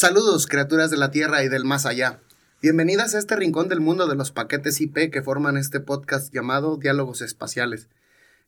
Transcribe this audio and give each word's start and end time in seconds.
Saludos, 0.00 0.46
criaturas 0.46 0.90
de 0.90 0.96
la 0.96 1.10
Tierra 1.10 1.44
y 1.44 1.50
del 1.50 1.66
más 1.66 1.84
allá. 1.84 2.20
Bienvenidas 2.62 3.14
a 3.14 3.18
este 3.18 3.36
rincón 3.36 3.68
del 3.68 3.80
mundo 3.80 4.06
de 4.06 4.14
los 4.14 4.32
paquetes 4.32 4.80
IP 4.80 5.10
que 5.12 5.20
forman 5.20 5.58
este 5.58 5.78
podcast 5.78 6.32
llamado 6.32 6.78
Diálogos 6.78 7.20
Espaciales. 7.20 7.86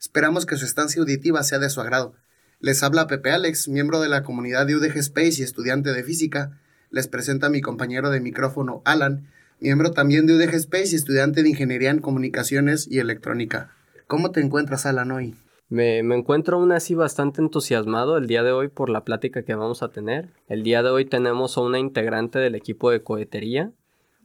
Esperamos 0.00 0.46
que 0.46 0.56
su 0.56 0.64
estancia 0.64 1.02
auditiva 1.02 1.42
sea 1.42 1.58
de 1.58 1.68
su 1.68 1.82
agrado. 1.82 2.14
Les 2.60 2.82
habla 2.82 3.06
Pepe 3.06 3.32
Alex, 3.32 3.68
miembro 3.68 4.00
de 4.00 4.08
la 4.08 4.22
comunidad 4.22 4.66
de 4.66 4.76
UDG 4.76 4.96
Space 4.96 5.40
y 5.40 5.42
estudiante 5.42 5.92
de 5.92 6.02
física. 6.02 6.58
Les 6.88 7.06
presenta 7.06 7.48
a 7.48 7.50
mi 7.50 7.60
compañero 7.60 8.08
de 8.08 8.20
micrófono 8.20 8.80
Alan, 8.86 9.28
miembro 9.60 9.90
también 9.90 10.24
de 10.24 10.32
UDG 10.36 10.54
Space 10.54 10.92
y 10.92 10.94
estudiante 10.94 11.42
de 11.42 11.50
ingeniería 11.50 11.90
en 11.90 11.98
comunicaciones 11.98 12.88
y 12.90 12.98
electrónica. 12.98 13.74
¿Cómo 14.06 14.30
te 14.30 14.40
encuentras, 14.40 14.86
Alan, 14.86 15.10
hoy? 15.10 15.36
Me, 15.72 16.00
encuentro 16.00 16.58
aún 16.58 16.70
así 16.70 16.94
bastante 16.94 17.40
entusiasmado 17.40 18.18
el 18.18 18.26
día 18.26 18.42
de 18.42 18.52
hoy 18.52 18.68
por 18.68 18.90
la 18.90 19.06
plática 19.06 19.42
que 19.42 19.54
vamos 19.54 19.82
a 19.82 19.88
tener. 19.88 20.28
El 20.46 20.64
día 20.64 20.82
de 20.82 20.90
hoy 20.90 21.06
tenemos 21.06 21.56
a 21.56 21.62
una 21.62 21.78
integrante 21.78 22.38
del 22.38 22.54
equipo 22.54 22.90
de 22.90 23.02
cohetería, 23.02 23.72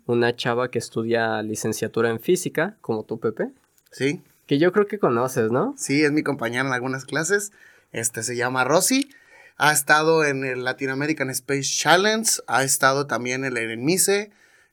una 0.07 0.35
chava 0.35 0.69
que 0.69 0.77
estudia 0.77 1.41
licenciatura 1.43 2.09
en 2.09 2.19
física, 2.19 2.75
como 2.81 3.05
tú, 3.05 3.21
Pepe. 3.21 3.53
Sí. 3.91 4.21
Que 4.45 4.57
yo 4.57 4.73
creo 4.73 4.87
que 4.87 4.99
conoces, 4.99 5.49
¿no? 5.49 5.73
Sí, 5.77 6.03
es 6.03 6.11
mi 6.11 6.21
compañera 6.21 6.67
en 6.67 6.73
algunas 6.73 7.05
clases. 7.05 7.53
Este 7.93 8.23
se 8.23 8.35
llama 8.35 8.65
Rosy. 8.65 9.09
Ha 9.55 9.71
estado 9.71 10.25
en 10.25 10.43
el 10.43 10.65
Latin 10.65 10.89
American 10.89 11.29
Space 11.29 11.69
Challenge, 11.77 12.29
ha 12.47 12.65
estado 12.65 13.07
también 13.07 13.45
en 13.45 13.55
el 13.55 13.77
MICE, 13.77 14.31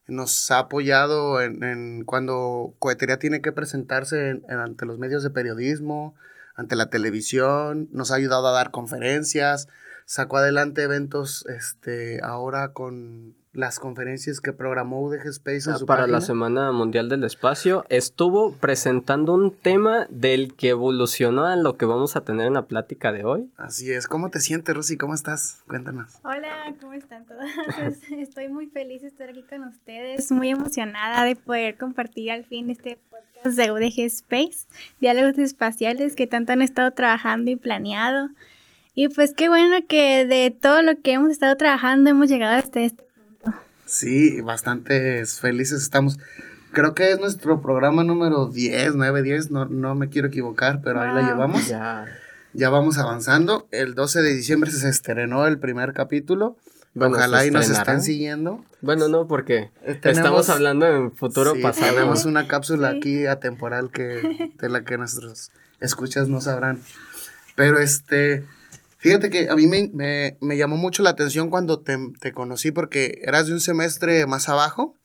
nos 0.08 0.50
ha 0.50 0.58
apoyado 0.58 1.40
en, 1.40 2.02
cuando 2.04 2.74
cohetería 2.80 3.20
tiene 3.20 3.42
que 3.42 3.52
presentarse 3.52 4.40
ante 4.48 4.86
los 4.86 4.98
medios 4.98 5.22
de 5.22 5.30
periodismo, 5.30 6.16
ante 6.54 6.76
la 6.76 6.90
televisión, 6.90 7.88
nos 7.92 8.10
ha 8.10 8.16
ayudado 8.16 8.46
a 8.48 8.52
dar 8.52 8.70
conferencias, 8.70 9.68
sacó 10.04 10.38
adelante 10.38 10.82
eventos 10.82 11.46
este, 11.46 12.20
ahora 12.22 12.72
con 12.72 13.36
las 13.54 13.78
conferencias 13.78 14.40
que 14.40 14.52
programó 14.52 15.00
UDG 15.00 15.28
Space 15.28 15.70
ah, 15.70 15.78
para 15.86 16.06
la 16.06 16.20
Semana 16.20 16.72
Mundial 16.72 17.08
del 17.08 17.24
Espacio. 17.24 17.84
Estuvo 17.88 18.52
presentando 18.52 19.32
un 19.32 19.52
tema 19.52 20.06
del 20.10 20.54
que 20.54 20.70
evolucionó 20.70 21.46
a 21.46 21.56
lo 21.56 21.76
que 21.76 21.86
vamos 21.86 22.16
a 22.16 22.22
tener 22.22 22.48
en 22.48 22.54
la 22.54 22.66
plática 22.66 23.12
de 23.12 23.24
hoy. 23.24 23.48
Así 23.56 23.92
es. 23.92 24.08
¿Cómo 24.08 24.30
te 24.30 24.40
sientes, 24.40 24.74
Rosy? 24.74 24.96
¿Cómo 24.96 25.14
estás? 25.14 25.62
Cuéntanos. 25.68 26.18
Hola, 26.24 26.74
¿cómo 26.80 26.94
están 26.94 27.24
todas? 27.26 27.48
Estoy 28.10 28.48
muy 28.48 28.66
feliz 28.66 29.02
de 29.02 29.08
estar 29.08 29.28
aquí 29.28 29.44
con 29.44 29.62
ustedes, 29.62 30.30
muy 30.32 30.50
emocionada 30.50 31.24
de 31.24 31.36
poder 31.36 31.76
compartir 31.76 32.32
al 32.32 32.44
fin 32.44 32.70
este 32.70 32.98
podcast 33.08 33.56
de 33.56 33.70
UDG 33.70 34.00
Space, 34.06 34.66
diálogos 35.00 35.38
espaciales 35.38 36.16
que 36.16 36.26
tanto 36.26 36.52
han 36.52 36.62
estado 36.62 36.90
trabajando 36.90 37.52
y 37.52 37.56
planeado. 37.56 38.30
Y 38.96 39.08
pues 39.08 39.32
qué 39.34 39.48
bueno 39.48 39.76
que 39.88 40.24
de 40.24 40.50
todo 40.50 40.82
lo 40.82 41.00
que 41.00 41.12
hemos 41.12 41.30
estado 41.30 41.56
trabajando 41.56 42.10
hemos 42.10 42.28
llegado 42.28 42.56
hasta 42.56 42.80
este 42.80 43.03
Sí, 43.86 44.40
bastante 44.40 45.24
felices 45.26 45.82
estamos. 45.82 46.18
Creo 46.72 46.94
que 46.94 47.12
es 47.12 47.20
nuestro 47.20 47.60
programa 47.62 48.02
número 48.02 48.46
10, 48.46 48.94
9, 48.96 49.22
10, 49.22 49.50
no, 49.50 49.66
no 49.66 49.94
me 49.94 50.08
quiero 50.08 50.28
equivocar, 50.28 50.80
pero 50.82 51.00
ahí 51.00 51.14
la 51.14 51.22
llevamos. 51.22 51.68
Ya. 51.68 52.06
ya 52.52 52.70
vamos 52.70 52.98
avanzando. 52.98 53.68
El 53.70 53.94
12 53.94 54.22
de 54.22 54.34
diciembre 54.34 54.70
se 54.70 54.88
estrenó 54.88 55.46
el 55.46 55.58
primer 55.58 55.92
capítulo. 55.92 56.56
Ojalá 56.96 57.44
y 57.44 57.50
nos 57.50 57.68
estén 57.68 58.02
siguiendo. 58.02 58.64
Bueno, 58.80 59.08
no, 59.08 59.26
porque 59.26 59.70
eh, 59.82 59.98
estamos 60.02 60.48
hablando 60.48 60.86
en 60.86 61.12
futuro 61.12 61.54
pasado. 61.60 61.92
Tenemos 61.94 62.24
una 62.24 62.46
cápsula 62.46 62.90
aquí 62.90 63.26
atemporal 63.26 63.90
que 63.90 64.52
de 64.58 64.68
la 64.68 64.84
que 64.84 64.96
nuestros 64.96 65.50
escuchas 65.80 66.28
no 66.28 66.40
sabrán. 66.40 66.80
Pero 67.56 67.78
este, 67.78 68.44
Fíjate 69.04 69.28
que 69.28 69.50
a 69.50 69.54
mí 69.54 69.66
me, 69.66 70.56
llamó 70.56 70.78
mucho 70.78 71.02
la 71.02 71.10
atención 71.10 71.50
cuando 71.50 71.80
te, 71.80 72.32
conocí 72.32 72.70
porque 72.70 73.20
eras 73.22 73.46
de 73.46 73.52
un 73.52 73.60
semestre 73.60 74.24
más 74.24 74.48
abajo 74.48 74.96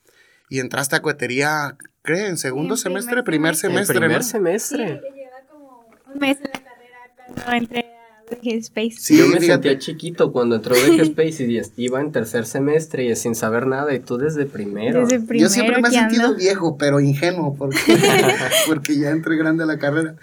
y 0.48 0.60
entraste 0.60 0.96
a 0.96 1.02
cohetería, 1.02 1.76
¿cree? 2.00 2.28
¿En 2.28 2.38
segundo 2.38 2.78
semestre? 2.78 3.22
Primer 3.22 3.56
semestre. 3.56 4.00
primer 4.00 4.24
semestre. 4.24 5.02
Sí, 5.02 5.14
lleva 5.14 5.42
como 5.50 5.86
un 6.14 6.18
mes 6.18 6.38
en 6.38 6.44
la 6.44 6.60
carrera 6.64 7.34
cuando 7.44 7.52
entré 7.52 7.80
a 7.80 8.58
Space. 8.60 8.96
Sí, 9.00 9.18
yo 9.18 9.28
me 9.28 9.38
sentía 9.38 9.78
chiquito 9.78 10.32
cuando 10.32 10.56
entró 10.56 10.74
VG 10.76 11.02
Space 11.02 11.44
y 11.44 11.84
iba 11.84 12.00
en 12.00 12.10
tercer 12.10 12.46
semestre 12.46 13.04
y 13.04 13.14
sin 13.16 13.34
saber 13.34 13.66
nada 13.66 13.92
y 13.94 14.00
tú 14.00 14.16
desde 14.16 14.46
primero. 14.46 15.02
Desde 15.02 15.20
primero 15.20 15.46
yo 15.46 15.52
siempre 15.52 15.82
me 15.82 15.88
he 15.88 15.90
sentido 15.90 16.34
viejo, 16.36 16.78
pero 16.78 17.00
ingenuo 17.00 17.54
porque, 17.54 17.76
porque 18.66 18.96
ya 18.96 19.10
entré 19.10 19.36
grande 19.36 19.64
a 19.64 19.66
la 19.66 19.78
carrera. 19.78 20.16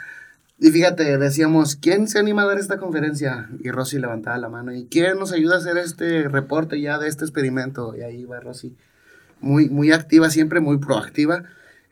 Y 0.60 0.72
fíjate, 0.72 1.18
decíamos, 1.20 1.76
¿quién 1.76 2.08
se 2.08 2.18
anima 2.18 2.42
a 2.42 2.48
dar 2.48 2.58
esta 2.58 2.78
conferencia? 2.78 3.48
Y 3.60 3.70
Rosy 3.70 4.00
levantaba 4.00 4.40
la 4.40 4.50
mano. 4.50 4.74
¿Y 4.74 4.86
quién 4.86 5.20
nos 5.20 5.32
ayuda 5.32 5.56
a 5.56 5.58
hacer 5.60 5.78
este 5.78 6.28
reporte 6.28 6.82
ya 6.82 6.98
de 6.98 7.08
este 7.08 7.26
experimento? 7.26 7.96
Y 7.96 8.02
ahí 8.02 8.26
va 8.26 8.40
Rosy. 8.40 8.76
Muy, 9.40 9.70
muy 9.70 9.92
activa, 9.92 10.32
siempre 10.32 10.60
muy 10.60 10.80
proactiva 10.80 11.44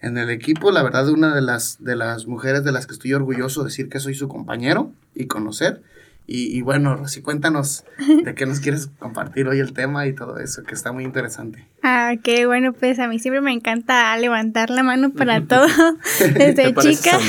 en 0.01 0.17
el 0.17 0.31
equipo. 0.31 0.71
La 0.71 0.81
verdad, 0.81 1.07
una 1.09 1.35
de 1.35 1.41
las, 1.41 1.83
de 1.83 1.95
las 1.95 2.25
mujeres 2.25 2.63
de 2.63 2.71
las 2.71 2.87
que 2.87 2.93
estoy 2.93 3.13
orgulloso 3.13 3.61
de 3.61 3.67
decir 3.67 3.87
que 3.87 3.99
soy 3.99 4.15
su 4.15 4.27
compañero 4.27 4.91
y 5.13 5.27
conocer. 5.27 5.83
Y, 6.27 6.61
bueno, 6.61 6.95
Rosy, 6.95 7.21
cuéntanos 7.21 7.85
de 8.23 8.33
qué 8.33 8.47
nos 8.47 8.59
quieres 8.59 8.87
compartir 8.97 9.47
hoy 9.47 9.59
el 9.59 9.73
tema 9.73 10.07
y 10.07 10.13
todo 10.13 10.39
eso, 10.39 10.63
que 10.63 10.73
está 10.73 10.91
muy 10.91 11.03
interesante. 11.03 11.67
Ah, 11.83 12.13
qué 12.23 12.47
bueno, 12.47 12.73
pues 12.73 12.97
a 12.97 13.07
mí 13.07 13.19
siempre 13.19 13.41
me 13.41 13.53
encanta 13.53 14.17
levantar 14.17 14.71
la 14.71 14.81
mano 14.81 15.11
para 15.11 15.41
todo 15.47 15.67
desde 16.19 16.73
chica. 16.73 17.19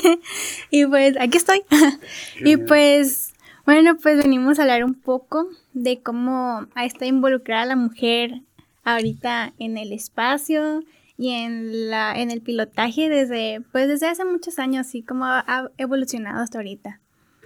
y 0.70 0.86
pues 0.86 1.16
aquí 1.18 1.36
estoy. 1.36 1.62
y 2.44 2.58
pues, 2.58 3.34
bueno, 3.66 3.96
pues 3.96 4.18
venimos 4.18 4.58
a 4.58 4.62
hablar 4.62 4.84
un 4.84 4.94
poco 4.94 5.48
de 5.72 6.00
cómo 6.00 6.68
está 6.76 7.06
involucrada 7.06 7.66
la 7.66 7.76
mujer 7.76 8.42
ahorita 8.84 9.52
en 9.58 9.76
el 9.78 9.92
espacio 9.92 10.84
y 11.16 11.30
en 11.30 11.90
la 11.90 12.14
en 12.14 12.30
el 12.30 12.40
pilotaje 12.40 13.08
desde 13.08 13.60
pues 13.72 13.88
desde 13.88 14.06
hace 14.06 14.24
muchos 14.24 14.60
años 14.60 14.94
y 14.94 15.02
cómo 15.02 15.24
ha 15.24 15.70
evolucionado 15.76 16.40
hasta 16.40 16.58
ahorita. 16.58 17.00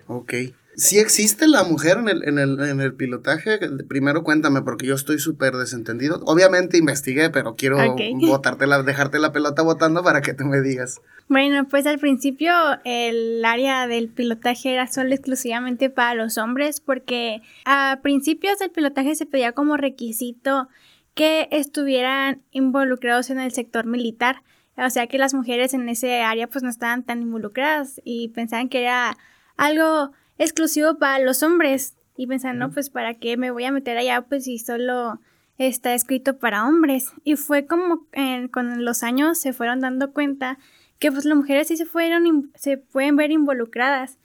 Ok. 0.07 0.35
Si 0.75 0.99
existe 0.99 1.49
la 1.49 1.65
mujer 1.65 1.99
en 1.99 2.09
el, 2.09 2.29
en 2.29 2.39
el, 2.39 2.61
en 2.61 2.81
el 2.81 2.95
pilotaje, 2.95 3.59
primero 3.89 4.25
cuéntame, 4.25 4.63
porque 4.63 4.87
yo 4.87 4.95
estoy 4.95 5.19
súper 5.19 5.55
desentendido. 5.55 6.23
Obviamente 6.25 6.79
investigué, 6.79 7.29
pero 7.29 7.57
quiero 7.57 7.77
botarte 8.27 8.67
la, 8.67 8.83
dejarte 8.83 9.19
la 9.19 9.33
pelota 9.33 9.63
botando 9.63 10.03
para 10.03 10.23
que 10.23 10.33
tú 10.33 10.45
me 10.45 10.63
digas. 10.63 11.01
Bueno, 11.29 11.67
pues 11.69 11.87
al 11.87 11.99
principio 11.99 12.53
el 12.85 13.45
área 13.45 13.87
del 13.87 14.09
pilotaje 14.09 14.73
era 14.73 14.87
solo 14.87 15.15
exclusivamente 15.15 15.91
para 15.91 16.15
los 16.15 16.39
hombres, 16.39 16.81
porque 16.81 17.43
a 17.65 18.01
principios 18.03 18.59
del 18.59 18.71
pilotaje 18.71 19.15
se 19.15 19.27
pedía 19.27 19.53
como 19.53 19.77
requisito 19.77 20.69
que 21.15 21.49
estuvieran 21.51 22.43
involucrados 22.51 23.29
en 23.31 23.41
el 23.41 23.53
sector 23.53 23.87
militar. 23.87 24.43
O 24.77 24.89
sea 24.89 25.07
que 25.07 25.19
las 25.19 25.35
mujeres 25.35 25.75
en 25.75 25.87
ese 25.91 26.23
área 26.23 26.47
pues 26.47 26.63
no 26.63 26.71
estaban 26.71 27.03
tan 27.03 27.21
involucradas 27.21 28.01
y 28.05 28.29
pensaban 28.29 28.71
que 28.71 28.81
era 28.81 29.19
algo 29.59 30.13
exclusivo 30.39 30.99
para 30.99 31.19
los 31.25 31.43
hombres. 31.43 31.97
Y 32.17 32.27
pensaban, 32.27 32.59
no, 32.59 32.71
pues 32.71 32.91
para 32.91 33.15
qué 33.15 33.37
me 33.37 33.51
voy 33.51 33.65
a 33.65 33.73
meter 33.73 33.97
allá, 33.97 34.23
pues 34.23 34.45
si 34.45 34.59
solo 34.59 35.21
está 35.59 35.95
escrito 35.95 36.39
para 36.39 36.67
hombres. 36.67 37.13
Y 37.25 37.37
fue 37.37 37.67
como 37.67 38.07
con 38.51 38.85
los 38.85 39.03
años 39.03 39.39
se 39.39 39.53
fueron 39.53 39.81
dando 39.81 40.13
cuenta 40.13 40.59
que 40.99 41.11
pues 41.11 41.25
las 41.25 41.37
mujeres 41.37 41.69
sí 41.69 41.77
se 41.77 41.87
fueron, 41.87 42.53
se 42.55 42.77
pueden 42.77 43.17
ver 43.17 43.31
involucradas. 43.31 44.19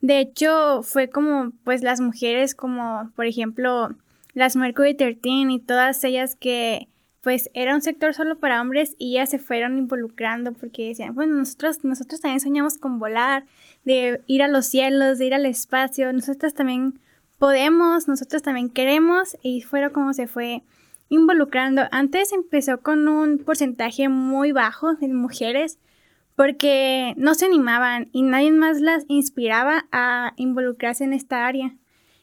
De 0.00 0.18
hecho, 0.18 0.82
fue 0.82 1.08
como 1.08 1.52
pues 1.64 1.82
las 1.82 2.00
mujeres 2.00 2.54
como, 2.54 3.10
por 3.14 3.26
ejemplo, 3.26 3.94
las 4.32 4.56
Mercury 4.56 4.94
13 4.94 5.20
y 5.22 5.58
todas 5.60 6.02
ellas 6.04 6.36
que 6.36 6.88
pues 7.24 7.50
era 7.54 7.74
un 7.74 7.80
sector 7.80 8.12
solo 8.12 8.38
para 8.38 8.60
hombres 8.60 8.94
y 8.98 9.14
ya 9.14 9.24
se 9.24 9.38
fueron 9.38 9.78
involucrando 9.78 10.52
porque 10.52 10.88
decían, 10.88 11.14
bueno, 11.14 11.34
nosotros, 11.34 11.82
nosotros 11.82 12.20
también 12.20 12.40
soñamos 12.40 12.76
con 12.76 12.98
volar, 12.98 13.46
de 13.84 14.20
ir 14.26 14.42
a 14.42 14.48
los 14.48 14.66
cielos, 14.66 15.18
de 15.18 15.24
ir 15.24 15.34
al 15.34 15.46
espacio, 15.46 16.12
nosotros 16.12 16.52
también 16.52 17.00
podemos, 17.38 18.08
nosotros 18.08 18.42
también 18.42 18.68
queremos 18.68 19.38
y 19.42 19.62
fueron 19.62 19.92
como 19.92 20.12
se 20.12 20.26
fue 20.26 20.64
involucrando. 21.08 21.84
Antes 21.92 22.30
empezó 22.30 22.82
con 22.82 23.08
un 23.08 23.38
porcentaje 23.38 24.10
muy 24.10 24.52
bajo 24.52 24.94
de 24.94 25.08
mujeres 25.08 25.78
porque 26.36 27.14
no 27.16 27.34
se 27.34 27.46
animaban 27.46 28.10
y 28.12 28.20
nadie 28.20 28.52
más 28.52 28.82
las 28.82 29.06
inspiraba 29.08 29.86
a 29.92 30.34
involucrarse 30.36 31.04
en 31.04 31.14
esta 31.14 31.46
área. 31.46 31.74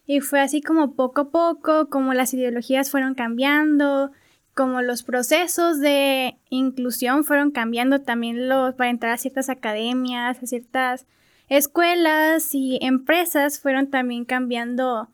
Y 0.05 0.19
fue 0.19 0.41
así 0.41 0.61
como 0.61 0.93
poco 0.93 1.21
a 1.21 1.29
poco, 1.31 1.89
como 1.89 2.13
las 2.13 2.35
ideologías 2.35 2.91
fueron 2.91 3.15
cambiando, 3.15 4.11
como 4.53 4.81
los 4.81 5.03
procesos 5.03 5.79
de 5.79 6.37
inclusión 6.49 7.23
fueron 7.23 7.51
cambiando 7.51 8.01
también 8.01 8.49
los, 8.49 8.75
para 8.75 8.89
entrar 8.89 9.13
a 9.13 9.17
ciertas 9.17 9.49
academias, 9.49 10.41
a 10.41 10.45
ciertas 10.45 11.05
escuelas 11.47 12.53
y 12.53 12.79
empresas 12.81 13.59
fueron 13.59 13.89
también 13.89 14.25
cambiando 14.25 15.09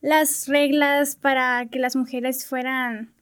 las 0.00 0.48
reglas 0.48 1.16
para 1.16 1.66
que 1.66 1.78
las 1.78 1.96
mujeres 1.96 2.46
fueran 2.46 3.12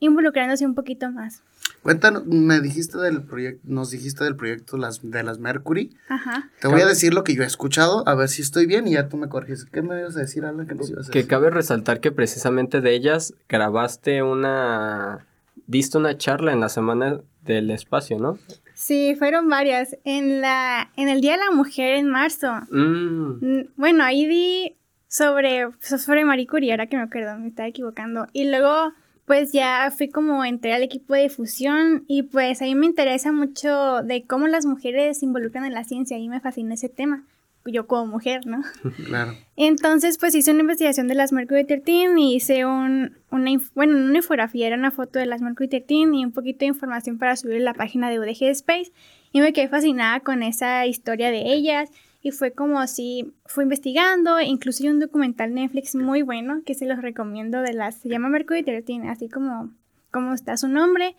involucrándose 0.00 0.66
un 0.66 0.74
poquito 0.74 1.10
más. 1.10 1.42
Cuéntanos, 1.86 2.26
me 2.26 2.60
dijiste 2.60 2.98
del 2.98 3.22
proyecto, 3.22 3.60
nos 3.64 3.90
dijiste 3.90 4.24
del 4.24 4.36
proyecto 4.36 4.76
las, 4.76 5.00
de 5.08 5.22
las 5.22 5.38
Mercury. 5.38 5.96
Ajá. 6.08 6.50
Te 6.60 6.68
voy 6.68 6.80
a 6.80 6.86
decir 6.86 7.14
lo 7.14 7.22
que 7.24 7.34
yo 7.34 7.42
he 7.42 7.46
escuchado, 7.46 8.02
a 8.08 8.14
ver 8.14 8.28
si 8.28 8.42
estoy 8.42 8.66
bien 8.66 8.86
y 8.88 8.92
ya 8.92 9.08
tú 9.08 9.16
me 9.16 9.28
corriges. 9.28 9.64
¿Qué 9.66 9.82
me 9.82 9.98
ibas 10.00 10.16
a 10.16 10.20
decir, 10.20 10.44
Alan, 10.44 10.66
que 10.66 10.74
nos 10.74 10.90
ibas 10.90 11.08
a 11.08 11.12
Que 11.12 11.18
decir? 11.20 11.30
cabe 11.30 11.50
resaltar 11.50 12.00
que 12.00 12.10
precisamente 12.12 12.80
de 12.80 12.92
ellas 12.94 13.34
grabaste 13.48 14.22
una... 14.22 15.26
diste 15.66 15.96
una 15.98 16.16
charla 16.18 16.52
en 16.52 16.60
la 16.60 16.68
semana 16.68 17.20
del 17.42 17.70
espacio, 17.70 18.18
¿no? 18.18 18.38
Sí, 18.74 19.14
fueron 19.16 19.48
varias. 19.48 19.96
En 20.04 20.40
la, 20.40 20.90
en 20.96 21.08
el 21.08 21.20
Día 21.20 21.32
de 21.32 21.38
la 21.38 21.50
Mujer 21.52 21.94
en 21.96 22.08
marzo. 22.10 22.48
Mm, 22.70 23.38
Mm, 23.40 23.68
Bueno, 23.76 24.02
ahí 24.04 24.26
di 24.26 24.76
sobre, 25.08 25.68
sobre 25.80 26.24
Marie 26.24 26.46
Curie, 26.46 26.72
ahora 26.72 26.88
que 26.88 26.96
me 26.96 27.04
acuerdo, 27.04 27.38
me 27.38 27.48
estaba 27.48 27.68
equivocando. 27.68 28.26
Y 28.32 28.50
luego, 28.50 28.92
pues 29.26 29.52
ya 29.52 29.92
fui 29.96 30.08
como 30.08 30.44
entré 30.44 30.72
al 30.72 30.82
equipo 30.82 31.14
de 31.14 31.22
difusión 31.22 32.04
y 32.06 32.22
pues 32.22 32.62
ahí 32.62 32.74
me 32.74 32.86
interesa 32.86 33.32
mucho 33.32 34.02
de 34.02 34.24
cómo 34.24 34.46
las 34.46 34.64
mujeres 34.64 35.18
se 35.18 35.26
involucran 35.26 35.64
en 35.64 35.74
la 35.74 35.84
ciencia 35.84 36.16
y 36.16 36.28
me 36.28 36.40
fascina 36.40 36.74
ese 36.74 36.88
tema. 36.88 37.24
Yo 37.64 37.88
como 37.88 38.06
mujer, 38.06 38.46
¿no? 38.46 38.62
Claro. 39.06 39.34
Entonces, 39.56 40.18
pues 40.18 40.36
hice 40.36 40.52
una 40.52 40.60
investigación 40.60 41.08
de 41.08 41.16
las 41.16 41.32
Mercury 41.32 41.64
13 41.64 42.14
y 42.16 42.36
hice 42.36 42.64
un, 42.64 43.16
una, 43.32 43.50
bueno, 43.74 43.96
una 43.96 44.18
infografía, 44.18 44.68
era 44.68 44.76
una 44.76 44.92
foto 44.92 45.18
de 45.18 45.26
las 45.26 45.40
Mercury 45.40 45.68
13 45.68 45.84
y 45.88 46.24
un 46.24 46.30
poquito 46.30 46.60
de 46.60 46.66
información 46.66 47.18
para 47.18 47.34
subir 47.34 47.60
la 47.62 47.74
página 47.74 48.08
de 48.08 48.20
UDG 48.20 48.44
Space. 48.50 48.92
Y 49.32 49.40
me 49.40 49.52
quedé 49.52 49.66
fascinada 49.66 50.20
con 50.20 50.44
esa 50.44 50.86
historia 50.86 51.32
de 51.32 51.52
ellas. 51.52 51.90
Y 52.22 52.32
fue 52.32 52.52
como 52.52 52.80
así, 52.80 53.32
fui 53.46 53.64
investigando, 53.64 54.40
incluso 54.40 54.82
hay 54.82 54.90
un 54.90 55.00
documental 55.00 55.54
Netflix 55.54 55.94
muy 55.94 56.22
bueno 56.22 56.62
que 56.66 56.74
se 56.74 56.86
los 56.86 57.00
recomiendo 57.00 57.60
de 57.62 57.72
las, 57.72 57.96
se 57.96 58.08
llama 58.08 58.28
Mercury 58.28 58.62
13, 58.64 59.02
así 59.08 59.28
como, 59.28 59.70
como 60.10 60.34
está 60.34 60.56
su 60.56 60.66
nombre. 60.68 61.14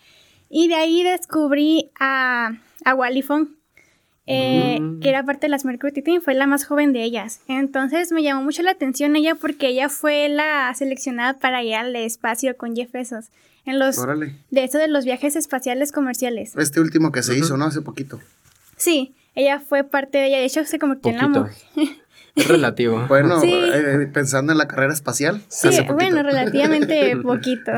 Y 0.49 0.67
de 0.67 0.75
ahí 0.75 1.03
descubrí 1.03 1.91
a, 1.99 2.51
a 2.85 2.94
Wally 2.95 3.21
Fong, 3.21 3.47
eh, 4.29 4.79
Mm. 4.81 4.99
que 4.99 5.07
era 5.09 5.23
parte 5.23 5.47
de 5.47 5.49
las 5.49 5.63
Mercury 5.63 5.94
13, 5.94 6.19
fue 6.19 6.33
la 6.33 6.47
más 6.47 6.65
joven 6.65 6.91
de 6.91 7.03
ellas. 7.03 7.39
Entonces 7.47 8.11
me 8.11 8.21
llamó 8.23 8.43
mucho 8.43 8.61
la 8.61 8.71
atención 8.71 9.15
ella 9.15 9.35
porque 9.35 9.69
ella 9.69 9.88
fue 9.89 10.27
la 10.27 10.73
seleccionada 10.75 11.35
para 11.39 11.63
ir 11.63 11.75
al 11.75 11.95
espacio 11.95 12.57
con 12.57 12.75
Jeff 12.75 12.91
Bezos. 12.91 13.27
En 13.65 13.79
los, 13.79 13.97
Órale. 13.97 14.33
de 14.51 14.63
eso 14.65 14.77
de 14.77 14.88
los 14.89 15.03
viajes 15.05 15.35
espaciales 15.35 15.91
comerciales. 15.91 16.55
Este 16.57 16.79
último 16.81 17.11
que 17.11 17.23
se 17.23 17.38
hizo, 17.38 17.55
¿no? 17.57 17.65
Hace 17.65 17.81
poquito. 17.81 18.19
Sí, 18.77 19.13
ella 19.38 19.60
fue 19.60 19.84
parte 19.84 20.18
de 20.18 20.28
ella. 20.28 20.38
De 20.39 20.45
hecho, 20.45 20.66
se 20.66 20.80
convirtió 20.80 21.12
en 21.12 21.18
la 21.18 21.28
mujer. 21.28 21.54
Es 22.36 22.48
relativo. 22.48 23.06
Bueno, 23.07 23.39
Sí. 23.39 23.54
eh, 23.54 24.07
pensando 24.13 24.51
en 24.51 24.57
la 24.57 24.68
carrera 24.68 24.94
espacial. 24.94 25.42
Sí, 25.48 25.69
bueno, 25.94 26.22
relativamente 26.24 27.16
poquito. 27.24 27.72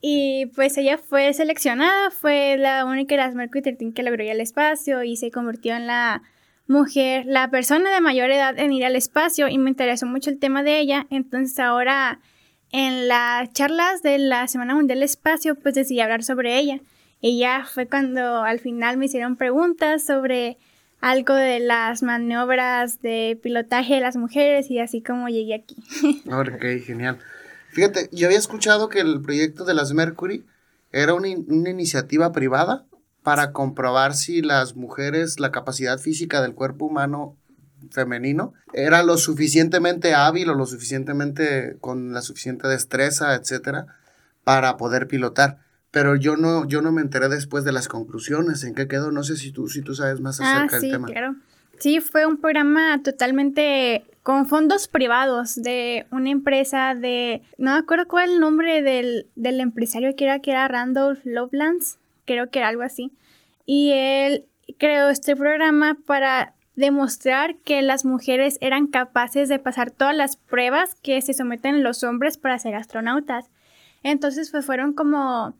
Y 0.00 0.46
pues 0.54 0.78
ella 0.78 0.96
fue 0.98 1.32
seleccionada, 1.34 2.10
fue 2.10 2.56
la 2.56 2.84
única 2.84 3.16
de 3.16 3.22
las 3.22 3.34
Mercury 3.34 3.62
13 3.62 3.92
que 3.94 4.02
logró 4.02 4.22
ir 4.22 4.30
al 4.30 4.40
espacio 4.40 5.02
y 5.02 5.16
se 5.16 5.30
convirtió 5.30 5.74
en 5.74 5.86
la 5.88 6.22
mujer, 6.68 7.24
la 7.26 7.50
persona 7.50 7.92
de 7.92 8.00
mayor 8.00 8.30
edad 8.30 8.56
en 8.58 8.72
ir 8.72 8.84
al 8.84 8.94
espacio 8.94 9.48
y 9.48 9.58
me 9.58 9.70
interesó 9.70 10.06
mucho 10.06 10.30
el 10.30 10.38
tema 10.38 10.62
de 10.62 10.78
ella. 10.78 11.06
Entonces 11.10 11.58
ahora 11.58 12.20
en 12.70 13.08
las 13.08 13.52
charlas 13.54 14.02
de 14.02 14.18
la 14.18 14.46
Semana 14.46 14.74
Mundial 14.74 14.98
del 14.98 15.04
Espacio 15.04 15.54
pues 15.56 15.74
decidí 15.74 16.00
hablar 16.00 16.22
sobre 16.22 16.58
ella. 16.58 16.78
Y 17.20 17.38
ya 17.38 17.64
fue 17.64 17.88
cuando 17.88 18.42
al 18.42 18.60
final 18.60 18.96
me 18.96 19.06
hicieron 19.06 19.36
preguntas 19.36 20.04
sobre 20.04 20.58
algo 21.00 21.34
de 21.34 21.60
las 21.60 22.02
maniobras 22.02 23.00
de 23.02 23.38
pilotaje 23.42 23.94
de 23.94 24.00
las 24.00 24.16
mujeres 24.16 24.70
y 24.70 24.78
así 24.80 25.02
como 25.02 25.28
llegué 25.28 25.54
aquí. 25.54 25.76
Ok, 26.26 26.84
genial. 26.84 27.18
Fíjate, 27.70 28.08
yo 28.12 28.26
había 28.26 28.38
escuchado 28.38 28.88
que 28.88 29.00
el 29.00 29.20
proyecto 29.20 29.64
de 29.64 29.74
las 29.74 29.92
Mercury 29.92 30.44
era 30.90 31.14
una, 31.14 31.28
una 31.48 31.70
iniciativa 31.70 32.32
privada 32.32 32.86
para 33.22 33.52
comprobar 33.52 34.14
si 34.14 34.40
las 34.40 34.74
mujeres, 34.74 35.38
la 35.38 35.52
capacidad 35.52 35.98
física 35.98 36.40
del 36.40 36.54
cuerpo 36.54 36.86
humano 36.86 37.36
femenino 37.90 38.54
era 38.72 39.02
lo 39.02 39.16
suficientemente 39.18 40.14
hábil 40.14 40.50
o 40.50 40.54
lo 40.54 40.66
suficientemente 40.66 41.76
con 41.80 42.12
la 42.12 42.22
suficiente 42.22 42.68
destreza, 42.68 43.34
etcétera, 43.34 43.86
para 44.44 44.76
poder 44.76 45.08
pilotar. 45.08 45.58
Pero 45.90 46.16
yo 46.16 46.36
no, 46.36 46.66
yo 46.68 46.82
no 46.82 46.92
me 46.92 47.00
enteré 47.00 47.28
después 47.28 47.64
de 47.64 47.72
las 47.72 47.88
conclusiones, 47.88 48.62
en 48.64 48.74
qué 48.74 48.88
quedó, 48.88 49.10
no 49.10 49.22
sé 49.22 49.36
si 49.36 49.52
tú, 49.52 49.68
si 49.68 49.82
tú 49.82 49.94
sabes 49.94 50.20
más 50.20 50.40
Ah, 50.40 50.56
acerca 50.64 50.80
sí, 50.80 50.86
del 50.86 50.92
tema. 50.96 51.08
claro. 51.08 51.36
Sí, 51.78 52.00
fue 52.00 52.26
un 52.26 52.38
programa 52.38 53.00
totalmente 53.02 54.04
con 54.22 54.46
fondos 54.46 54.88
privados 54.88 55.54
de 55.54 56.06
una 56.10 56.28
empresa 56.30 56.94
de, 56.94 57.42
no 57.56 57.72
me 57.72 57.78
acuerdo 57.78 58.06
cuál 58.08 58.24
es 58.28 58.34
el 58.34 58.40
nombre 58.40 58.82
del, 58.82 59.28
del 59.36 59.60
empresario 59.60 60.14
que 60.16 60.24
era, 60.24 60.40
que 60.40 60.50
era 60.50 60.66
Randolph 60.68 61.20
Lovelands, 61.24 61.98
creo 62.26 62.50
que 62.50 62.58
era 62.58 62.68
algo 62.68 62.82
así. 62.82 63.12
Y 63.64 63.92
él 63.92 64.44
creó 64.78 65.08
este 65.08 65.36
programa 65.36 65.96
para 66.04 66.52
demostrar 66.74 67.56
que 67.64 67.80
las 67.80 68.04
mujeres 68.04 68.58
eran 68.60 68.88
capaces 68.88 69.48
de 69.48 69.58
pasar 69.58 69.90
todas 69.90 70.14
las 70.16 70.36
pruebas 70.36 70.94
que 71.02 71.22
se 71.22 71.32
someten 71.32 71.82
los 71.82 72.04
hombres 72.04 72.36
para 72.38 72.58
ser 72.58 72.74
astronautas. 72.74 73.46
Entonces, 74.02 74.50
pues 74.50 74.66
fueron 74.66 74.92
como 74.92 75.54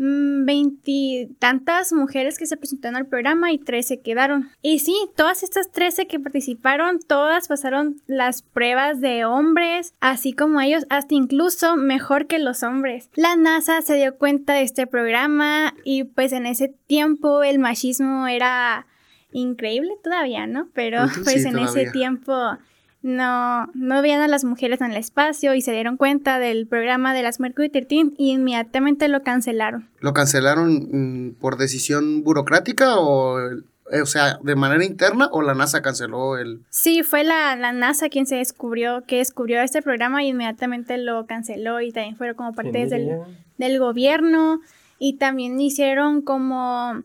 veintitantas 0.00 1.92
mujeres 1.92 2.38
que 2.38 2.46
se 2.46 2.56
presentaron 2.56 2.96
al 2.96 3.06
programa 3.06 3.52
y 3.52 3.58
13 3.58 4.00
quedaron. 4.00 4.48
Y 4.62 4.78
sí, 4.78 4.96
todas 5.14 5.42
estas 5.42 5.70
13 5.70 6.06
que 6.06 6.18
participaron, 6.18 7.00
todas 7.00 7.48
pasaron 7.48 8.00
las 8.06 8.40
pruebas 8.42 9.00
de 9.00 9.26
hombres, 9.26 9.94
así 10.00 10.32
como 10.32 10.60
ellos, 10.60 10.86
hasta 10.88 11.14
incluso 11.14 11.76
mejor 11.76 12.26
que 12.26 12.38
los 12.38 12.62
hombres. 12.62 13.10
La 13.14 13.36
NASA 13.36 13.82
se 13.82 13.96
dio 13.96 14.16
cuenta 14.16 14.54
de 14.54 14.62
este 14.62 14.86
programa 14.86 15.74
y 15.84 16.04
pues 16.04 16.32
en 16.32 16.46
ese 16.46 16.74
tiempo 16.86 17.42
el 17.42 17.58
machismo 17.58 18.26
era 18.26 18.86
increíble 19.32 19.92
todavía, 20.02 20.46
¿no? 20.46 20.68
Pero 20.72 21.02
pues 21.24 21.42
sí, 21.42 21.48
en 21.48 21.56
todavía. 21.56 21.82
ese 21.82 21.90
tiempo 21.90 22.58
no, 23.02 23.66
no 23.74 24.02
veían 24.02 24.20
a 24.20 24.28
las 24.28 24.44
mujeres 24.44 24.80
en 24.80 24.90
el 24.90 24.96
espacio 24.96 25.54
y 25.54 25.62
se 25.62 25.72
dieron 25.72 25.96
cuenta 25.96 26.38
del 26.38 26.66
programa 26.66 27.14
de 27.14 27.22
las 27.22 27.40
Mercury 27.40 27.70
13 27.70 28.12
y 28.18 28.32
inmediatamente 28.32 29.08
lo 29.08 29.22
cancelaron. 29.22 29.88
¿Lo 30.00 30.12
cancelaron 30.12 30.88
mm, 30.90 31.34
por 31.40 31.56
decisión 31.56 32.22
burocrática 32.22 32.98
o, 32.98 33.40
eh, 33.40 34.02
o 34.02 34.06
sea, 34.06 34.38
de 34.42 34.54
manera 34.54 34.84
interna 34.84 35.28
o 35.32 35.40
la 35.40 35.54
NASA 35.54 35.80
canceló 35.80 36.36
el... 36.36 36.60
Sí, 36.68 37.02
fue 37.02 37.24
la, 37.24 37.56
la 37.56 37.72
NASA 37.72 38.10
quien 38.10 38.26
se 38.26 38.36
descubrió, 38.36 39.04
que 39.06 39.16
descubrió 39.16 39.62
este 39.62 39.80
programa 39.80 40.22
y 40.22 40.28
inmediatamente 40.28 40.98
lo 40.98 41.26
canceló 41.26 41.80
y 41.80 41.92
también 41.92 42.16
fueron 42.16 42.36
como 42.36 42.52
parte 42.52 42.72
¿Quién 42.72 42.88
del, 42.90 43.20
del 43.56 43.78
gobierno 43.78 44.60
y 44.98 45.14
también 45.14 45.58
hicieron 45.58 46.20
como, 46.20 47.02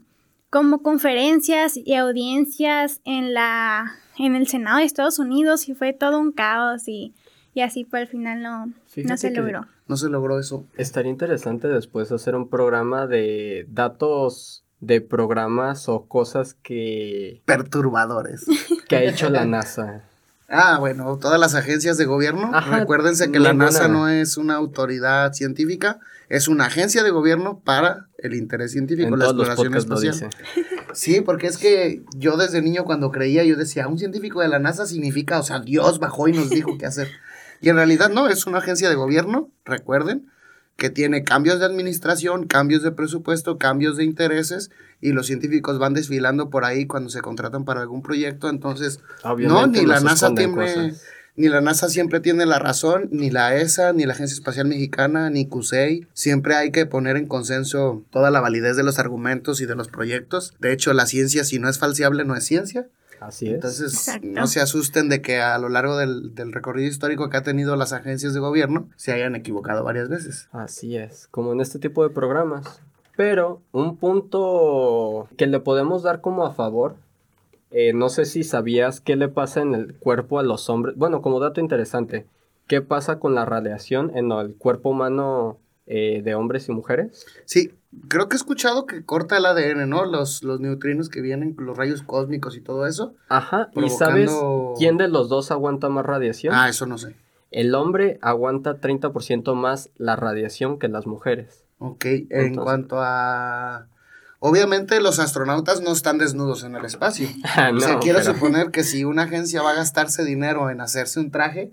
como 0.50 0.82
conferencias 0.82 1.78
y 1.78 1.96
audiencias 1.96 3.00
en 3.06 3.34
la 3.34 3.96
en 4.18 4.36
el 4.36 4.48
Senado 4.48 4.78
de 4.80 4.86
Estados 4.86 5.20
Unidos 5.20 5.68
y 5.70 5.76
fue 5.76 5.94
todo 5.94 6.20
un 6.20 6.32
caos 6.32 6.88
y, 6.88 7.14
y 7.54 7.62
así 7.62 7.84
pues 7.86 8.02
al 8.02 8.08
final 8.08 8.42
no, 8.42 8.68
no 9.04 9.18
se 9.18 9.32
logró. 9.32 9.66
No 9.88 9.98
se 9.98 10.10
logró 10.10 10.40
eso. 10.40 10.66
Estaría 10.78 11.12
interesante 11.12 11.68
después 11.68 12.12
hacer 12.12 12.36
un 12.36 12.50
programa 12.50 13.08
de 13.08 13.68
datos 13.70 14.66
de 14.80 15.02
programas 15.02 15.90
o 15.90 16.08
cosas 16.08 16.54
que, 16.54 17.42
Perturbadores. 17.46 18.46
que 18.88 18.96
ha 18.96 19.04
hecho 19.04 19.30
la 19.30 19.46
NASA. 19.46 20.04
Ah, 20.48 20.78
bueno, 20.80 21.18
todas 21.18 21.40
las 21.40 21.56
agencias 21.56 21.98
de 21.98 22.06
gobierno, 22.06 22.52
Ajá, 22.54 22.80
recuérdense 22.80 23.32
que 23.32 23.40
la. 23.40 23.54
NASA 23.54 23.88
no 23.88 24.10
es 24.10 24.38
una 24.38 24.56
autoridad 24.56 25.34
científica, 25.34 26.00
es 26.30 26.48
una 26.48 26.66
agencia 26.66 27.04
de 27.04 27.10
gobierno 27.10 27.62
para 27.64 28.08
el 28.18 28.36
interés 28.36 28.72
científico, 28.72 29.08
En 29.08 29.20
la 29.20 29.26
todos 29.26 29.38
los 29.38 29.48
exploración 29.48 29.76
espacial. 29.76 30.30
Sí, 30.94 31.22
porque 31.22 31.48
es 31.48 31.58
que 31.58 32.04
yo 32.16 32.38
desde 32.38 32.62
niño 32.62 32.86
cuando 32.86 33.12
creía, 33.12 33.44
yo 33.44 33.56
decía, 33.56 33.88
un 33.88 33.98
científico 33.98 34.42
de 34.42 34.48
la 34.48 34.60
NASA 34.60 34.86
significa, 34.86 35.40
o 35.40 35.44
sea, 35.44 35.60
Dios 35.60 36.00
bajó 36.00 36.28
y 36.28 36.34
nos 36.34 36.50
dijo 36.50 36.78
qué 36.78 36.86
hacer. 36.86 37.10
Y 37.60 37.70
en 37.70 37.76
realidad 37.76 38.10
no, 38.10 38.28
es 38.28 38.46
una 38.46 38.60
agencia 38.60 38.88
de 38.90 38.96
gobierno, 38.96 39.50
recuerden, 39.66 40.28
que 40.78 40.90
tiene 40.90 41.24
cambios 41.24 41.60
de 41.60 41.66
administración, 41.66 42.48
cambios 42.48 42.84
de 42.84 42.92
presupuesto, 42.92 43.58
cambios 43.58 43.98
de 43.98 44.04
intereses, 44.04 44.72
y 45.02 45.12
los 45.12 45.28
científicos 45.28 45.80
van 45.80 45.94
desfilando 45.94 46.50
por 46.50 46.66
ahí 46.66 46.86
cuando 46.86 47.10
se 47.10 47.22
contratan 47.22 47.66
para 47.66 47.82
algún 47.82 48.02
proyecto, 48.02 48.50
entonces, 48.50 49.00
no, 49.24 49.68
ni 49.68 49.86
la 49.86 50.00
NASA 50.00 50.34
tiene, 50.34 50.54
cosas. 50.54 51.04
ni 51.36 51.48
la 51.48 51.62
NASA 51.62 51.90
siempre 51.90 52.20
tiene 52.20 52.46
la 52.46 52.60
razón, 52.60 53.10
ni 53.12 53.30
la 53.30 53.56
ESA, 53.56 53.94
ni 53.94 54.06
la 54.06 54.14
Agencia 54.14 54.34
Espacial 54.34 54.68
Mexicana, 54.68 55.30
ni 55.30 55.48
CUSEI. 55.48 56.08
Siempre 56.14 56.56
hay 56.56 56.72
que 56.72 56.86
poner 56.86 57.18
en 57.18 57.28
consenso 57.28 58.04
toda 58.10 58.32
la 58.32 58.42
validez 58.42 58.76
de 58.76 58.84
los 58.84 59.00
argumentos 59.00 59.62
y 59.62 59.66
de 59.66 59.76
los 59.76 59.88
proyectos. 59.88 60.54
De 60.60 60.74
hecho, 60.74 60.94
la 60.94 61.06
ciencia, 61.06 61.44
si 61.44 61.60
no 61.60 61.70
es 61.70 61.78
falseable, 61.78 62.26
no 62.26 62.36
es 62.36 62.46
ciencia. 62.46 62.88
Así 63.20 63.48
es. 63.48 63.56
Entonces, 63.56 63.94
Exacto. 63.94 64.28
no 64.30 64.48
se 64.48 64.62
asusten 64.62 65.10
de 65.10 65.22
que 65.22 65.42
a 65.42 65.58
lo 65.58 65.70
largo 65.70 65.98
del, 65.98 66.36
del 66.36 66.54
recorrido 66.54 66.88
histórico 66.88 67.30
que 67.30 67.38
ha 67.38 67.44
tenido 67.44 67.76
las 67.76 67.94
agencias 67.94 68.34
de 68.34 68.40
gobierno 68.40 68.90
se 68.96 69.14
hayan 69.14 69.36
equivocado 69.36 69.84
varias 69.84 70.10
veces. 70.10 70.50
Así 70.52 70.98
es, 70.98 71.28
como 71.32 71.54
en 71.54 71.62
este 71.62 71.80
tipo 71.80 72.04
de 72.04 72.10
programas. 72.10 72.82
Pero 73.16 73.62
un 73.72 73.98
punto 73.98 75.28
que 75.38 75.48
le 75.48 75.60
podemos 75.60 76.04
dar 76.04 76.22
como 76.22 76.46
a 76.46 76.54
favor, 76.54 76.96
eh, 77.72 77.94
no 77.94 78.10
sé 78.10 78.26
si 78.26 78.44
sabías 78.44 79.00
qué 79.02 79.16
le 79.16 79.28
pasa 79.28 79.62
en 79.62 79.74
el 79.74 79.96
cuerpo 79.96 80.40
a 80.40 80.44
los 80.44 80.70
hombres. 80.70 80.96
Bueno, 80.98 81.22
como 81.22 81.40
dato 81.40 81.62
interesante, 81.62 82.26
¿qué 82.68 82.82
pasa 82.82 83.20
con 83.20 83.36
la 83.36 83.46
radiación 83.46 84.12
en 84.16 84.32
el 84.32 84.56
cuerpo 84.56 84.90
humano 84.90 85.58
eh, 85.88 86.22
de 86.24 86.36
hombres 86.36 86.68
y 86.68 86.72
mujeres? 86.72 87.26
Sí, 87.46 87.74
creo 88.08 88.28
que 88.30 88.36
he 88.36 88.38
escuchado 88.38 88.86
que 88.86 89.04
corta 89.06 89.38
el 89.38 89.46
ADN, 89.46 89.90
¿no? 89.90 90.06
Los, 90.06 90.44
los 90.44 90.60
neutrinos 90.60 91.10
que 91.10 91.22
vienen, 91.22 91.56
los 91.60 91.78
rayos 91.78 92.02
cósmicos 92.04 92.56
y 92.58 92.62
todo 92.62 92.88
eso. 92.88 93.14
Ajá, 93.30 93.70
¿y 93.76 93.90
sabes 93.90 94.32
quién 94.78 94.98
de 94.98 95.08
los 95.08 95.30
dos 95.30 95.52
aguanta 95.52 95.90
más 95.90 96.06
radiación? 96.06 96.54
Ah, 96.56 96.70
eso 96.70 96.86
no 96.86 96.98
sé. 96.98 97.16
El 97.52 97.74
hombre 97.76 98.20
aguanta 98.22 98.82
30% 98.82 99.54
más 99.56 99.90
la 99.98 100.16
radiación 100.16 100.78
que 100.80 100.88
las 100.90 101.06
mujeres. 101.08 101.64
Ok, 101.78 102.06
en 102.06 102.28
Entonces- 102.30 102.64
cuanto 102.64 102.98
a... 103.00 103.88
Obviamente 104.40 105.00
los 105.00 105.20
astronautas 105.20 105.82
no 105.82 105.92
están 105.92 106.18
desnudos 106.18 106.64
en 106.64 106.76
el 106.76 106.86
espacio. 106.86 107.28
Ah, 107.46 107.72
o 107.76 107.80
sea, 107.80 107.94
no, 107.94 108.00
quiero 108.00 108.20
pero- 108.20 108.34
suponer 108.34 108.72
que 108.72 108.84
si 108.84 109.04
una 109.06 109.24
agencia 109.24 109.62
va 109.62 109.72
a 109.72 109.76
gastarse 109.76 110.24
dinero 110.26 110.70
en 110.70 110.82
hacerse 110.82 111.20
un 111.20 111.32
traje, 111.32 111.72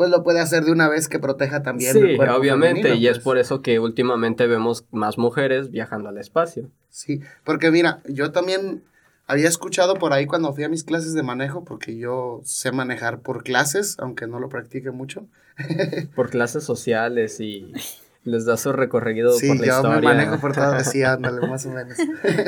pues 0.00 0.08
lo 0.08 0.22
puede 0.22 0.40
hacer 0.40 0.64
de 0.64 0.72
una 0.72 0.88
vez 0.88 1.10
que 1.10 1.18
proteja 1.18 1.60
también 1.62 1.94
el 1.94 2.12
Sí, 2.12 2.16
cuerpo 2.16 2.34
obviamente, 2.36 2.84
femenino, 2.84 3.02
y 3.02 3.06
es 3.08 3.18
pues. 3.18 3.24
por 3.24 3.36
eso 3.36 3.60
que 3.60 3.78
últimamente 3.80 4.46
vemos 4.46 4.86
más 4.92 5.18
mujeres 5.18 5.70
viajando 5.70 6.08
al 6.08 6.16
espacio. 6.16 6.70
Sí, 6.88 7.20
porque 7.44 7.70
mira, 7.70 8.00
yo 8.08 8.32
también 8.32 8.82
había 9.26 9.46
escuchado 9.46 9.96
por 9.96 10.14
ahí 10.14 10.24
cuando 10.24 10.54
fui 10.54 10.64
a 10.64 10.70
mis 10.70 10.84
clases 10.84 11.12
de 11.12 11.22
manejo, 11.22 11.66
porque 11.66 11.98
yo 11.98 12.40
sé 12.44 12.72
manejar 12.72 13.20
por 13.20 13.44
clases, 13.44 13.96
aunque 13.98 14.26
no 14.26 14.40
lo 14.40 14.48
practique 14.48 14.90
mucho. 14.90 15.26
Por 16.16 16.30
clases 16.30 16.64
sociales 16.64 17.38
y 17.38 17.70
les 18.24 18.44
da 18.44 18.56
su 18.56 18.72
recorrido 18.72 19.32
Sí, 19.32 19.48
por 19.48 19.60
la 19.60 19.66
yo 19.66 19.76
historia. 19.76 20.00
me 20.00 20.02
manejo 20.02 20.38
por 20.40 20.52
todo, 20.54 20.78
sí, 20.84 21.02
ándale, 21.04 21.46
más 21.48 21.64
o 21.66 21.70
menos. 21.70 21.96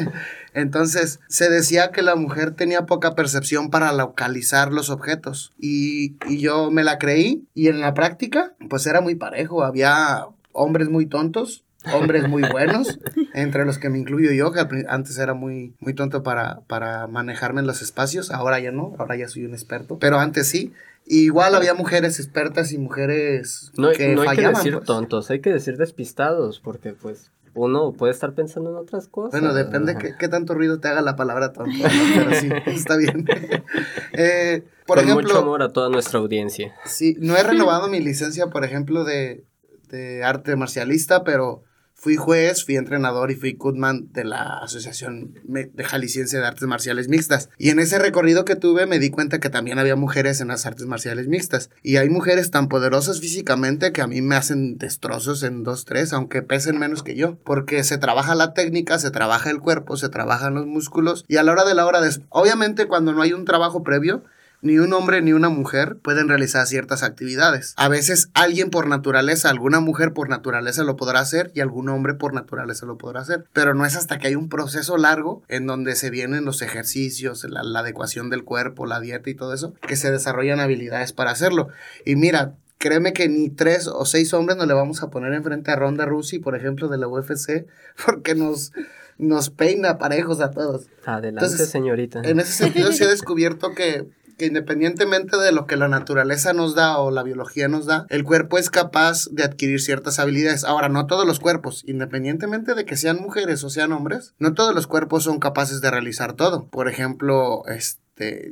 Entonces, 0.55 1.21
se 1.29 1.49
decía 1.49 1.91
que 1.91 2.03
la 2.03 2.15
mujer 2.15 2.53
tenía 2.53 2.87
poca 2.87 3.15
percepción 3.15 3.71
para 3.71 3.93
localizar 3.93 4.73
los 4.73 4.91
objetos. 4.91 5.53
Y, 5.59 6.17
y 6.29 6.39
yo 6.39 6.71
me 6.71 6.85
la 6.85 6.99
creí, 6.99 7.45
y 7.55 7.69
en 7.69 7.81
la 7.81 7.95
práctica, 7.95 8.53
pues 8.69 8.87
era 8.87 9.01
muy 9.01 9.15
parejo. 9.15 9.65
Había 9.65 10.27
hombres 10.53 10.89
muy 10.89 11.07
tontos, 11.07 11.65
hombres 11.95 12.29
muy 12.29 12.43
buenos, 12.43 12.99
entre 13.35 13.65
los 13.65 13.79
que 13.79 13.89
me 13.89 13.99
incluyo 13.99 14.31
yo, 14.33 14.53
que 14.53 14.61
antes 14.89 15.17
era 15.19 15.35
muy, 15.35 15.75
muy 15.81 15.95
tonto 15.95 16.23
para, 16.23 16.61
para 16.67 17.07
manejarme 17.07 17.61
en 17.61 17.67
los 17.67 17.81
espacios, 17.83 18.31
ahora 18.31 18.61
ya 18.61 18.71
no, 18.73 18.95
ahora 18.99 19.17
ya 19.17 19.27
soy 19.29 19.47
un 19.47 19.55
experto, 19.55 19.99
pero 19.99 20.19
antes 20.19 20.47
sí. 20.49 20.73
Y 21.13 21.25
igual 21.25 21.55
había 21.55 21.75
mujeres 21.75 22.19
expertas 22.19 22.73
y 22.73 22.79
mujeres 22.79 23.71
No, 23.77 23.91
que 23.93 24.15
no 24.15 24.23
hay 24.23 24.37
que 24.37 24.49
decir 24.49 24.73
pues. 24.75 24.87
tontos, 24.87 25.31
hay 25.31 25.41
que 25.41 25.53
decir 25.53 25.77
despistados, 25.77 26.59
porque 26.61 26.95
pues 26.95 27.31
uno 27.55 27.93
puede 27.93 28.13
estar 28.13 28.33
pensando 28.35 28.71
en 28.71 28.77
otras 28.77 29.09
cosas. 29.09 29.39
Bueno, 29.39 29.53
depende 29.55 29.99
qué, 29.99 30.15
qué 30.19 30.29
tanto 30.29 30.55
ruido 30.55 30.81
te 30.81 30.89
haga 30.89 31.03
la 31.03 31.15
palabra 31.15 31.53
tonto, 31.53 31.77
¿no? 31.77 31.89
pero 32.15 32.35
sí, 32.35 32.49
está 32.67 32.97
bien. 32.97 33.27
Eh, 34.15 34.65
por 34.87 34.97
Con 34.99 35.05
ejemplo, 35.05 35.29
mucho 35.29 35.39
amor 35.39 35.63
a 35.63 35.69
toda 35.71 35.89
nuestra 35.91 36.19
audiencia. 36.19 36.75
sí, 36.87 37.17
no 37.21 37.37
he 37.37 37.43
renovado 37.43 37.89
mi 37.89 38.01
licencia, 38.01 38.47
por 38.49 38.65
ejemplo, 38.65 39.05
de, 39.05 39.45
de 39.89 40.23
arte 40.25 40.57
marcialista, 40.57 41.25
pero 41.25 41.63
fui 42.03 42.17
juez, 42.17 42.65
fui 42.65 42.75
entrenador 42.75 43.31
y 43.31 43.37
fui 43.37 43.55
Kutman 43.55 44.13
de 44.13 44.25
la 44.25 44.59
Asociación 44.59 45.35
de 45.45 45.85
Jalisciense 45.85 46.37
de 46.37 46.45
Artes 46.45 46.67
Marciales 46.67 47.07
Mixtas. 47.07 47.49
Y 47.59 47.71
en 47.71 47.79
ese 47.79 48.01
recorrido 48.01 48.45
que 48.45 48.57
tuve 48.57 48.87
me 48.87 48.99
di 48.99 49.11
cuenta 49.11 49.39
que 49.39 49.51
también 49.51 49.79
había 49.79 49.95
mujeres 49.95 50.41
en 50.41 50.49
las 50.49 50.67
artes 50.67 50.87
marciales 50.87 51.29
mixtas. 51.29 51.71
Y 51.81 51.99
hay 51.99 52.11
mujeres 52.11 52.51
tan 52.51 52.69
poderosas 52.69 53.21
físicamente 53.21 53.93
que 53.93 54.03
a 54.03 54.09
mí 54.09 54.21
me 54.21 54.35
hacen 54.35 54.79
destrozos 54.79 55.45
en 55.45 55.63
dos, 55.63 55.85
tres, 55.85 56.13
aunque 56.13 56.43
pesen 56.43 56.77
menos 56.77 57.05
que 57.05 57.15
yo. 57.15 57.39
Porque 57.45 57.85
se 57.85 57.99
trabaja 57.99 58.35
la 58.35 58.53
técnica, 58.53 58.99
se 58.99 59.13
trabaja 59.13 59.51
el 59.51 59.61
cuerpo, 59.61 59.97
se 59.97 60.09
trabajan 60.09 60.55
los 60.55 60.67
músculos. 60.67 61.25
Y 61.29 61.37
a 61.37 61.45
la 61.45 61.53
hora 61.53 61.65
de 61.65 61.77
la 61.77 61.87
hora, 61.87 62.01
de... 62.01 62.11
obviamente 62.31 62.89
cuando 62.89 63.13
no 63.13 63.23
hay 63.23 63.33
un 63.33 63.45
trabajo 63.45 63.85
previo, 63.85 64.25
ni 64.63 64.79
un 64.79 64.93
hombre 64.93 65.21
ni 65.23 65.33
una 65.33 65.49
mujer 65.49 65.99
pueden 66.01 66.29
realizar 66.29 66.67
ciertas 66.67 67.03
actividades. 67.03 67.75
A 67.77 67.89
veces 67.89 68.31
alguien 68.33 68.71
por 68.71 68.87
naturaleza, 68.87 69.51
alguna 69.51 69.81
mujer 69.81 70.13
por 70.13 70.29
naturaleza 70.29 70.85
lo 70.85 70.97
podrá 70.97 71.21
hacer 71.21 71.51
y 71.55 71.61
algún 71.61 71.89
hombre 71.89 72.15
por 72.15 72.33
naturaleza 72.33 72.87
lo 72.87 72.97
podrá 72.97 73.21
hacer. 73.21 73.45
Pero 73.53 73.75
no 73.75 73.85
es 73.85 73.97
hasta 73.97 74.19
que 74.19 74.29
hay 74.29 74.37
un 74.37 74.49
proceso 74.49 74.97
largo 74.97 75.43
en 75.49 75.67
donde 75.67 75.97
se 75.97 76.11
vienen 76.11 76.45
los 76.45 76.63
ejercicios, 76.63 77.45
la, 77.45 77.63
la 77.63 77.81
adecuación 77.81 78.31
del 78.31 78.45
cuerpo, 78.45 78.87
la 78.87 79.01
dieta 79.01 79.29
y 79.29 79.35
todo 79.35 79.53
eso, 79.53 79.75
que 79.87 79.97
se 79.97 80.11
desarrollan 80.11 80.61
habilidades 80.61 81.13
para 81.13 81.33
hacerlo. 81.33 81.69
Y 82.05 82.15
mira, 82.17 82.55
créeme 82.83 83.13
que 83.13 83.29
ni 83.29 83.49
tres 83.49 83.87
o 83.87 84.05
seis 84.05 84.35
hombres 84.35 84.59
nos 84.59 84.67
le 84.67 84.75
vamos 84.75 85.03
a 85.03 85.11
poner 85.11 85.33
enfrente 85.33 85.71
a 85.71 85.77
Ronda 85.77 86.05
Rousey, 86.05 86.41
por 86.41 86.57
ejemplo, 86.57 86.89
de 86.89 86.99
la 86.99 87.07
UFC, 87.07 87.67
porque 88.05 88.35
nos, 88.35 88.73
nos 89.19 89.51
peina 89.51 89.99
parejos 89.99 90.41
a 90.41 90.51
todos. 90.51 90.87
Adelante, 91.05 91.47
Entonces, 91.47 91.69
señorita. 91.69 92.23
En 92.25 92.41
ese 92.41 92.53
sentido 92.53 92.93
se 92.93 93.05
ha 93.05 93.09
descubierto 93.09 93.73
que, 93.75 94.09
que 94.37 94.47
independientemente 94.47 95.37
de 95.37 95.53
lo 95.53 95.67
que 95.67 95.77
la 95.77 95.89
naturaleza 95.89 96.53
nos 96.53 96.75
da 96.75 96.99
o 96.99 97.11
la 97.11 97.23
biología 97.23 97.69
nos 97.69 97.87
da, 97.87 98.07
el 98.09 98.25
cuerpo 98.25 98.59
es 98.59 98.71
capaz 98.71 99.29
de 99.31 99.45
adquirir 99.45 99.81
ciertas 99.81 100.19
habilidades. 100.19 100.65
Ahora, 100.65 100.89
no 100.89 101.07
todos 101.07 101.27
los 101.27 101.41
cuerpos, 101.41 101.83
independientemente 101.87 102.75
de 102.75 102.85
que 102.85 102.97
sean 102.97 103.21
mujeres 103.21 103.65
o 103.65 103.71
sean 103.71 103.93
hombres, 103.93 104.35
no 104.39 104.55
todos 104.55 104.75
los 104.75 104.87
cuerpos 104.87 105.25
son 105.25 105.39
capaces 105.39 105.81
de 105.81 105.91
realizar 105.91 106.35
todo. 106.35 106.67
Por 106.67 106.89
ejemplo, 106.89 107.63
este, 107.67 108.01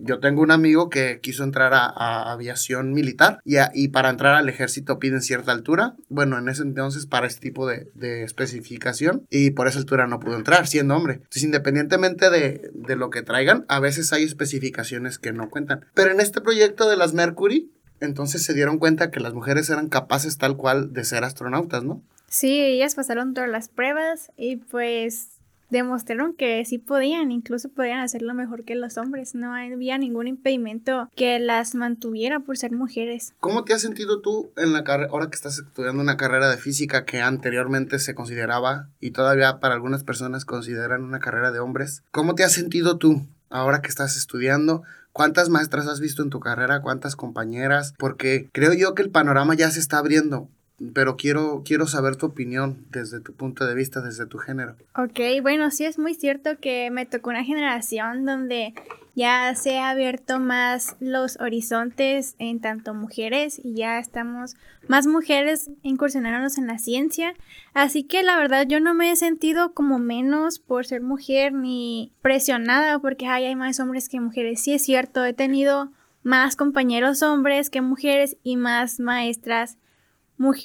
yo 0.02 0.20
tengo 0.20 0.42
un 0.42 0.50
amigo 0.50 0.88
que 0.90 1.20
quiso 1.20 1.44
entrar 1.44 1.74
a, 1.74 1.84
a 1.86 2.32
aviación 2.32 2.92
militar 2.92 3.40
y, 3.44 3.56
a- 3.56 3.70
y 3.74 3.88
para 3.88 4.10
entrar 4.10 4.34
al 4.34 4.48
ejército 4.48 4.98
piden 4.98 5.22
cierta 5.22 5.52
altura. 5.52 5.94
Bueno, 6.08 6.38
en 6.38 6.48
ese 6.48 6.62
entonces 6.62 7.06
para 7.06 7.26
este 7.26 7.40
tipo 7.40 7.66
de, 7.66 7.88
de 7.94 8.24
especificación 8.24 9.26
y 9.30 9.50
por 9.50 9.68
esa 9.68 9.78
altura 9.78 10.06
no 10.06 10.20
pudo 10.20 10.36
entrar 10.36 10.66
siendo 10.66 10.96
hombre. 10.96 11.14
Entonces, 11.14 11.42
independientemente 11.44 12.30
de, 12.30 12.70
de 12.74 12.96
lo 12.96 13.10
que 13.10 13.22
traigan, 13.22 13.64
a 13.68 13.80
veces 13.80 14.12
hay 14.12 14.24
especificaciones 14.24 15.18
que 15.18 15.32
no 15.32 15.50
cuentan. 15.50 15.84
Pero 15.94 16.10
en 16.10 16.20
este 16.20 16.40
proyecto 16.40 16.88
de 16.88 16.96
las 16.96 17.14
Mercury, 17.14 17.70
entonces 18.00 18.42
se 18.42 18.54
dieron 18.54 18.78
cuenta 18.78 19.10
que 19.10 19.20
las 19.20 19.34
mujeres 19.34 19.68
eran 19.70 19.88
capaces 19.88 20.38
tal 20.38 20.56
cual 20.56 20.92
de 20.92 21.04
ser 21.04 21.22
astronautas, 21.24 21.84
¿no? 21.84 22.02
Sí, 22.28 22.60
ellas 22.60 22.94
pasaron 22.94 23.34
todas 23.34 23.50
las 23.50 23.68
pruebas 23.68 24.30
y 24.36 24.56
pues 24.56 25.39
demostraron 25.70 26.34
que 26.34 26.64
sí 26.64 26.78
podían, 26.78 27.30
incluso 27.32 27.68
podían 27.68 28.00
hacerlo 28.00 28.34
mejor 28.34 28.64
que 28.64 28.74
los 28.74 28.98
hombres. 28.98 29.34
No 29.34 29.54
había 29.54 29.98
ningún 29.98 30.26
impedimento 30.26 31.08
que 31.16 31.38
las 31.38 31.74
mantuviera 31.74 32.40
por 32.40 32.58
ser 32.58 32.72
mujeres. 32.72 33.34
¿Cómo 33.40 33.64
te 33.64 33.72
has 33.72 33.82
sentido 33.82 34.20
tú 34.20 34.50
en 34.56 34.72
la 34.72 34.80
ahora 35.10 35.28
que 35.28 35.36
estás 35.36 35.58
estudiando 35.58 36.02
una 36.02 36.16
carrera 36.16 36.50
de 36.50 36.56
física 36.56 37.04
que 37.04 37.20
anteriormente 37.20 37.98
se 37.98 38.14
consideraba 38.14 38.88
y 38.98 39.12
todavía 39.12 39.60
para 39.60 39.74
algunas 39.74 40.04
personas 40.04 40.44
consideran 40.44 41.04
una 41.04 41.20
carrera 41.20 41.52
de 41.52 41.60
hombres? 41.60 42.02
¿Cómo 42.10 42.34
te 42.34 42.44
has 42.44 42.52
sentido 42.52 42.98
tú 42.98 43.26
ahora 43.50 43.82
que 43.82 43.88
estás 43.88 44.16
estudiando? 44.16 44.82
¿Cuántas 45.12 45.48
maestras 45.48 45.86
has 45.88 46.00
visto 46.00 46.22
en 46.22 46.30
tu 46.30 46.40
carrera? 46.40 46.82
¿Cuántas 46.82 47.16
compañeras? 47.16 47.94
Porque 47.98 48.48
creo 48.52 48.72
yo 48.72 48.94
que 48.94 49.02
el 49.02 49.10
panorama 49.10 49.54
ya 49.54 49.70
se 49.70 49.80
está 49.80 49.98
abriendo, 49.98 50.48
pero 50.94 51.16
quiero, 51.16 51.62
quiero 51.64 51.86
saber 51.86 52.16
tu 52.16 52.26
opinión 52.26 52.84
desde 52.90 53.20
tu 53.20 53.34
punto 53.34 53.66
de 53.66 53.74
vista, 53.74 54.00
desde 54.00 54.26
tu 54.26 54.38
género. 54.38 54.76
Ok, 54.96 55.20
bueno, 55.42 55.70
sí 55.70 55.84
es 55.84 55.98
muy 55.98 56.14
cierto 56.14 56.58
que 56.58 56.90
me 56.90 57.06
tocó 57.06 57.30
una 57.30 57.44
generación 57.44 58.24
donde 58.24 58.74
ya 59.14 59.54
se 59.54 59.78
ha 59.78 59.90
abierto 59.90 60.38
más 60.38 60.96
los 61.00 61.38
horizontes 61.40 62.34
en 62.38 62.60
tanto 62.60 62.94
mujeres 62.94 63.60
y 63.62 63.74
ya 63.74 63.98
estamos 63.98 64.54
más 64.88 65.06
mujeres 65.06 65.70
incursionándonos 65.82 66.56
en 66.56 66.66
la 66.66 66.78
ciencia. 66.78 67.34
Así 67.74 68.04
que 68.04 68.22
la 68.22 68.38
verdad 68.38 68.66
yo 68.66 68.80
no 68.80 68.94
me 68.94 69.10
he 69.10 69.16
sentido 69.16 69.74
como 69.74 69.98
menos 69.98 70.58
por 70.58 70.86
ser 70.86 71.02
mujer 71.02 71.52
ni 71.52 72.12
presionada 72.22 72.98
porque 73.00 73.26
ay, 73.26 73.44
hay 73.44 73.56
más 73.56 73.80
hombres 73.80 74.08
que 74.08 74.20
mujeres. 74.20 74.62
Sí 74.62 74.72
es 74.72 74.82
cierto, 74.82 75.24
he 75.24 75.34
tenido 75.34 75.90
más 76.22 76.56
compañeros 76.56 77.22
hombres 77.22 77.68
que 77.68 77.82
mujeres 77.82 78.36
y 78.42 78.56
más 78.56 79.00
maestras 79.00 79.76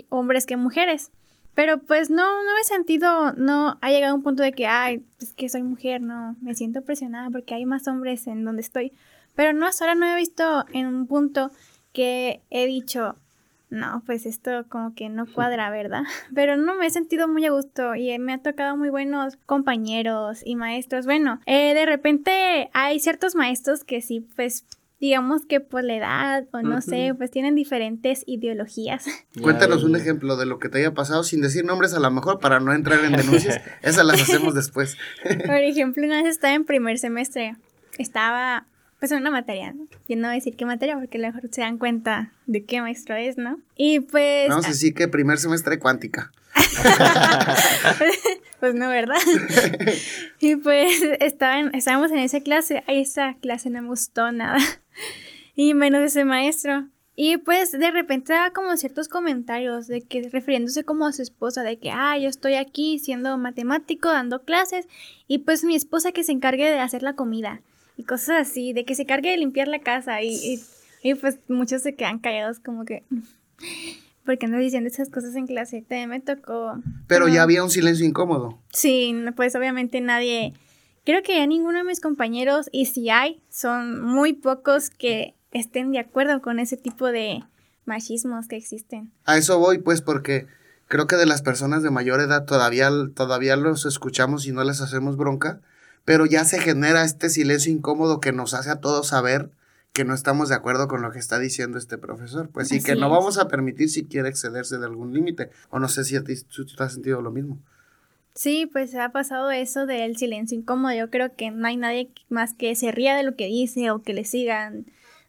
hombres 0.09 0.45
que 0.45 0.57
mujeres. 0.57 1.11
Pero 1.53 1.79
pues 1.79 2.09
no, 2.09 2.43
no 2.43 2.53
me 2.53 2.61
he 2.61 2.65
sentido, 2.65 3.31
no 3.33 3.77
ha 3.81 3.89
llegado 3.89 4.13
un 4.13 4.23
punto 4.23 4.43
de 4.43 4.51
que, 4.51 4.67
ay, 4.67 5.05
es 5.21 5.33
que 5.33 5.47
soy 5.47 5.63
mujer, 5.63 6.01
no, 6.01 6.35
me 6.41 6.53
siento 6.53 6.81
presionada 6.81 7.29
porque 7.29 7.55
hay 7.55 7.65
más 7.65 7.87
hombres 7.87 8.27
en 8.27 8.43
donde 8.43 8.61
estoy. 8.61 8.91
Pero 9.35 9.53
no, 9.53 9.65
hasta 9.65 9.85
ahora 9.85 9.95
no 9.95 10.05
he 10.05 10.15
visto 10.15 10.65
en 10.73 10.87
un 10.87 11.07
punto 11.07 11.51
que 11.93 12.41
he 12.49 12.65
dicho, 12.65 13.15
no, 13.69 14.03
pues 14.05 14.25
esto 14.25 14.65
como 14.69 14.93
que 14.95 15.07
no 15.09 15.25
cuadra, 15.25 15.69
¿verdad? 15.69 16.03
Pero 16.35 16.57
no 16.57 16.75
me 16.75 16.87
he 16.87 16.89
sentido 16.89 17.27
muy 17.27 17.45
a 17.45 17.51
gusto 17.51 17.95
y 17.95 18.17
me 18.19 18.33
ha 18.33 18.37
tocado 18.37 18.75
muy 18.75 18.89
buenos 18.89 19.37
compañeros 19.45 20.41
y 20.43 20.55
maestros. 20.55 21.05
Bueno, 21.05 21.39
eh, 21.45 21.73
de 21.73 21.85
repente 21.85 22.69
hay 22.73 22.99
ciertos 22.99 23.35
maestros 23.35 23.85
que 23.85 24.01
sí, 24.01 24.27
pues 24.35 24.65
digamos 24.99 25.45
que 25.45 25.59
por 25.59 25.83
la 25.83 25.95
edad 25.95 26.47
o 26.51 26.61
no 26.61 26.81
sé, 26.81 27.13
pues 27.17 27.31
tienen 27.31 27.55
diferentes 27.55 28.23
ideologías. 28.25 29.05
Ya, 29.05 29.41
Cuéntanos 29.41 29.83
un 29.83 29.95
ejemplo 29.95 30.37
de 30.37 30.45
lo 30.45 30.59
que 30.59 30.69
te 30.69 30.79
haya 30.79 30.93
pasado 30.93 31.23
sin 31.23 31.41
decir 31.41 31.65
nombres 31.65 31.93
a 31.93 31.99
lo 31.99 32.09
mejor 32.11 32.39
para 32.39 32.59
no 32.59 32.73
entrar 32.73 33.03
en 33.03 33.13
denuncias. 33.13 33.61
Esas 33.81 34.05
las 34.05 34.21
hacemos 34.21 34.53
después. 34.55 34.97
Por 35.45 35.57
ejemplo, 35.57 36.05
una 36.05 36.21
vez 36.21 36.31
estaba 36.31 36.53
en 36.53 36.65
primer 36.65 36.97
semestre. 36.97 37.55
Estaba, 37.97 38.67
pues 38.99 39.11
en 39.11 39.19
una 39.19 39.31
materia, 39.31 39.73
¿no? 39.73 39.87
Yo 40.07 40.15
no 40.15 40.23
voy 40.23 40.31
a 40.31 40.35
decir 40.35 40.55
qué 40.55 40.65
materia 40.65 40.97
porque 40.97 41.17
a 41.17 41.21
lo 41.21 41.27
mejor 41.27 41.49
se 41.51 41.61
dan 41.61 41.77
cuenta 41.77 42.31
de 42.45 42.63
qué 42.63 42.81
maestro 42.81 43.15
es, 43.15 43.37
¿no? 43.37 43.59
Y 43.75 44.01
pues... 44.01 44.49
Vamos 44.49 44.65
a 44.65 44.69
decir 44.69 44.93
que 44.93 45.07
primer 45.07 45.37
semestre 45.37 45.79
cuántica. 45.79 46.31
pues 48.59 48.75
no, 48.75 48.89
¿verdad? 48.89 49.17
y 50.39 50.55
pues 50.57 51.01
estaban, 51.19 51.73
estábamos 51.73 52.11
en 52.11 52.19
esa 52.19 52.41
clase, 52.41 52.83
a 52.87 52.93
esa 52.93 53.35
clase 53.41 53.69
no 53.69 53.81
me 53.81 53.87
gustó 53.89 54.31
nada. 54.31 54.59
y 55.55 55.73
menos 55.73 56.01
ese 56.01 56.25
maestro. 56.25 56.87
Y 57.17 57.37
pues 57.37 57.71
de 57.71 57.91
repente 57.91 58.33
daba 58.33 58.51
como 58.51 58.75
ciertos 58.75 59.07
comentarios 59.07 59.87
de 59.87 60.01
que 60.01 60.27
refiriéndose 60.29 60.83
como 60.83 61.05
a 61.05 61.13
su 61.13 61.21
esposa, 61.21 61.63
de 61.63 61.79
que, 61.79 61.89
ah, 61.89 62.17
yo 62.17 62.27
estoy 62.27 62.55
aquí 62.55 62.99
siendo 62.99 63.37
matemático, 63.37 64.09
dando 64.09 64.43
clases, 64.43 64.85
y 65.27 65.39
pues 65.39 65.63
mi 65.63 65.75
esposa 65.75 66.11
que 66.11 66.25
se 66.25 66.33
encargue 66.33 66.69
de 66.69 66.79
hacer 66.79 67.03
la 67.03 67.15
comida, 67.15 67.61
y 67.95 68.03
cosas 68.03 68.49
así, 68.49 68.73
de 68.73 68.83
que 68.83 68.95
se 68.95 69.03
encargue 69.03 69.31
de 69.31 69.37
limpiar 69.37 69.69
la 69.69 69.79
casa, 69.79 70.21
y, 70.21 70.59
y, 71.01 71.15
pues 71.15 71.39
muchos 71.47 71.83
se 71.83 71.95
quedan 71.95 72.19
callados 72.19 72.59
como 72.59 72.83
que, 72.83 73.03
¿por 74.25 74.37
qué 74.37 74.47
no 74.47 74.57
diciendo 74.57 74.89
esas 74.89 75.09
cosas 75.09 75.37
en 75.37 75.47
clase? 75.47 75.85
También 75.87 76.09
me 76.09 76.19
tocó... 76.19 76.81
Pero 77.07 77.29
ya 77.29 77.43
había 77.43 77.63
un 77.63 77.69
silencio 77.69 78.05
incómodo. 78.05 78.59
Sí, 78.73 79.15
pues 79.37 79.55
obviamente 79.55 80.01
nadie... 80.01 80.53
Creo 81.05 81.23
que 81.23 81.37
ya 81.37 81.45
ninguno 81.45 81.77
de 81.77 81.83
mis 81.83 82.01
compañeros, 82.01 82.67
y 82.71 82.87
si 82.87 83.09
hay, 83.09 83.41
son 83.49 84.01
muy 84.01 84.33
pocos 84.33 84.89
que 84.89 85.35
estén 85.51 85.91
de 85.91 85.99
acuerdo 85.99 86.41
con 86.41 86.59
ese 86.59 86.77
tipo 86.77 87.07
de 87.07 87.43
machismos 87.85 88.47
que 88.47 88.57
existen. 88.57 89.11
A 89.25 89.37
eso 89.37 89.59
voy, 89.59 89.77
pues, 89.77 90.01
porque 90.01 90.47
creo 90.87 91.07
que 91.07 91.15
de 91.15 91.25
las 91.25 91.41
personas 91.41 91.83
de 91.83 91.91
mayor 91.91 92.19
edad 92.19 92.45
todavía, 92.45 92.89
todavía 93.13 93.55
los 93.55 93.85
escuchamos 93.85 94.47
y 94.47 94.51
no 94.51 94.63
les 94.63 94.81
hacemos 94.81 95.15
bronca, 95.15 95.61
pero 96.05 96.25
ya 96.25 96.43
se 96.43 96.59
genera 96.59 97.03
este 97.03 97.29
silencio 97.29 97.71
incómodo 97.71 98.19
que 98.19 98.31
nos 98.31 98.53
hace 98.53 98.69
a 98.69 98.81
todos 98.81 99.07
saber 99.07 99.51
que 99.95 100.03
no 100.03 100.13
estamos 100.13 100.49
de 100.49 100.55
acuerdo 100.55 100.87
con 100.87 101.01
lo 101.01 101.11
que 101.11 101.19
está 101.19 101.39
diciendo 101.39 101.77
este 101.77 101.97
profesor. 101.97 102.49
Pues 102.49 102.67
sí, 102.67 102.83
que 102.83 102.95
no 102.95 103.09
vamos 103.09 103.37
a 103.37 103.47
permitir 103.47 103.89
si 103.89 104.05
quiere 104.05 104.27
excederse 104.27 104.77
de 104.77 104.85
algún 104.85 105.13
límite. 105.13 105.51
O 105.69 105.79
no 105.79 105.87
sé 105.87 106.03
si 106.03 106.17
a 106.17 106.23
ti 106.23 106.33
tú, 106.43 106.65
has 106.79 106.93
sentido 106.93 107.21
lo 107.21 107.31
mismo. 107.31 107.59
Sí, 108.35 108.69
pues 108.71 108.93
ha 108.95 109.09
pasado 109.09 109.49
eso 109.49 109.85
del 109.85 110.17
silencio 110.17 110.57
incómodo. 110.57 110.93
Yo 110.93 111.09
creo 111.09 111.35
que 111.35 111.51
no 111.51 111.67
hay 111.67 111.77
nadie 111.77 112.11
más 112.29 112.53
que 112.53 112.75
se 112.75 112.91
ría 112.91 113.15
de 113.15 113.23
lo 113.23 113.35
que 113.35 113.47
dice 113.47 113.89
o 113.91 114.03
que 114.03 114.13
le 114.13 114.25
sigan 114.25 114.85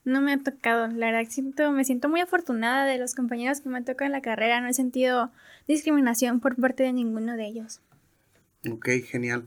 no 0.06 0.20
me 0.20 0.32
ha 0.32 0.38
tocado. 0.38 0.86
La 0.86 1.10
verdad, 1.10 1.28
siento, 1.28 1.70
me 1.72 1.84
siento 1.84 2.08
muy 2.08 2.20
afortunada 2.20 2.86
de 2.86 2.96
los 2.96 3.14
compañeros 3.14 3.60
que 3.60 3.68
me 3.68 3.82
tocan 3.82 4.12
la 4.12 4.22
carrera. 4.22 4.60
No 4.60 4.68
he 4.68 4.72
sentido 4.72 5.30
discriminación 5.68 6.40
por 6.40 6.56
parte 6.56 6.84
de 6.84 6.92
ninguno 6.92 7.36
de 7.36 7.46
ellos. 7.46 7.80
Ok, 8.70 8.88
genial. 9.04 9.46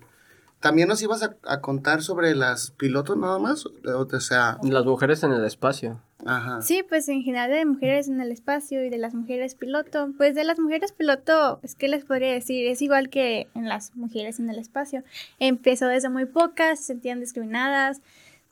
¿También 0.59 0.89
nos 0.89 1.01
ibas 1.01 1.23
a, 1.23 1.61
contar 1.61 2.01
sobre 2.01 2.35
las 2.35 2.71
pilotos 2.71 3.17
nada 3.17 3.39
más? 3.39 3.65
O 3.65 4.19
sea... 4.19 4.57
Las 4.61 4.85
mujeres 4.85 5.23
en 5.23 5.31
el 5.31 5.45
espacio. 5.45 6.01
Ajá. 6.25 6.61
Sí, 6.61 6.83
pues 6.87 7.07
en 7.07 7.23
general 7.23 7.49
de 7.49 7.65
mujeres 7.65 8.09
en 8.09 8.19
el 8.19 8.31
espacio 8.31 8.83
y 8.83 8.89
de 8.89 8.97
las 8.97 9.13
mujeres 9.13 9.55
piloto. 9.55 10.09
Pues 10.17 10.35
de 10.35 10.43
las 10.43 10.59
mujeres 10.59 10.91
piloto, 10.91 11.61
es 11.63 11.75
que 11.75 11.87
les 11.87 12.03
podría 12.03 12.33
decir, 12.33 12.67
es 12.67 12.81
igual 12.81 13.09
que 13.09 13.47
en 13.55 13.69
las 13.69 13.95
mujeres 13.95 14.39
en 14.39 14.49
el 14.49 14.59
espacio. 14.59 15.03
Empezó 15.39 15.87
desde 15.87 16.09
muy 16.09 16.25
pocas, 16.25 16.79
se 16.79 16.85
sentían 16.87 17.21
discriminadas, 17.21 18.01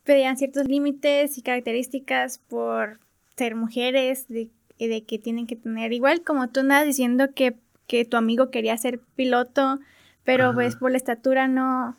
pedían 0.06 0.38
ciertos 0.38 0.66
límites 0.66 1.38
y 1.38 1.42
características 1.42 2.40
por 2.48 3.00
ser 3.36 3.56
mujeres, 3.56 4.28
de, 4.30 4.50
de, 4.80 5.04
que 5.04 5.20
tienen 5.20 5.46
que 5.46 5.58
tener, 5.58 5.92
igual 5.92 6.24
como 6.24 6.48
tú 6.48 6.62
andas 6.62 6.86
diciendo 6.86 7.34
que, 7.36 7.58
que 7.86 8.06
tu 8.06 8.16
amigo 8.16 8.50
quería 8.50 8.78
ser 8.78 9.00
piloto, 9.16 9.80
pero 10.28 10.54
pues 10.54 10.76
por 10.76 10.92
la 10.92 10.98
estatura 10.98 11.48
no, 11.48 11.98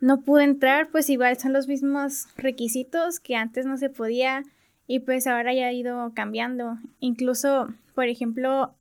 no 0.00 0.22
pudo 0.22 0.40
entrar, 0.40 0.88
pues 0.90 1.10
igual 1.10 1.36
son 1.36 1.52
los 1.52 1.68
mismos 1.68 2.26
requisitos 2.38 3.20
que 3.20 3.36
antes 3.36 3.66
no 3.66 3.76
se 3.76 3.90
podía 3.90 4.44
y 4.86 5.00
pues 5.00 5.26
ahora 5.26 5.52
ya 5.52 5.66
ha 5.66 5.72
ido 5.74 6.10
cambiando. 6.14 6.78
Incluso, 7.00 7.68
por 7.94 8.06
ejemplo, 8.06 8.74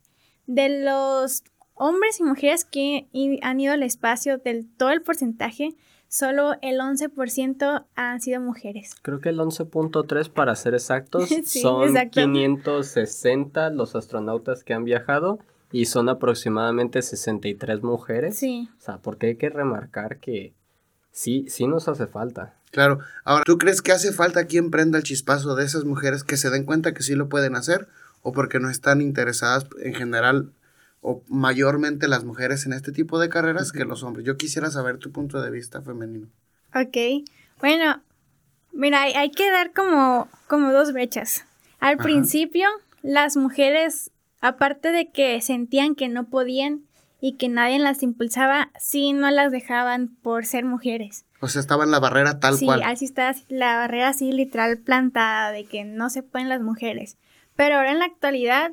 de 0.48 0.86
los 0.86 1.44
hombres 1.74 2.22
y 2.22 2.24
mujeres 2.24 2.64
que 2.64 3.10
han 3.42 3.60
ido 3.60 3.74
al 3.74 3.84
espacio, 3.84 4.38
del 4.38 4.66
todo 4.66 4.92
el 4.92 5.02
porcentaje, 5.02 5.76
solo 6.08 6.54
el 6.62 6.80
11% 6.80 7.86
han 7.96 8.22
sido 8.22 8.40
mujeres. 8.40 8.96
Creo 9.02 9.20
que 9.20 9.28
el 9.28 9.40
11.3 9.40 10.30
para 10.30 10.56
ser 10.56 10.74
exactos 10.74 11.28
son 11.44 11.94
560 12.12 13.72
los 13.72 13.94
astronautas 13.94 14.64
que 14.64 14.74
han 14.74 14.86
viajado 14.86 15.40
y 15.72 15.86
son 15.86 16.10
aproximadamente 16.10 17.02
63 17.02 17.84
mujeres. 17.84 18.38
Sí. 18.38 18.70
O 18.78 18.82
sea, 18.82 18.98
porque 18.98 19.28
hay 19.28 19.36
que 19.36 19.50
remarcar 19.50 20.20
que 20.20 20.54
sí, 21.12 21.46
sí 21.50 21.68
nos 21.68 21.88
hace 21.88 22.08
falta. 22.08 22.56
Claro. 22.72 23.00
Ahora, 23.24 23.44
¿tú 23.46 23.58
crees 23.58 23.82
que 23.82 23.92
hace 23.92 24.12
falta 24.12 24.46
quien 24.46 24.72
prenda 24.72 24.98
el 24.98 25.04
chispazo 25.04 25.56
de 25.56 25.66
esas 25.66 25.86
mujeres 25.86 26.24
que 26.24 26.38
se 26.38 26.50
den 26.50 26.66
cuenta 26.66 26.94
que 26.94 27.04
sí 27.04 27.16
lo 27.16 27.30
pueden 27.30 27.56
hacer 27.56 27.88
o 28.22 28.32
porque 28.32 28.60
no 28.60 28.70
están 28.70 29.02
interesadas 29.02 29.68
en 29.82 29.94
general 29.94 30.52
o 31.02 31.24
mayormente 31.28 32.08
las 32.08 32.24
mujeres 32.24 32.66
en 32.66 32.74
este 32.74 32.92
tipo 32.92 33.20
de 33.20 33.30
carreras 33.30 33.72
que 33.72 33.86
los 33.86 34.02
hombres. 34.02 34.26
Yo 34.26 34.38
quisiera 34.38 34.72
saber 34.72 34.98
tu 34.98 35.12
punto 35.12 35.40
de 35.42 35.52
vista 35.52 35.82
femenino. 35.82 36.28
Ok, 36.74 36.98
bueno, 37.62 38.02
mira, 38.74 39.04
hay, 39.04 39.30
que 39.32 39.50
dar 39.52 39.72
como, 39.72 40.28
como 40.48 40.74
dos 40.74 40.92
brechas. 40.92 41.46
Al 41.80 41.98
principio, 41.98 42.68
las 43.04 43.38
mujeres, 43.38 44.12
aparte 44.42 44.92
de 44.92 45.10
que 45.12 45.40
sentían 45.42 45.96
que 45.96 46.10
no 46.10 46.30
podían 46.30 46.84
y 47.22 47.34
que 47.34 47.50
nadie 47.50 47.80
las 47.80 48.04
impulsaba, 48.04 48.72
sí 48.80 49.14
no 49.14 49.32
las 49.32 49.52
dejaban 49.52 50.16
por 50.22 50.46
ser 50.46 50.66
mujeres. 50.66 51.26
O 51.42 51.48
sea, 51.48 51.60
estaba 51.60 51.84
en 51.84 51.92
la 51.92 52.00
barrera 52.00 52.40
tal 52.40 52.60
cual. 52.60 52.80
Sí, 52.80 52.86
así 52.86 53.06
está 53.06 53.36
la 53.50 53.78
barrera 53.78 54.10
así 54.10 54.32
literal 54.32 54.78
plantada 54.78 55.52
de 55.52 55.66
que 55.66 55.84
no 55.84 56.10
se 56.10 56.24
pueden 56.24 56.50
las 56.50 56.62
mujeres. 56.62 57.18
Pero 57.56 57.76
ahora 57.76 57.92
en 57.92 58.00
la 58.00 58.06
actualidad 58.06 58.72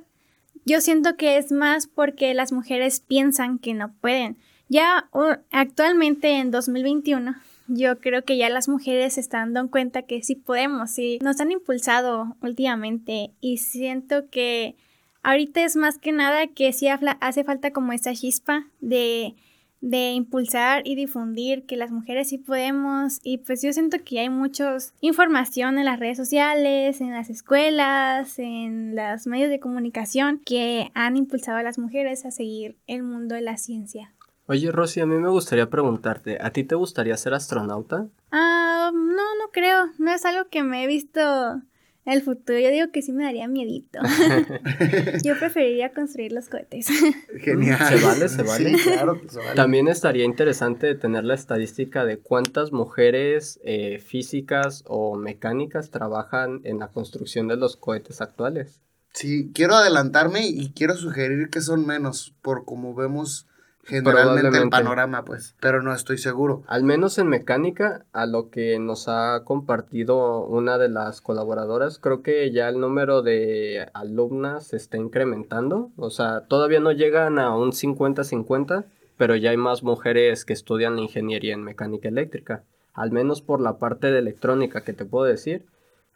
yo 0.64 0.81
siento 0.81 1.16
que 1.16 1.38
es 1.38 1.51
más 1.51 1.87
porque 1.87 2.35
las 2.35 2.53
mujeres 2.53 3.01
piensan 3.01 3.59
que 3.59 3.75
no 3.75 3.92
pueden. 4.01 4.38
Ya 4.68 5.09
actualmente 5.51 6.38
en 6.38 6.51
2021, 6.51 7.35
yo 7.68 7.98
creo 8.01 8.25
que 8.25 8.37
ya 8.37 8.48
las 8.48 8.68
mujeres 8.68 9.14
se 9.14 9.20
están 9.20 9.53
dando 9.53 9.70
cuenta 9.70 10.03
que 10.03 10.22
sí 10.22 10.35
podemos, 10.35 10.92
sí 10.92 11.18
nos 11.22 11.40
han 11.40 11.51
impulsado 11.51 12.37
últimamente 12.40 13.33
y 13.40 13.59
siento 13.59 14.31
que 14.31 14.77
ahorita 15.22 15.64
es 15.64 15.76
más 15.76 15.98
que 15.98 16.12
nada 16.12 16.46
que 16.48 16.72
sí 16.72 16.88
hace 16.88 17.44
falta 17.44 17.72
como 17.72 17.92
esa 17.92 18.14
chispa 18.14 18.66
de 18.80 19.35
de 19.82 20.12
impulsar 20.12 20.82
y 20.87 20.94
difundir 20.94 21.66
que 21.66 21.76
las 21.76 21.90
mujeres 21.90 22.28
sí 22.28 22.38
podemos 22.38 23.18
y 23.24 23.38
pues 23.38 23.62
yo 23.62 23.72
siento 23.72 23.98
que 24.02 24.20
hay 24.20 24.30
mucha 24.30 24.76
información 25.00 25.76
en 25.76 25.85
las 25.85 25.98
redes 25.98 26.16
sociales, 26.16 27.00
en 27.00 27.11
las 27.11 27.28
escuelas, 27.28 28.38
en 28.38 28.94
los 28.94 29.26
medios 29.26 29.50
de 29.50 29.58
comunicación 29.58 30.40
que 30.46 30.92
han 30.94 31.16
impulsado 31.16 31.58
a 31.58 31.64
las 31.64 31.78
mujeres 31.78 32.24
a 32.24 32.30
seguir 32.30 32.76
el 32.87 33.02
mundo 33.02 33.35
de 33.35 33.40
la 33.40 33.56
ciencia. 33.56 34.12
Oye 34.46 34.70
Rosy, 34.70 35.00
a 35.00 35.06
mí 35.06 35.16
me 35.16 35.28
gustaría 35.28 35.68
preguntarte, 35.68 36.38
¿a 36.40 36.50
ti 36.50 36.62
te 36.62 36.76
gustaría 36.76 37.16
ser 37.16 37.35
astronauta? 37.35 38.06
Ah, 38.30 38.92
no, 38.94 39.00
no 39.00 39.50
creo, 39.52 39.90
no 39.98 40.12
es 40.12 40.24
algo 40.24 40.48
que 40.48 40.62
me 40.62 40.85
he 40.85 40.87
visto 40.87 41.61
el 42.04 42.22
futuro, 42.22 42.58
yo 42.58 42.70
digo 42.70 42.90
que 42.90 43.00
sí 43.02 43.12
me 43.12 43.24
daría 43.24 43.46
miedito. 43.46 44.00
yo 45.24 45.38
preferiría 45.38 45.92
construir 45.92 46.32
los 46.32 46.48
cohetes. 46.48 46.88
Genial. 47.40 47.78
Se 47.78 48.04
vale, 48.04 48.28
se 48.28 48.42
vale. 48.42 48.72
claro 48.72 49.20
se 49.28 49.38
vale. 49.38 49.54
También 49.54 49.88
estaría 49.88 50.24
interesante 50.24 50.94
tener 50.96 51.24
la 51.24 51.34
estadística 51.34 52.04
de 52.04 52.18
cuántas 52.18 52.72
mujeres 52.72 53.60
eh, 53.62 54.00
físicas 54.00 54.82
o 54.86 55.16
mecánicas 55.16 55.90
trabajan 55.90 56.60
en 56.64 56.80
la 56.80 56.88
construcción 56.88 57.46
de 57.46 57.56
los 57.56 57.76
cohetes 57.76 58.20
actuales. 58.20 58.80
Sí, 59.12 59.52
quiero 59.54 59.74
adelantarme 59.74 60.48
y 60.48 60.72
quiero 60.72 60.96
sugerir 60.96 61.50
que 61.50 61.60
son 61.60 61.86
menos, 61.86 62.34
por 62.42 62.64
como 62.64 62.94
vemos 62.94 63.46
generalmente 63.84 64.58
el 64.58 64.68
panorama, 64.68 65.24
pues, 65.24 65.56
pero 65.60 65.82
no 65.82 65.92
estoy 65.94 66.18
seguro. 66.18 66.62
Al 66.66 66.84
menos 66.84 67.18
en 67.18 67.28
mecánica, 67.28 68.04
a 68.12 68.26
lo 68.26 68.50
que 68.50 68.78
nos 68.78 69.08
ha 69.08 69.42
compartido 69.44 70.44
una 70.44 70.78
de 70.78 70.88
las 70.88 71.20
colaboradoras, 71.20 71.98
creo 71.98 72.22
que 72.22 72.50
ya 72.52 72.68
el 72.68 72.80
número 72.80 73.22
de 73.22 73.88
alumnas 73.92 74.68
se 74.68 74.76
está 74.76 74.96
incrementando, 74.96 75.90
o 75.96 76.10
sea, 76.10 76.42
todavía 76.46 76.80
no 76.80 76.92
llegan 76.92 77.38
a 77.38 77.54
un 77.56 77.72
50-50, 77.72 78.84
pero 79.16 79.36
ya 79.36 79.50
hay 79.50 79.56
más 79.56 79.82
mujeres 79.82 80.44
que 80.44 80.52
estudian 80.52 80.96
la 80.96 81.02
ingeniería 81.02 81.54
en 81.54 81.62
mecánica 81.62 82.08
eléctrica, 82.08 82.64
al 82.94 83.10
menos 83.10 83.42
por 83.42 83.60
la 83.60 83.78
parte 83.78 84.10
de 84.10 84.18
electrónica 84.18 84.82
que 84.82 84.92
te 84.92 85.04
puedo 85.04 85.24
decir. 85.24 85.66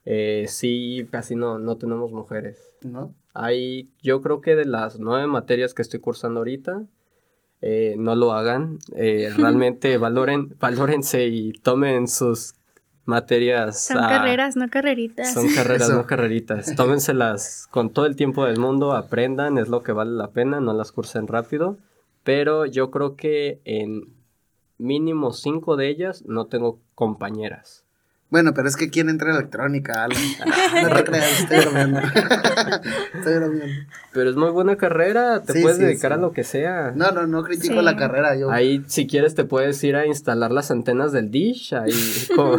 Eh, 0.05 0.47
sí, 0.49 1.07
casi 1.11 1.35
no, 1.35 1.59
no 1.59 1.77
tenemos 1.77 2.13
mujeres. 2.13 2.77
¿No? 2.83 3.13
Hay, 3.35 3.91
yo 4.03 4.23
creo 4.23 4.41
que 4.41 4.55
de 4.55 4.65
las 4.65 5.01
nueve 5.01 5.27
materias 5.27 5.75
que 5.75 5.83
estoy 5.83 6.01
cursando 6.01 6.41
ahorita, 6.41 6.85
eh, 7.63 7.95
no 7.99 8.15
lo 8.15 8.33
hagan. 8.33 8.79
Eh, 8.95 9.31
realmente 9.37 9.97
valoren, 9.99 10.57
valórense 10.59 11.27
y 11.27 11.53
tomen 11.53 12.09
sus 12.09 12.55
materias. 13.07 13.83
Son 13.83 13.99
carreras, 13.99 14.57
no 14.57 14.69
carreritas. 14.69 15.33
Son 15.33 15.49
carreras, 15.55 15.91
no 15.91 16.07
carreritas. 16.07 16.75
Tómenselas 16.75 17.69
con 17.71 17.91
todo 17.91 18.07
el 18.07 18.17
tiempo 18.17 18.45
del 18.45 18.59
mundo, 18.59 18.93
aprendan, 18.93 19.59
es 19.59 19.69
lo 19.69 19.83
que 19.83 19.93
vale 19.93 20.13
la 20.13 20.33
pena, 20.33 20.61
no 20.61 20.75
las 20.75 20.93
cursen 20.93 21.27
rápido. 21.27 21.79
Pero 22.25 22.67
yo 22.67 22.91
creo 22.91 23.17
que 23.17 23.61
en 23.65 24.13
mínimo 24.79 25.33
cinco 25.33 25.77
de 25.77 25.89
ellas 25.89 26.25
no 26.27 26.47
tengo 26.47 26.81
compañeras. 26.95 27.86
Bueno, 28.29 28.55
pero 28.55 28.67
es 28.69 28.77
que 28.77 28.91
¿quién 28.91 29.09
entra 29.09 29.31
en 29.31 29.37
electrónica, 29.37 30.03
Alan? 30.05 30.19
No 30.83 30.97
te 30.97 31.05
creas, 31.05 31.41
estoy 31.41 31.61
bromeando. 31.61 32.01
estoy 33.15 33.35
bromeando. 33.35 33.75
Pero 34.13 34.31
es 34.31 34.37
muy 34.37 34.51
buena 34.51 34.77
carrera, 34.77 35.43
te 35.43 35.53
Sí, 35.53 35.63
puedes 35.63 35.79
sí, 35.79 35.85
dedicar 35.85 36.13
a 36.13 36.17
lo 36.17 36.33
que 36.33 36.43
sea. 36.43 36.93
No, 36.97 37.13
no, 37.13 37.27
no 37.29 37.45
critico 37.45 37.75
Sí. 37.79 37.83
la 37.83 37.97
carrera, 37.97 38.35
yo. 38.37 38.51
Ahí, 38.51 38.83
si 38.89 39.07
quieres, 39.07 39.35
te 39.37 39.45
puedes 39.45 39.83
ir 39.85 39.95
a 39.95 40.07
instalar 40.07 40.51
las 40.51 40.73
antenas 40.73 41.13
del 41.13 41.31
dish. 41.31 41.73
Ahí, 41.75 41.93
como- 42.35 42.59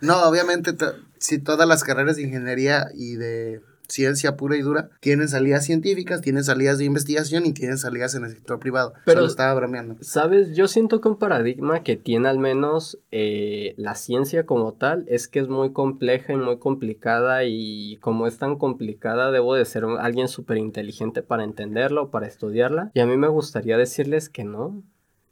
No, 0.00 0.22
obviamente, 0.28 0.74
si 1.18 1.38
todas 1.38 1.66
las 1.66 1.82
carreras 1.82 2.16
de 2.16 2.22
ingeniería 2.22 2.88
y 2.94 3.14
de 3.16 3.62
ciencia 3.92 4.36
pura 4.36 4.56
y 4.56 4.62
dura 4.62 4.90
tienen 5.00 5.28
salidas 5.28 5.64
científicas, 5.64 6.20
tienen 6.20 6.44
salidas 6.44 6.78
de 6.78 6.84
investigación 6.84 7.46
y 7.46 7.52
tienen 7.52 7.78
salidas 7.78 8.14
en 8.14 8.24
el 8.24 8.30
sector 8.30 8.58
privado. 8.58 8.94
Pero- 9.04 9.20
Solo 9.20 9.30
estaba 9.30 9.54
bromeando. 9.54 9.96
Sabes, 10.00 10.56
yo 10.56 10.66
siento 10.68 11.00
que 11.00 11.08
un 11.08 11.16
paradigma 11.18 11.82
que 11.82 11.96
tiene 11.96 12.28
al 12.28 12.38
menos 12.38 12.98
eh, 13.10 13.74
la 13.76 13.94
ciencia 13.94 14.46
como 14.46 14.72
tal 14.72 15.04
es 15.08 15.28
que 15.28 15.40
es 15.40 15.48
muy 15.48 15.72
compleja 15.72 16.32
y 16.32 16.36
muy 16.36 16.58
complicada 16.58 17.44
y 17.44 17.96
como 17.98 18.26
es 18.26 18.38
tan 18.38 18.56
complicada 18.56 19.30
debo 19.30 19.54
de 19.54 19.64
ser 19.64 19.84
un- 19.84 19.98
alguien 19.98 20.28
súper 20.28 20.56
inteligente 20.56 21.22
para 21.22 21.44
entenderlo, 21.44 22.10
para 22.10 22.26
estudiarla. 22.26 22.90
Y 22.94 23.00
a 23.00 23.06
mí 23.06 23.16
me 23.16 23.28
gustaría 23.28 23.76
decirles 23.76 24.28
que 24.28 24.44
no, 24.44 24.82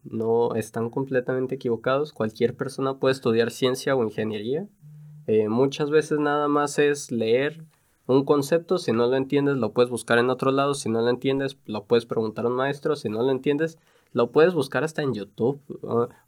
no 0.04 0.54
están 0.54 0.90
completamente 0.90 1.54
equivocados. 1.56 2.12
Cualquier 2.12 2.54
persona 2.54 2.98
puede 2.98 3.12
estudiar 3.12 3.50
ciencia 3.50 3.94
o 3.96 4.02
ingeniería. 4.04 4.66
Eh, 5.26 5.48
muchas 5.48 5.90
veces 5.90 6.18
nada 6.18 6.48
más 6.48 6.78
es 6.78 7.12
leer 7.12 7.62
un 8.10 8.24
concepto, 8.24 8.78
si 8.78 8.92
no 8.92 9.06
lo 9.06 9.16
entiendes 9.16 9.56
lo 9.56 9.72
puedes 9.72 9.90
buscar 9.90 10.18
en 10.18 10.30
otro 10.30 10.50
lado, 10.50 10.74
si 10.74 10.88
no 10.88 11.00
lo 11.00 11.08
entiendes 11.08 11.58
lo 11.66 11.84
puedes 11.84 12.06
preguntar 12.06 12.44
a 12.44 12.48
un 12.48 12.56
maestro, 12.56 12.96
si 12.96 13.08
no 13.08 13.22
lo 13.22 13.30
entiendes 13.30 13.78
lo 14.12 14.32
puedes 14.32 14.54
buscar 14.54 14.84
hasta 14.84 15.02
en 15.02 15.14
YouTube. 15.14 15.60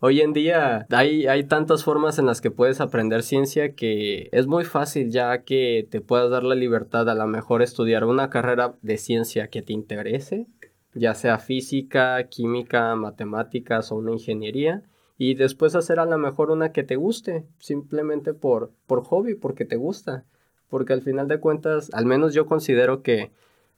Hoy 0.01 0.21
en 0.21 0.33
día 0.33 0.87
hay, 0.91 1.27
hay 1.27 1.45
tantas 1.45 1.85
formas 1.85 2.19
en 2.19 2.27
las 2.27 2.41
que 2.41 2.51
puedes 2.51 2.81
aprender 2.81 3.23
ciencia 3.23 3.75
que 3.75 4.29
es 4.33 4.47
muy 4.47 4.65
fácil 4.65 5.11
ya 5.11 5.43
que 5.43 5.87
te 5.91 6.01
puedas 6.01 6.31
dar 6.31 6.45
la 6.45 6.55
libertad 6.55 7.09
a 7.09 7.15
lo 7.15 7.27
mejor 7.27 7.63
estudiar 7.63 8.05
una 8.05 8.31
carrera 8.31 8.75
de 8.83 8.99
ciencia 8.99 9.49
que 9.49 9.63
te 9.63 9.73
interese, 9.73 10.47
ya 10.95 11.15
sea 11.15 11.39
física, 11.39 12.29
química, 12.29 12.95
matemáticas 12.95 13.91
o 13.91 13.97
una 13.97 14.13
ingeniería. 14.13 14.83
Y 15.19 15.35
después 15.35 15.75
hacer 15.77 16.01
a 16.01 16.07
lo 16.07 16.19
mejor 16.19 16.51
una 16.51 16.73
que 16.73 16.83
te 16.83 16.97
guste, 16.97 17.47
simplemente 17.59 18.35
por, 18.35 18.73
por 18.87 19.05
hobby, 19.05 19.35
porque 19.35 19.65
te 19.65 19.77
gusta. 19.77 20.25
Porque 20.73 20.95
al 20.95 21.03
final 21.03 21.29
de 21.29 21.39
cuentas, 21.39 21.91
al 21.93 22.07
menos 22.07 22.33
yo 22.33 22.47
considero 22.47 23.03
que 23.03 23.31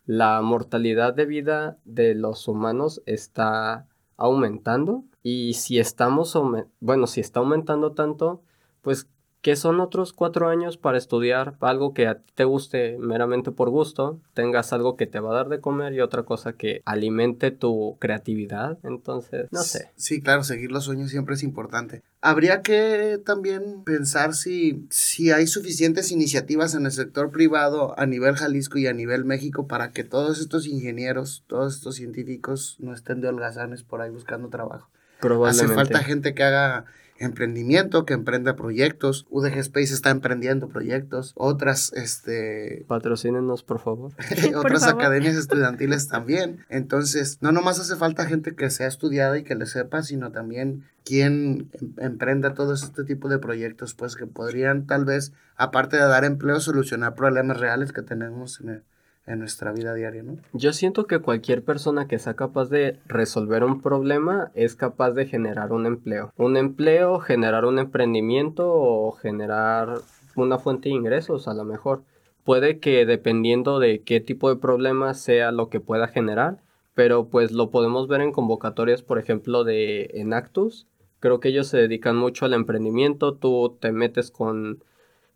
la 0.06 0.40
mortalidad 0.42 1.12
de 1.12 1.26
vida 1.26 1.76
de 1.84 2.14
los 2.14 2.46
humanos 2.46 3.02
está 3.04 3.88
aumentando 4.16 5.02
y 5.20 5.54
si 5.54 5.80
estamos, 5.80 6.38
bueno, 6.78 7.08
si 7.08 7.20
está 7.20 7.40
aumentando 7.40 7.94
tanto, 7.94 8.42
pues 8.80 9.08
que 9.44 9.56
son 9.56 9.78
otros 9.80 10.14
cuatro 10.14 10.48
años 10.48 10.78
para 10.78 10.96
estudiar 10.96 11.56
algo 11.60 11.92
que 11.92 12.06
a 12.06 12.14
ti 12.14 12.32
te 12.34 12.44
guste 12.44 12.96
meramente 12.98 13.50
por 13.50 13.68
gusto, 13.68 14.18
tengas 14.32 14.72
algo 14.72 14.96
que 14.96 15.06
te 15.06 15.20
va 15.20 15.32
a 15.32 15.34
dar 15.34 15.50
de 15.50 15.60
comer 15.60 15.92
y 15.92 16.00
otra 16.00 16.22
cosa 16.22 16.54
que 16.54 16.80
alimente 16.86 17.50
tu 17.50 17.98
creatividad, 18.00 18.78
entonces, 18.84 19.48
no 19.52 19.60
sé. 19.60 19.90
Sí, 19.96 20.22
claro, 20.22 20.44
seguir 20.44 20.72
los 20.72 20.84
sueños 20.84 21.10
siempre 21.10 21.34
es 21.34 21.42
importante. 21.42 22.02
Habría 22.22 22.62
que 22.62 23.20
también 23.22 23.84
pensar 23.84 24.32
si, 24.32 24.86
si 24.88 25.30
hay 25.30 25.46
suficientes 25.46 26.10
iniciativas 26.10 26.74
en 26.74 26.86
el 26.86 26.92
sector 26.92 27.30
privado 27.30 27.94
a 28.00 28.06
nivel 28.06 28.36
Jalisco 28.36 28.78
y 28.78 28.86
a 28.86 28.94
nivel 28.94 29.26
México 29.26 29.66
para 29.66 29.90
que 29.90 30.04
todos 30.04 30.40
estos 30.40 30.66
ingenieros, 30.66 31.44
todos 31.48 31.74
estos 31.74 31.96
científicos 31.96 32.76
no 32.78 32.94
estén 32.94 33.20
de 33.20 33.28
holgazanes 33.28 33.82
por 33.82 34.00
ahí 34.00 34.08
buscando 34.08 34.48
trabajo. 34.48 34.88
Hace 34.88 35.20
Probablemente. 35.20 35.74
falta 35.74 35.98
gente 35.98 36.34
que 36.34 36.42
haga 36.44 36.86
emprendimiento, 37.18 38.04
que 38.04 38.14
emprenda 38.14 38.56
proyectos. 38.56 39.26
UDG 39.30 39.58
Space 39.58 39.94
está 39.94 40.10
emprendiendo 40.10 40.68
proyectos. 40.68 41.32
Otras, 41.36 41.92
este, 41.94 42.84
Patrocínenos, 42.88 43.62
por 43.62 43.80
favor. 43.80 44.12
otras 44.56 44.84
favor. 44.84 45.02
academias 45.02 45.36
estudiantiles 45.36 46.08
también. 46.08 46.64
Entonces, 46.68 47.38
no 47.40 47.52
nomás 47.52 47.78
hace 47.78 47.96
falta 47.96 48.26
gente 48.26 48.54
que 48.54 48.70
sea 48.70 48.86
estudiada 48.88 49.38
y 49.38 49.44
que 49.44 49.54
le 49.54 49.66
sepa, 49.66 50.02
sino 50.02 50.32
también 50.32 50.84
quien 51.04 51.68
em- 51.80 51.92
emprenda 51.98 52.54
todo 52.54 52.74
este 52.74 53.04
tipo 53.04 53.28
de 53.28 53.38
proyectos, 53.38 53.94
pues 53.94 54.16
que 54.16 54.26
podrían 54.26 54.86
tal 54.86 55.04
vez, 55.04 55.32
aparte 55.56 55.96
de 55.96 56.02
dar 56.04 56.24
empleo, 56.24 56.60
solucionar 56.60 57.14
problemas 57.14 57.58
reales 57.60 57.92
que 57.92 58.02
tenemos 58.02 58.60
en, 58.60 58.68
el- 58.70 58.82
en 59.26 59.38
nuestra 59.38 59.72
vida 59.72 59.94
diaria, 59.94 60.22
¿no? 60.22 60.36
Yo 60.52 60.72
siento 60.72 61.06
que 61.06 61.20
cualquier 61.20 61.64
persona 61.64 62.06
que 62.06 62.18
sea 62.18 62.34
capaz 62.34 62.68
de 62.68 62.98
resolver 63.06 63.64
un 63.64 63.80
problema 63.80 64.50
es 64.54 64.76
capaz 64.76 65.12
de 65.12 65.26
generar 65.26 65.72
un 65.72 65.86
empleo. 65.86 66.32
Un 66.36 66.56
empleo, 66.56 67.18
generar 67.20 67.64
un 67.64 67.78
emprendimiento 67.78 68.70
o 68.72 69.12
generar 69.12 69.98
una 70.36 70.58
fuente 70.58 70.88
de 70.88 70.94
ingresos 70.94 71.48
a 71.48 71.54
lo 71.54 71.64
mejor. 71.64 72.02
Puede 72.44 72.78
que 72.78 73.06
dependiendo 73.06 73.78
de 73.78 74.02
qué 74.02 74.20
tipo 74.20 74.50
de 74.50 74.56
problema 74.56 75.14
sea 75.14 75.52
lo 75.52 75.70
que 75.70 75.80
pueda 75.80 76.08
generar, 76.08 76.58
pero 76.94 77.28
pues 77.28 77.52
lo 77.52 77.70
podemos 77.70 78.06
ver 78.08 78.20
en 78.20 78.32
convocatorias, 78.32 79.02
por 79.02 79.18
ejemplo, 79.18 79.64
de 79.64 80.10
Enactus. 80.14 80.86
Creo 81.20 81.40
que 81.40 81.48
ellos 81.48 81.68
se 81.68 81.78
dedican 81.78 82.16
mucho 82.16 82.44
al 82.44 82.52
emprendimiento, 82.52 83.34
tú 83.34 83.78
te 83.80 83.92
metes 83.92 84.30
con... 84.30 84.84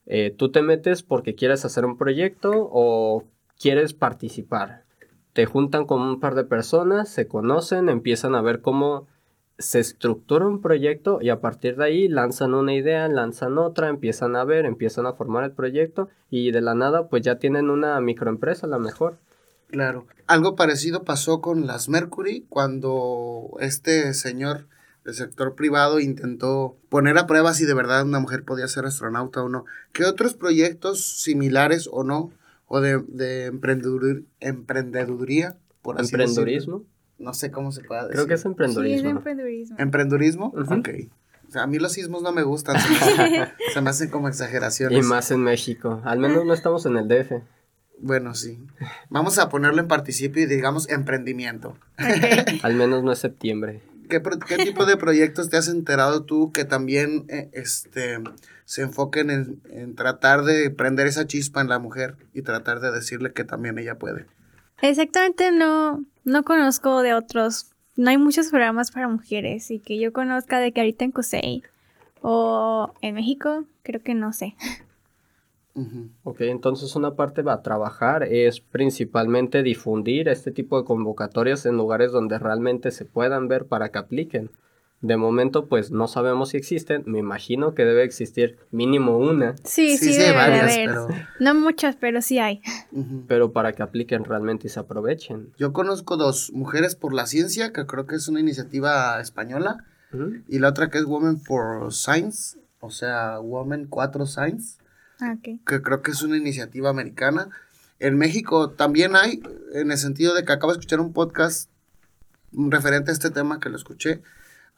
eh, 0.05 0.35
tú 0.37 0.51
te 0.51 0.61
metes 0.61 1.03
porque 1.03 1.35
quieres 1.35 1.65
hacer 1.65 1.87
un 1.87 1.97
proyecto 1.97 2.51
o 2.55 3.25
quieres 3.59 3.95
participar. 3.95 4.85
Te 5.33 5.47
juntan 5.47 5.87
con 5.87 6.01
un 6.01 6.21
par 6.21 6.35
de 6.35 6.45
personas, 6.45 7.09
se 7.09 7.29
conocen, 7.29 7.89
empiezan 7.89 8.35
a 8.35 8.43
ver 8.43 8.61
cómo 8.61 9.07
se 9.59 9.81
estructura 9.81 10.47
un 10.47 10.61
proyecto 10.61 11.19
y 11.21 11.31
a 11.31 11.41
partir 11.41 11.77
de 11.77 11.85
ahí 11.85 12.09
lanzan 12.09 12.55
una 12.55 12.75
idea, 12.75 13.09
lanzan 13.09 13.59
otra, 13.59 13.89
empiezan 13.89 14.37
a 14.37 14.45
ver, 14.45 14.65
empiezan 14.65 15.07
a 15.07 15.15
formar 15.15 15.45
el 15.45 15.53
proyecto 15.53 16.09
y 16.31 16.53
de 16.53 16.61
la 16.61 16.75
nada 16.75 17.09
pues 17.09 17.23
ya 17.23 17.39
tienen 17.39 17.69
una 17.69 18.01
microempresa 18.01 18.67
a 18.67 18.71
lo 18.71 18.79
mejor. 18.79 19.19
Claro. 19.69 20.07
Algo 20.27 20.57
parecido 20.57 21.05
pasó 21.05 21.41
con 21.41 21.67
las 21.67 21.89
Mercury 21.89 22.47
cuando 22.49 23.51
este 23.61 24.15
señor 24.15 24.67
del 25.05 25.15
sector 25.15 25.55
privado 25.55 26.01
intentó 26.01 26.77
poner 26.89 27.19
a 27.19 27.27
prueba 27.27 27.53
si 27.53 27.65
de 27.65 27.75
verdad 27.75 28.05
una 28.05 28.21
mujer 28.21 28.45
podía 28.45 28.69
ser 28.69 28.87
astronauta 28.87 29.43
o 29.43 29.49
no. 29.49 29.65
¿Qué 29.93 30.05
otros 30.05 30.35
proyectos 30.35 31.05
similares 31.05 31.89
o 31.91 32.05
no, 32.05 32.31
o 32.69 32.81
de, 32.81 33.03
de 33.09 33.53
emprendedur- 33.53 34.25
emprendeduría, 34.41 35.57
por 35.83 36.01
así 36.01 36.15
Emprendurismo. 36.15 36.79
decirlo? 36.79 36.85
No 37.19 37.35
sé 37.35 37.51
cómo 37.51 37.73
se 37.73 37.83
puede 37.83 38.03
decir. 38.03 38.15
Creo 38.15 38.27
que 38.29 38.35
es 38.35 38.41
Sí, 38.43 38.47
es 38.49 39.05
emprendurismo. 39.05 39.77
¿Emprendurismo? 39.79 40.47
Ujú. 40.57 40.75
Ok. 40.75 40.89
O 41.49 41.51
sea, 41.51 41.63
a 41.63 41.67
mí 41.67 41.79
los 41.79 41.93
sismos 41.93 42.23
no 42.23 42.31
me 42.33 42.43
gustan, 42.43 42.79
se 42.79 42.89
me 42.91 42.97
hacen, 42.97 43.49
se 43.75 43.81
me 43.81 43.91
hacen 43.91 44.11
como 44.11 44.29
exageraciones. 44.29 44.99
Y 45.05 45.09
más 45.09 45.31
en 45.31 45.41
México. 45.43 46.01
Al 46.05 46.19
menos 46.19 46.45
no 46.45 46.53
estamos 46.53 46.85
en 46.87 46.97
el 46.97 47.09
DF. 47.09 47.43
Bueno, 48.01 48.35
sí. 48.35 48.65
Vamos 49.11 49.39
a 49.39 49.49
ponerlo 49.49 49.81
en 49.81 49.89
participio 49.89 50.43
y 50.43 50.47
digamos 50.47 50.89
emprendimiento. 50.89 51.71
Ok. 51.99 52.61
Al 52.63 52.75
menos 52.75 53.03
no 53.03 53.11
es 53.13 53.19
septiembre. 53.19 53.83
¿Qué, 54.09 54.23
qué 54.47 54.57
tipo 54.59 54.87
de 54.87 54.97
proyectos 54.97 55.51
te 55.51 55.57
has 55.57 55.69
enterado 55.69 56.23
tú 56.25 56.53
que 56.53 56.65
también 56.65 57.25
eh, 57.29 57.49
este, 57.53 58.19
se 58.69 58.83
enfoquen 58.83 59.31
en, 59.31 59.63
en 59.71 59.95
tratar 59.95 60.45
de 60.45 60.69
prender 60.69 61.07
esa 61.07 61.27
chispa 61.27 61.63
en 61.63 61.71
la 61.71 61.79
mujer 61.79 62.17
y 62.35 62.43
tratar 62.43 62.81
de 62.81 62.91
decirle 62.93 63.33
que 63.33 63.43
también 63.43 63.79
ella 63.79 63.99
puede? 63.99 64.27
Exactamente, 64.83 65.51
no, 65.53 66.05
no 66.25 66.43
conozco 66.45 67.01
de 67.01 67.15
otros. 67.15 67.71
No 67.97 68.11
hay 68.11 68.19
muchos 68.19 68.49
programas 68.49 68.91
para 68.91 69.09
mujeres 69.09 69.71
y 69.71 69.79
que 69.79 69.99
yo 69.99 70.13
conozca 70.13 70.59
de 70.59 70.73
que 70.73 70.83
ahorita 70.83 71.07
en 71.07 71.13
CUSEI 71.13 71.63
o 72.21 72.93
en 73.01 73.15
México, 73.15 73.65
creo 73.83 74.03
que 74.03 74.13
no 74.13 74.35
sé. 74.35 74.55
Ok, 76.25 76.43
entonces 76.43 76.95
una 76.95 77.15
parte 77.15 77.41
va 77.41 77.55
a 77.55 77.63
trabajar 77.63 78.25
es 78.25 78.61
principalmente 78.61 79.63
difundir 79.63 80.29
este 80.29 80.51
tipo 80.51 80.79
de 80.79 80.85
convocatorias 80.85 81.65
en 81.65 81.79
lugares 81.79 82.13
donde 82.13 82.39
realmente 82.39 82.91
se 82.91 83.07
puedan 83.07 83.49
ver 83.49 83.65
para 83.65 83.89
que 83.89 83.99
apliquen. 83.99 84.51
De 85.01 85.17
momento, 85.17 85.67
pues 85.67 85.93
no 85.93 86.09
sabemos 86.09 86.49
si 86.51 86.57
existen. 86.57 87.05
Me 87.07 87.21
imagino 87.21 87.75
que 87.75 87.85
debe 87.85 88.03
existir 88.03 88.59
mínimo 88.73 89.17
una, 89.19 89.55
Sí, 89.65 89.97
sí, 89.97 90.13
Sí, 90.13 90.19
debe 90.19 90.25
de 90.31 90.33
varias, 90.37 90.63
haber. 90.65 90.87
pero- 90.87 91.09
No 91.39 91.55
muchas, 91.55 91.95
pero 91.97 92.21
sí 92.21 92.39
hay. 92.41 92.61
Pero 93.29 93.53
para 93.53 93.73
que 93.75 93.83
apliquen 93.85 94.25
realmente 94.25 94.67
y 94.67 94.71
se 94.71 94.81
aprovechen. 94.81 95.53
Yo 95.57 95.73
conozco 95.73 96.17
dos, 96.17 96.51
Mujeres 96.53 96.97
por 96.97 97.15
la 97.15 97.27
Ciencia, 97.27 97.73
que 97.73 97.87
creo 97.87 98.07
que 98.07 98.17
es 98.17 98.27
una 98.29 98.41
iniciativa 98.41 99.21
española, 99.21 99.85
y 100.49 100.59
la 100.59 100.71
otra 100.71 100.91
que 100.91 100.99
es 100.99 101.05
Women 101.05 101.41
for 101.43 101.93
Science, 101.93 102.59
o 102.81 102.91
sea, 102.91 103.39
Women 103.41 103.87
4 103.89 104.27
Science. 104.27 104.79
Ah, 105.21 105.35
ok. 105.37 105.61
que 105.67 105.83
creo 105.83 106.01
que 106.03 106.13
es 106.13 106.23
una 106.23 106.37
iniciativa 106.37 106.91
americana. 106.91 107.49
En 107.99 108.17
México 108.17 108.71
también 108.71 109.17
hay, 109.17 109.43
en 109.75 109.91
el 109.91 109.99
sentido 109.99 110.33
de 110.35 110.45
que 110.45 110.53
acabo 110.53 110.73
de 110.73 110.79
escuchar 110.79 111.01
un 111.01 111.13
podcast 111.13 111.69
referente 112.53 113.11
a 113.11 113.15
este 113.15 113.31
tema 113.31 113.61
que 113.61 113.69
lo 113.69 113.77
escuché. 113.77 114.23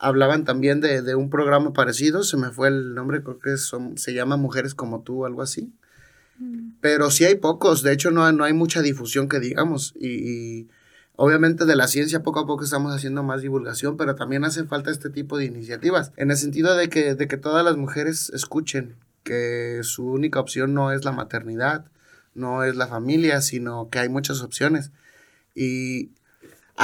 Hablaban 0.01 0.45
también 0.45 0.81
de, 0.81 1.03
de 1.03 1.15
un 1.15 1.31
programa 1.31 1.73
parecido, 1.73 2.25
se 2.25 2.37
me 2.37 2.51
fue 2.51 2.69
el 2.69 2.95
nombre, 2.95 3.23
creo 3.23 3.39
que 3.39 3.57
son, 3.57 3.99
se 3.99 4.15
llama 4.15 4.37
Mujeres 4.37 4.75
como 4.75 5.03
tú, 5.03 5.27
algo 5.27 5.43
así. 5.43 5.73
Mm. 6.39 6.73
Pero 6.81 7.11
sí 7.11 7.25
hay 7.25 7.37
pocos, 7.37 7.83
de 7.83 7.93
hecho 7.93 8.11
no, 8.11 8.33
no 8.33 8.45
hay 8.45 8.53
mucha 8.53 8.83
difusión 8.83 9.29
que 9.29 9.39
digamos. 9.39 9.95
Y, 10.01 10.09
y 10.09 10.69
Obviamente 11.23 11.67
de 11.67 11.77
la 11.77 11.87
ciencia 11.87 12.23
poco 12.23 12.41
a 12.41 12.47
poco 12.47 12.65
estamos 12.65 12.95
haciendo 12.95 13.23
más 13.23 13.43
divulgación, 13.43 13.99
pero 13.99 14.15
también 14.15 14.43
hace 14.47 14.65
falta 14.65 14.91
este 14.91 15.11
tipo 15.11 15.37
de 15.37 15.45
iniciativas, 15.45 16.13
en 16.17 16.31
el 16.31 16.39
sentido 16.39 16.75
de 16.75 16.89
que, 16.89 17.15
de 17.15 17.29
que 17.29 17.37
todas 17.37 17.63
las 17.63 17.77
mujeres 17.77 18.31
escuchen 18.31 18.97
que 19.23 19.81
su 19.83 20.07
única 20.07 20.41
opción 20.41 20.73
no 20.73 20.93
es 20.93 21.05
la 21.05 21.13
maternidad, 21.13 21.85
no 22.35 22.65
es 22.65 22.75
la 22.75 22.87
familia, 22.87 23.43
sino 23.43 23.91
que 23.91 23.99
hay 23.99 24.09
muchas 24.09 24.41
opciones. 24.41 24.93
Y 25.55 26.13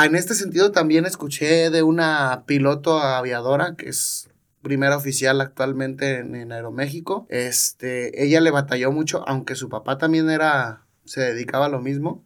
ah, 0.02 0.06
en 0.06 0.14
este 0.14 0.34
sentido 0.34 0.72
también 0.72 1.06
escuché 1.06 1.70
de 1.70 1.82
una 1.82 2.44
piloto 2.46 2.98
aviadora 2.98 3.76
que 3.76 3.88
es 3.88 4.28
primera 4.62 4.96
oficial 4.96 5.40
actualmente 5.40 6.18
en, 6.18 6.52
Aeroméxico. 6.52 7.26
Este, 7.30 8.24
ella 8.24 8.40
le 8.40 8.50
batalló 8.50 8.90
mucho, 8.92 9.26
aunque 9.28 9.54
su 9.54 9.68
papá 9.68 9.98
también 9.98 10.28
era, 10.28 10.86
se 11.04 11.20
dedicaba 11.20 11.66
a 11.66 11.68
lo 11.68 11.80
mismo. 11.80 12.24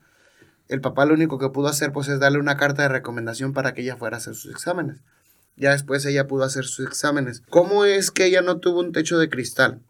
El 0.69 0.81
papá 0.81 1.05
lo 1.05 1.15
único 1.15 1.39
que 1.39 1.51
pudo 1.51 1.69
hacer 1.69 1.93
pues 1.93 2.09
es 2.09 2.21
darle 2.21 2.39
una 2.39 2.57
carta 2.57 2.83
de 2.83 2.89
recomendación 2.89 3.53
para 3.53 3.75
que 3.75 3.83
ella 3.83 3.97
fuera 3.97 4.17
a 4.17 4.19
hacer 4.19 4.35
sus 4.35 4.53
exámenes. 4.53 5.03
Ya 5.57 5.73
después 5.73 6.07
ella 6.07 6.27
pudo 6.27 6.45
hacer 6.45 6.65
sus 6.65 6.87
exámenes. 6.87 7.43
¿Cómo 7.51 7.85
es 7.85 8.11
que 8.11 8.25
ella 8.25 8.41
no 8.41 8.59
tuvo 8.59 8.81
un 8.81 8.93
techo 8.93 9.19
de 9.19 9.29
cristal? 9.29 9.83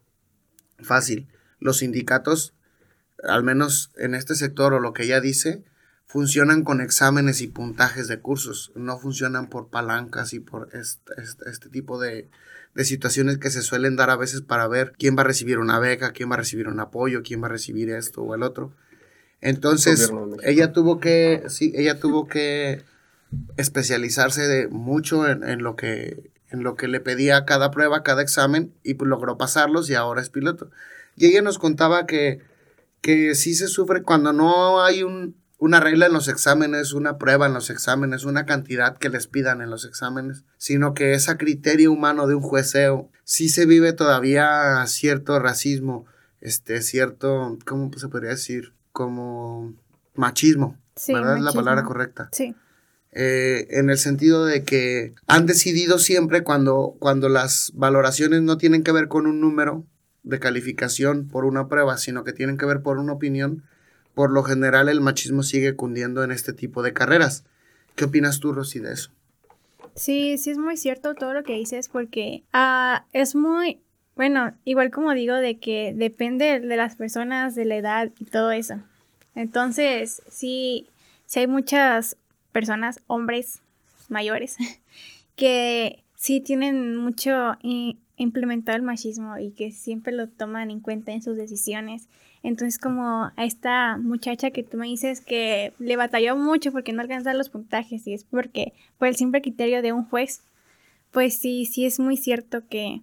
Fácil. 0.81 1.29
Los 1.61 1.79
sindicatos 1.79 2.55
al 3.25 3.43
menos 3.43 3.91
en 3.97 4.15
este 4.15 4.35
sector 4.35 4.75
o 4.75 4.81
lo 4.81 4.93
que 4.93 5.05
ella 5.05 5.21
dice, 5.21 5.63
funcionan 6.11 6.65
con 6.65 6.81
exámenes 6.81 7.41
y 7.41 7.47
puntajes 7.47 8.09
de 8.09 8.19
cursos, 8.19 8.73
no 8.75 8.99
funcionan 8.99 9.49
por 9.49 9.69
palancas 9.69 10.33
y 10.33 10.41
por 10.41 10.69
este, 10.73 11.13
este, 11.47 11.69
tipo 11.69 12.01
de, 12.01 12.29
de, 12.75 12.85
situaciones 12.85 13.39
que 13.39 13.49
se 13.49 13.63
suelen 13.63 13.95
dar 13.95 14.11
a 14.11 14.17
veces 14.17 14.41
para 14.41 14.67
ver 14.67 14.93
quién 14.99 15.17
va 15.17 15.21
a 15.21 15.27
recibir 15.27 15.59
una 15.59 15.79
beca, 15.79 16.11
quién 16.11 16.29
va 16.29 16.35
a 16.35 16.39
recibir 16.39 16.67
un 16.67 16.81
apoyo, 16.81 17.23
quién 17.23 17.41
va 17.41 17.47
a 17.47 17.51
recibir 17.51 17.91
esto 17.91 18.23
o 18.23 18.35
el 18.35 18.43
otro. 18.43 18.73
Entonces, 19.41 20.11
ella 20.43 20.73
tuvo 20.73 20.99
que, 20.99 21.45
sí, 21.47 21.73
ella 21.77 22.01
tuvo 22.01 22.27
que 22.27 22.83
especializarse 23.57 24.49
de 24.49 24.67
mucho 24.67 25.29
en, 25.29 25.45
en, 25.45 25.63
lo 25.63 25.77
que, 25.77 26.33
en 26.51 26.65
lo 26.65 26.75
que 26.75 26.89
le 26.89 26.99
pedía 26.99 27.45
cada 27.45 27.71
prueba, 27.71 28.03
cada 28.03 28.23
examen, 28.23 28.75
y 28.83 28.95
logró 28.95 29.39
pasarlos 29.39 29.89
y 29.89 29.95
ahora 29.95 30.21
es 30.21 30.29
piloto. 30.29 30.73
Y 31.15 31.27
ella 31.27 31.41
nos 31.41 31.61
contaba 31.61 32.05
que 32.07 32.41
que 33.01 33.35
sí 33.35 33.55
se 33.55 33.69
sufre 33.69 34.03
cuando 34.03 34.33
no 34.33 34.83
hay 34.83 35.03
un, 35.03 35.35
una 35.61 35.79
regla 35.79 36.07
en 36.07 36.13
los 36.13 36.27
exámenes, 36.29 36.93
una 36.93 37.19
prueba 37.19 37.47
en 37.47 37.53
los 37.53 37.71
exámenes, 37.71 38.25
una 38.25 38.47
cantidad 38.47 38.97
que 38.97 39.11
les 39.11 39.27
pidan 39.27 39.61
en 39.61 39.71
los 39.71 39.85
exámenes, 39.85 40.45
sino 40.57 40.95
que 40.95 41.13
es 41.13 41.29
a 41.29 41.39
criterio 41.39 41.93
humano 41.93 42.27
de 42.27 42.35
un 42.35 42.43
jueceo. 42.43 43.11
Sí 43.25 43.49
se 43.49 43.67
vive 43.67 43.93
todavía 43.93 44.85
cierto 44.87 45.39
racismo, 45.39 46.07
este, 46.41 46.83
cierto, 46.83 47.59
¿cómo 47.67 47.91
se 47.97 48.09
podría 48.09 48.31
decir? 48.31 48.73
Como 48.93 49.75
machismo, 50.15 50.79
¿verdad? 51.07 51.37
Es 51.37 51.43
la 51.43 51.53
palabra 51.53 51.85
correcta. 51.85 52.31
Sí. 52.33 52.57
Eh, 53.13 53.67
en 53.71 53.91
el 53.91 53.99
sentido 53.99 54.47
de 54.47 54.65
que 54.65 55.15
han 55.27 55.47
decidido 55.47 55.99
siempre 55.99 56.43
cuando, 56.43 56.97
cuando 56.99 57.29
las 57.29 57.71
valoraciones 57.75 58.41
no 58.43 58.57
tienen 58.57 58.83
que 58.83 58.93
ver 58.93 59.09
con 59.09 59.27
un 59.27 59.41
número, 59.41 59.85
de 60.23 60.39
calificación 60.39 61.29
por 61.29 61.45
una 61.45 61.69
prueba, 61.69 61.97
sino 61.99 62.25
que 62.25 62.33
tienen 62.33 62.57
que 62.57 62.67
ver 62.67 62.83
por 62.83 62.99
una 62.99 63.13
opinión, 63.13 63.65
por 64.15 64.31
lo 64.31 64.43
general 64.43 64.89
el 64.89 65.01
machismo 65.01 65.43
sigue 65.43 65.77
cundiendo 65.77 66.23
en 66.25 66.31
este 66.31 66.53
tipo 66.53 66.83
de 66.83 66.93
carreras. 66.93 67.45
¿Qué 67.95 68.05
opinas 68.05 68.41
tú, 68.41 68.53
Rosy, 68.53 68.79
de 68.81 68.93
eso? 68.93 69.11
Sí, 69.95 70.39
sí 70.39 70.51
es 70.51 70.59
muy 70.59 70.77
cierto 70.77 71.15
todo 71.15 71.35
lo 71.35 71.43
que 71.43 71.55
dices 71.55 71.89
porque 71.89 72.43
ah, 72.53 73.05
es 73.13 73.35
muy, 73.35 73.81
bueno, 74.17 74.55
igual 74.65 74.91
como 74.91 75.13
digo, 75.13 75.35
de 75.35 75.59
que 75.59 75.93
depende 75.97 76.61
de 76.61 76.77
las 76.77 76.97
personas, 76.97 77.55
de 77.55 77.65
la 77.65 77.77
edad 77.77 78.11
y 78.19 78.25
todo 78.25 78.53
eso. 78.53 78.77
Entonces, 79.35 80.23
sí, 80.29 80.87
sí 81.27 81.41
hay 81.41 81.47
muchas 81.47 82.17
personas, 82.53 83.01
hombres 83.07 83.61
mayores, 84.09 84.57
que 85.37 86.03
sí 86.17 86.41
tienen 86.41 86.97
mucho 86.97 87.57
implementar 88.17 88.77
el 88.77 88.83
machismo 88.83 89.39
y 89.39 89.51
que 89.51 89.73
siempre 89.73 90.13
lo 90.13 90.29
toman 90.29 90.71
en 90.71 90.81
cuenta 90.81 91.13
en 91.13 91.23
sus 91.23 91.37
decisiones. 91.37 92.09
Entonces, 92.43 92.79
como 92.79 93.25
a 93.37 93.45
esta 93.45 93.99
muchacha 93.99 94.51
que 94.51 94.63
tú 94.63 94.79
me 94.79 94.87
dices 94.87 95.21
que 95.21 95.75
le 95.79 95.97
batalló 95.97 96.37
mucho 96.37 96.73
porque 96.73 96.93
no 96.93 97.03
alcanza 97.03 97.35
los 97.35 97.51
puntajes 97.51 98.07
y 98.07 98.15
es 98.15 98.25
porque 98.25 98.73
por 98.99 99.09
el 99.09 99.17
simple 99.17 99.43
criterio 99.43 99.83
de 99.83 99.93
un 99.93 100.05
juez, 100.05 100.41
pues 101.11 101.39
sí, 101.39 101.67
sí 101.67 101.85
es 101.85 102.01
muy 102.01 102.17
cierto 102.17 102.63
que 102.69 103.03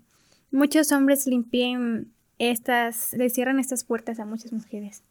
muchos 0.51 0.91
hombres 0.91 1.27
limpien 1.27 2.11
estas, 2.39 3.13
le 3.13 3.29
cierran 3.29 3.59
estas 3.59 3.83
puertas 3.83 4.19
a 4.19 4.25
muchas 4.25 4.51
mujeres. 4.51 5.03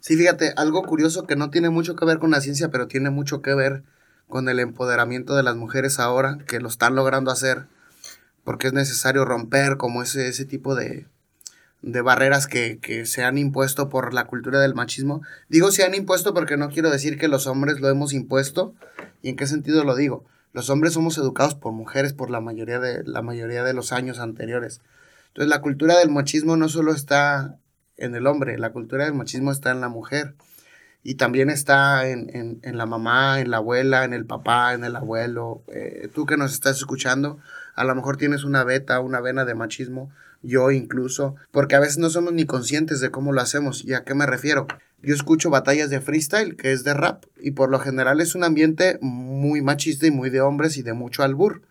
Sí, 0.00 0.16
fíjate, 0.16 0.52
algo 0.56 0.82
curioso 0.82 1.26
que 1.26 1.36
no 1.36 1.50
tiene 1.50 1.70
mucho 1.70 1.94
que 1.94 2.04
ver 2.04 2.18
con 2.18 2.32
la 2.32 2.40
ciencia, 2.40 2.70
pero 2.70 2.88
tiene 2.88 3.10
mucho 3.10 3.42
que 3.42 3.54
ver 3.54 3.84
con 4.28 4.48
el 4.48 4.58
empoderamiento 4.58 5.36
de 5.36 5.42
las 5.44 5.54
mujeres 5.54 6.00
ahora, 6.00 6.38
que 6.46 6.58
lo 6.58 6.68
están 6.68 6.94
logrando 6.94 7.30
hacer 7.30 7.66
porque 8.44 8.68
es 8.68 8.72
necesario 8.72 9.24
romper 9.24 9.76
como 9.76 10.02
ese, 10.02 10.28
ese 10.28 10.44
tipo 10.44 10.74
de, 10.74 11.06
de 11.82 12.00
barreras 12.00 12.46
que, 12.46 12.78
que, 12.78 13.06
se 13.06 13.24
han 13.24 13.38
impuesto 13.38 13.88
por 13.88 14.14
la 14.14 14.24
cultura 14.26 14.60
del 14.60 14.74
machismo. 14.74 15.22
Digo 15.48 15.70
se 15.72 15.84
han 15.84 15.94
impuesto 15.94 16.32
porque 16.32 16.56
no 16.56 16.70
quiero 16.70 16.90
decir 16.90 17.18
que 17.18 17.28
los 17.28 17.46
hombres 17.46 17.80
lo 17.80 17.88
hemos 17.88 18.12
impuesto. 18.12 18.74
¿Y 19.20 19.28
en 19.28 19.36
qué 19.36 19.46
sentido 19.46 19.84
lo 19.84 19.96
digo? 19.96 20.24
Los 20.52 20.70
hombres 20.70 20.92
somos 20.92 21.18
educados 21.18 21.54
por 21.54 21.72
mujeres 21.72 22.12
por 22.12 22.30
la 22.30 22.40
mayoría 22.40 22.78
de, 22.78 23.02
la 23.04 23.22
mayoría 23.22 23.64
de 23.64 23.74
los 23.74 23.92
años 23.92 24.18
anteriores. 24.18 24.80
Entonces 25.28 25.48
la 25.48 25.60
cultura 25.60 25.98
del 25.98 26.10
machismo 26.10 26.56
no 26.56 26.68
solo 26.68 26.92
está 26.92 27.56
en 27.96 28.14
el 28.14 28.26
hombre, 28.26 28.58
la 28.58 28.70
cultura 28.70 29.04
del 29.04 29.14
machismo 29.14 29.50
está 29.50 29.70
en 29.70 29.80
la 29.80 29.88
mujer. 29.88 30.34
Y 31.04 31.16
también 31.16 31.50
está 31.50 32.08
en, 32.08 32.30
en, 32.32 32.60
en 32.62 32.78
la 32.78 32.86
mamá, 32.86 33.40
en 33.40 33.50
la 33.50 33.56
abuela, 33.56 34.04
en 34.04 34.12
el 34.12 34.24
papá, 34.24 34.72
en 34.72 34.84
el 34.84 34.94
abuelo. 34.94 35.64
Eh, 35.66 36.08
tú 36.14 36.26
que 36.26 36.36
nos 36.36 36.52
estás 36.52 36.76
escuchando, 36.76 37.38
a 37.74 37.82
lo 37.82 37.94
mejor 37.96 38.18
tienes 38.18 38.44
una 38.44 38.62
beta, 38.62 39.00
una 39.00 39.20
vena 39.20 39.44
de 39.44 39.56
machismo, 39.56 40.12
yo 40.42 40.70
incluso, 40.70 41.36
porque 41.50 41.76
a 41.76 41.80
veces 41.80 41.98
no 41.98 42.10
somos 42.10 42.32
ni 42.32 42.44
conscientes 42.44 43.00
de 43.00 43.10
cómo 43.10 43.32
lo 43.32 43.40
hacemos. 43.40 43.84
¿Y 43.84 43.94
a 43.94 44.04
qué 44.04 44.14
me 44.14 44.26
refiero? 44.26 44.66
Yo 45.02 45.14
escucho 45.14 45.50
batallas 45.50 45.90
de 45.90 46.00
freestyle, 46.00 46.56
que 46.56 46.72
es 46.72 46.84
de 46.84 46.94
rap, 46.94 47.24
y 47.40 47.52
por 47.52 47.70
lo 47.70 47.78
general 47.78 48.20
es 48.20 48.34
un 48.34 48.44
ambiente 48.44 48.98
muy 49.00 49.62
machista 49.62 50.06
y 50.06 50.10
muy 50.10 50.30
de 50.30 50.40
hombres 50.40 50.76
y 50.76 50.82
de 50.82 50.92
mucho 50.92 51.22
albur. 51.22 51.62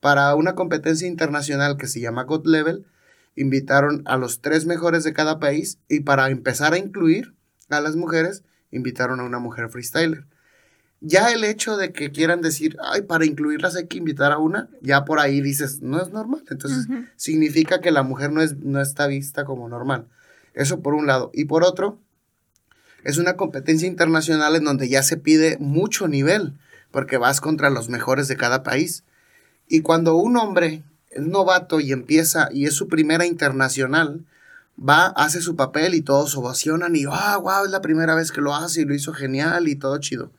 Para 0.00 0.34
una 0.34 0.54
competencia 0.54 1.06
internacional 1.06 1.76
que 1.76 1.86
se 1.86 2.00
llama 2.00 2.24
God 2.24 2.46
Level, 2.46 2.86
invitaron 3.34 4.02
a 4.06 4.16
los 4.16 4.40
tres 4.40 4.66
mejores 4.66 5.04
de 5.04 5.12
cada 5.12 5.38
país 5.38 5.78
y 5.88 6.00
para 6.00 6.30
empezar 6.30 6.72
a 6.72 6.78
incluir 6.78 7.34
a 7.68 7.80
las 7.80 7.96
mujeres, 7.96 8.42
invitaron 8.70 9.20
a 9.20 9.24
una 9.24 9.38
mujer 9.38 9.68
freestyler. 9.68 10.26
Ya 11.00 11.30
el 11.30 11.44
hecho 11.44 11.76
de 11.76 11.92
que 11.92 12.10
quieran 12.10 12.40
decir, 12.40 12.76
ay, 12.82 13.02
para 13.02 13.26
incluirlas 13.26 13.76
hay 13.76 13.86
que 13.86 13.98
invitar 13.98 14.32
a 14.32 14.38
una, 14.38 14.68
ya 14.80 15.04
por 15.04 15.20
ahí 15.20 15.40
dices, 15.40 15.82
no 15.82 16.00
es 16.00 16.10
normal. 16.10 16.42
Entonces, 16.50 16.88
significa 17.16 17.80
que 17.80 17.90
la 17.90 18.02
mujer 18.02 18.32
no, 18.32 18.40
es, 18.40 18.56
no 18.56 18.80
está 18.80 19.06
vista 19.06 19.44
como 19.44 19.68
normal. 19.68 20.06
Eso 20.54 20.80
por 20.80 20.94
un 20.94 21.06
lado. 21.06 21.30
Y 21.34 21.44
por 21.44 21.64
otro, 21.64 21.98
es 23.04 23.18
una 23.18 23.36
competencia 23.36 23.86
internacional 23.86 24.56
en 24.56 24.64
donde 24.64 24.88
ya 24.88 25.02
se 25.02 25.16
pide 25.16 25.58
mucho 25.60 26.08
nivel, 26.08 26.54
porque 26.90 27.18
vas 27.18 27.40
contra 27.40 27.70
los 27.70 27.88
mejores 27.88 28.26
de 28.26 28.36
cada 28.36 28.62
país. 28.62 29.04
Y 29.68 29.82
cuando 29.82 30.16
un 30.16 30.36
hombre 30.36 30.82
es 31.10 31.22
novato 31.22 31.78
y 31.78 31.92
empieza, 31.92 32.48
y 32.50 32.64
es 32.64 32.74
su 32.74 32.88
primera 32.88 33.26
internacional, 33.26 34.24
va, 34.76 35.06
hace 35.08 35.40
su 35.40 35.56
papel 35.56 35.94
y 35.94 36.02
todos 36.02 36.36
ovacionan 36.36 36.96
y, 36.96 37.04
ah, 37.08 37.36
wow, 37.36 37.64
es 37.64 37.70
la 37.70 37.82
primera 37.82 38.14
vez 38.14 38.32
que 38.32 38.40
lo 38.40 38.54
hace 38.54 38.80
y 38.82 38.84
lo 38.84 38.94
hizo 38.94 39.12
genial 39.12 39.68
y 39.68 39.76
todo 39.76 39.98
chido. 39.98 40.30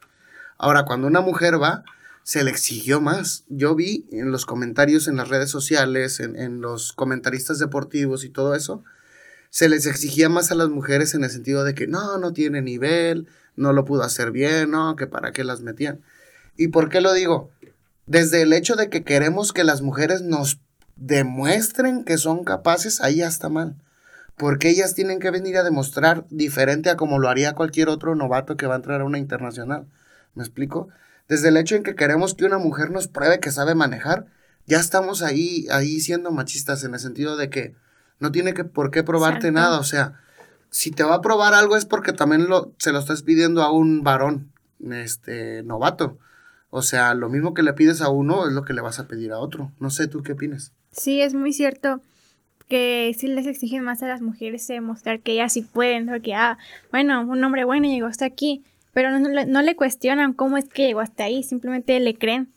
Ahora, 0.58 0.86
cuando 0.86 1.08
una 1.08 1.22
mujer 1.22 1.62
va, 1.62 1.84
se 2.28 2.44
le 2.44 2.52
exigió 2.52 3.00
más. 3.00 3.46
Yo 3.48 3.74
vi 3.74 4.06
en 4.12 4.32
los 4.32 4.46
comentarios 4.46 5.08
en 5.08 5.16
las 5.16 5.30
redes 5.30 5.50
sociales, 5.50 6.20
en, 6.20 6.60
los 6.60 6.92
comentaristas 6.92 7.58
deportivos 7.58 8.26
y 8.26 8.30
todo 8.30 8.54
eso, 8.54 8.84
se 9.50 9.70
les 9.70 9.86
exigía 9.86 10.28
más 10.28 10.52
a 10.52 10.56
las 10.56 10.68
mujeres 10.68 11.14
en 11.14 11.24
el 11.24 11.30
sentido 11.30 11.64
de 11.64 11.74
que 11.74 11.88
no, 11.88 12.18
no 12.18 12.34
tiene 12.34 12.62
nivel, 12.62 13.28
no 13.56 13.72
lo 13.72 13.86
pudo 13.86 14.04
hacer 14.04 14.32
bien, 14.32 14.72
no, 14.72 14.98
que 14.98 15.08
para 15.08 15.32
qué 15.32 15.46
las 15.46 15.62
metían. 15.62 16.02
¿Y 16.58 16.68
por 16.68 16.90
qué 16.90 17.00
lo 17.00 17.14
digo? 17.14 17.50
Desde 18.08 18.42
el 18.42 18.52
hecho 18.52 18.76
de 18.76 18.90
que 18.90 19.06
queremos 19.06 19.54
que 19.54 19.64
las 19.64 19.82
mujeres 19.82 20.22
nos 20.22 20.60
demuestren 20.98 22.04
que 22.04 22.18
son 22.18 22.44
capaces, 22.44 23.00
ahí 23.00 23.18
ya 23.18 23.28
está 23.28 23.48
mal. 23.48 23.76
Porque 24.36 24.70
ellas 24.70 24.96
tienen 24.96 25.20
que 25.20 25.32
venir 25.32 25.56
a 25.58 25.64
demostrar 25.64 26.26
diferente 26.30 26.90
a 26.90 26.98
como 26.98 27.20
lo 27.20 27.30
haría 27.30 27.54
cualquier 27.54 27.88
otro 27.88 28.16
novato 28.16 28.58
que 28.58 28.68
va 28.68 28.74
a 28.74 28.78
entrar 28.78 29.00
a 29.00 29.06
una 29.06 29.18
internacional. 29.18 29.88
¿Me 30.38 30.44
explico? 30.44 30.88
Desde 31.28 31.50
el 31.50 31.58
hecho 31.58 31.76
en 31.76 31.84
que 31.84 31.96
queremos 31.96 32.36
que 32.36 32.46
una 32.46 32.60
mujer 32.60 32.92
nos 32.92 33.08
pruebe 33.08 33.40
que 33.40 33.52
sabe 33.52 33.74
manejar, 33.74 34.28
ya 34.68 34.80
estamos 34.80 35.24
ahí, 35.24 35.66
ahí 35.72 36.00
siendo 36.00 36.32
machistas 36.32 36.84
en 36.84 36.94
el 36.94 37.00
sentido 37.00 37.36
de 37.38 37.50
que 37.50 37.74
no 38.20 38.32
tiene 38.32 38.54
que 38.54 38.64
por 38.64 38.92
qué 38.92 39.04
probarte 39.04 39.52
nada. 39.52 39.80
O 39.80 39.84
sea, 39.84 40.22
si 40.70 40.92
te 40.92 41.04
va 41.04 41.16
a 41.16 41.22
probar 41.22 41.56
algo 41.56 41.76
es 41.76 41.86
porque 41.86 42.14
también 42.14 42.48
lo, 42.48 42.72
se 42.78 42.92
lo 42.92 43.00
estás 43.00 43.24
pidiendo 43.24 43.64
a 43.64 43.72
un 43.72 44.04
varón, 44.04 44.52
este, 44.92 45.64
novato. 45.64 46.20
O 46.70 46.84
sea, 46.84 47.16
lo 47.16 47.30
mismo 47.30 47.56
que 47.56 47.64
le 47.64 47.74
pides 47.74 48.02
a 48.02 48.10
uno 48.10 48.48
es 48.48 48.54
lo 48.54 48.64
que 48.64 48.74
le 48.74 48.82
vas 48.82 49.00
a 49.00 49.08
pedir 49.08 49.32
a 49.32 49.40
otro. 49.40 49.72
No 49.80 49.90
sé, 49.90 50.08
¿tú 50.08 50.22
qué 50.22 50.34
opinas? 50.34 50.72
Sí, 50.92 51.20
es 51.20 51.34
muy 51.34 51.52
cierto 51.52 52.00
que 52.68 53.16
sí 53.18 53.28
les 53.28 53.48
exigen 53.48 53.84
más 53.84 54.04
a 54.04 54.08
las 54.08 54.22
mujeres 54.22 54.68
demostrar 54.68 55.22
que 55.22 55.34
ellas 55.34 55.54
sí 55.54 55.62
pueden, 55.62 56.06
porque, 56.06 56.36
ah, 56.36 56.58
bueno, 56.92 57.22
un 57.22 57.44
hombre 57.44 57.64
bueno 57.64 57.88
llegó 57.88 58.08
hasta 58.08 58.26
aquí, 58.26 58.64
pero 58.98 59.12
no, 59.20 59.62
le- 59.62 59.76
cuestionan 59.76 60.34
cómo 60.34 60.58
es 60.58 60.66
que 60.66 60.88
llegó 60.88 61.02
hasta 61.02 61.26
ahí, 61.26 61.44
simplemente 61.44 62.00
le 62.00 62.16
creen. 62.16 62.50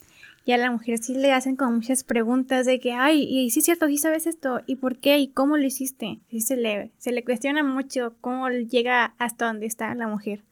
Y 0.47 0.53
a 0.53 0.57
la 0.57 0.71
mujer 0.71 0.97
sí 0.97 1.15
le 1.15 1.33
hacen 1.33 1.55
como 1.55 1.73
muchas 1.73 2.03
preguntas 2.03 2.65
de 2.65 2.81
que, 2.81 2.93
ay, 2.93 3.25
y 3.29 3.51
sí 3.51 3.59
es 3.59 3.67
cierto, 3.67 3.87
sí 3.89 3.99
sabes 3.99 4.27
esto, 4.27 4.63
¿y 4.65 4.77
por 4.77 4.97
qué? 4.97 5.19
¿Y 5.19 5.29
cómo 5.29 5.59
lo 5.59 5.67
hiciste? 5.67 6.19
Sí 6.31 6.41
se 6.41 6.57
le, 6.57 6.93
se 6.97 7.13
le 7.13 7.25
cuestiona 7.25 7.63
mucho 7.63 8.15
cómo 8.23 8.49
llega 8.49 9.13
hasta 9.19 9.49
donde 9.49 9.67
está 9.67 9.95
la 9.95 10.07
mujer. 10.07 10.43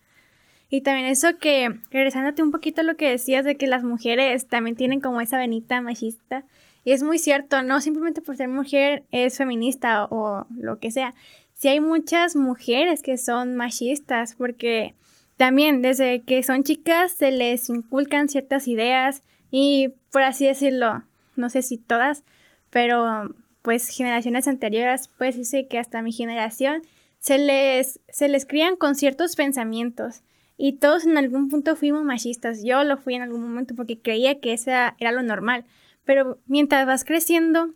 Y 0.68 0.82
también 0.82 1.06
eso 1.06 1.38
que, 1.38 1.74
regresándote 1.90 2.42
un 2.42 2.50
poquito 2.50 2.82
a 2.82 2.84
lo 2.84 2.98
que 2.98 3.08
decías 3.08 3.46
de 3.46 3.56
que 3.56 3.66
las 3.66 3.82
mujeres 3.82 4.46
también 4.46 4.76
tienen 4.76 5.00
como 5.00 5.22
esa 5.22 5.38
venita 5.38 5.80
machista. 5.80 6.44
Y 6.84 6.92
es 6.92 7.02
muy 7.02 7.18
cierto, 7.18 7.62
no 7.62 7.80
simplemente 7.80 8.20
por 8.20 8.36
ser 8.36 8.48
mujer 8.48 9.04
es 9.10 9.38
feminista 9.38 10.04
o, 10.04 10.44
lo 10.54 10.80
que 10.80 10.90
sea. 10.90 11.14
Sí 11.54 11.68
hay 11.68 11.80
muchas 11.80 12.36
mujeres 12.36 13.00
que 13.00 13.16
son 13.16 13.56
machistas 13.56 14.34
porque 14.34 14.94
también 15.38 15.82
desde 15.82 16.22
que 16.22 16.42
son 16.42 16.64
chicas 16.64 17.12
se 17.12 17.30
les 17.30 17.70
inculcan 17.70 18.28
ciertas 18.28 18.68
ideas 18.68 19.22
y 19.50 19.94
por 20.10 20.22
así 20.22 20.46
decirlo, 20.46 21.04
no 21.36 21.48
sé 21.48 21.62
si 21.62 21.78
todas, 21.78 22.24
pero 22.70 23.34
pues 23.62 23.88
generaciones 23.88 24.48
anteriores, 24.48 25.08
pues 25.16 25.36
dice 25.36 25.68
que 25.68 25.78
hasta 25.78 26.02
mi 26.02 26.12
generación 26.12 26.82
se 27.20 27.38
les, 27.38 28.00
se 28.08 28.28
les 28.28 28.46
crían 28.46 28.76
con 28.76 28.96
ciertos 28.96 29.36
pensamientos. 29.36 30.22
Y 30.56 30.74
todos 30.74 31.06
en 31.06 31.16
algún 31.16 31.48
punto 31.48 31.76
fuimos 31.76 32.02
machistas. 32.02 32.64
Yo 32.64 32.82
lo 32.82 32.96
fui 32.96 33.14
en 33.14 33.22
algún 33.22 33.42
momento 33.42 33.76
porque 33.76 34.00
creía 34.00 34.40
que 34.40 34.52
esa 34.52 34.96
era 34.98 35.12
lo 35.12 35.22
normal. 35.22 35.64
Pero 36.04 36.40
mientras 36.46 36.84
vas 36.84 37.04
creciendo 37.04 37.74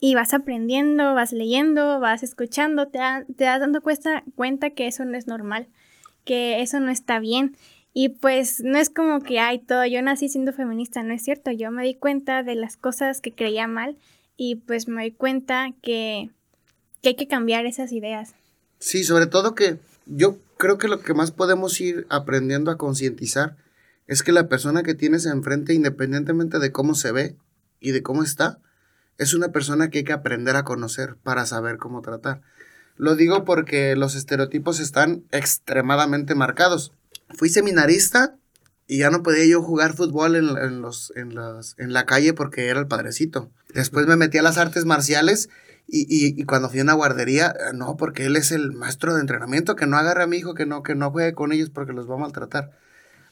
y 0.00 0.14
vas 0.14 0.32
aprendiendo, 0.32 1.14
vas 1.14 1.32
leyendo, 1.32 2.00
vas 2.00 2.22
escuchando, 2.22 2.88
te, 2.88 2.98
te 3.36 3.44
das 3.44 3.60
dando 3.60 3.82
cuenta 3.82 4.70
que 4.70 4.86
eso 4.86 5.04
no 5.04 5.18
es 5.18 5.26
normal, 5.26 5.68
que 6.24 6.62
eso 6.62 6.80
no 6.80 6.90
está 6.90 7.18
bien. 7.18 7.56
Y 7.92 8.08
pues 8.08 8.60
no 8.60 8.78
es 8.78 8.90
como 8.90 9.20
que, 9.20 9.38
ay, 9.38 9.60
todo, 9.60 9.86
yo 9.86 10.02
nací 10.02 10.28
siendo 10.28 10.52
feminista, 10.52 11.02
no 11.02 11.14
es 11.14 11.22
cierto. 11.22 11.52
Yo 11.52 11.70
me 11.70 11.84
di 11.84 11.94
cuenta 11.94 12.42
de 12.42 12.56
las 12.56 12.76
cosas 12.76 13.20
que 13.20 13.32
creía 13.32 13.68
mal 13.68 13.96
y 14.36 14.56
pues 14.56 14.88
me 14.88 15.04
di 15.04 15.12
cuenta 15.12 15.72
que, 15.82 16.30
que 17.02 17.10
hay 17.10 17.16
que 17.16 17.28
cambiar 17.28 17.66
esas 17.66 17.92
ideas. 17.92 18.34
Sí, 18.78 19.04
sobre 19.04 19.26
todo 19.26 19.54
que 19.54 19.78
yo 20.06 20.38
creo 20.58 20.78
que 20.78 20.88
lo 20.88 21.00
que 21.00 21.14
más 21.14 21.30
podemos 21.30 21.80
ir 21.80 22.06
aprendiendo 22.10 22.70
a 22.70 22.78
concientizar 22.78 23.56
es 24.06 24.22
que 24.22 24.32
la 24.32 24.48
persona 24.48 24.82
que 24.82 24.94
tienes 24.94 25.26
enfrente, 25.26 25.72
independientemente 25.72 26.58
de 26.58 26.72
cómo 26.72 26.94
se 26.94 27.12
ve 27.12 27.36
y 27.80 27.92
de 27.92 28.02
cómo 28.02 28.22
está, 28.22 28.58
es 29.18 29.34
una 29.34 29.52
persona 29.52 29.88
que 29.88 29.98
hay 29.98 30.04
que 30.04 30.12
aprender 30.12 30.56
a 30.56 30.64
conocer 30.64 31.16
para 31.22 31.46
saber 31.46 31.78
cómo 31.78 32.02
tratar. 32.02 32.42
Lo 32.96 33.16
digo 33.16 33.44
porque 33.44 33.96
los 33.96 34.14
estereotipos 34.14 34.80
están 34.80 35.24
extremadamente 35.32 36.34
marcados. 36.34 36.92
Fui 37.30 37.48
seminarista 37.48 38.36
y 38.86 38.98
ya 38.98 39.10
no 39.10 39.22
podía 39.22 39.46
yo 39.46 39.62
jugar 39.62 39.94
fútbol 39.94 40.36
en, 40.36 40.56
en 40.56 40.82
los, 40.82 41.12
en, 41.16 41.34
en 41.78 41.92
la 41.92 42.06
calle 42.06 42.34
porque 42.34 42.68
era 42.68 42.80
el 42.80 42.86
padrecito. 42.86 43.50
Después 43.72 44.06
me 44.06 44.16
metí 44.16 44.38
a 44.38 44.42
las 44.42 44.58
artes 44.58 44.84
marciales 44.84 45.48
y, 45.86 46.02
y, 46.02 46.40
y 46.40 46.44
cuando 46.44 46.70
fui 46.70 46.80
a 46.80 46.82
una 46.82 46.92
guardería, 46.94 47.48
eh, 47.48 47.72
no, 47.74 47.96
porque 47.96 48.26
él 48.26 48.36
es 48.36 48.52
el 48.52 48.72
maestro 48.72 49.14
de 49.14 49.20
entrenamiento, 49.20 49.76
que 49.76 49.86
no 49.86 49.96
agarre 49.96 50.22
a 50.22 50.26
mi 50.26 50.36
hijo, 50.36 50.54
que 50.54 50.66
no, 50.66 50.82
que 50.82 50.94
no 50.94 51.10
juegue 51.10 51.34
con 51.34 51.52
ellos 51.52 51.70
porque 51.70 51.92
los 51.92 52.08
va 52.08 52.14
a 52.14 52.18
maltratar. 52.18 52.70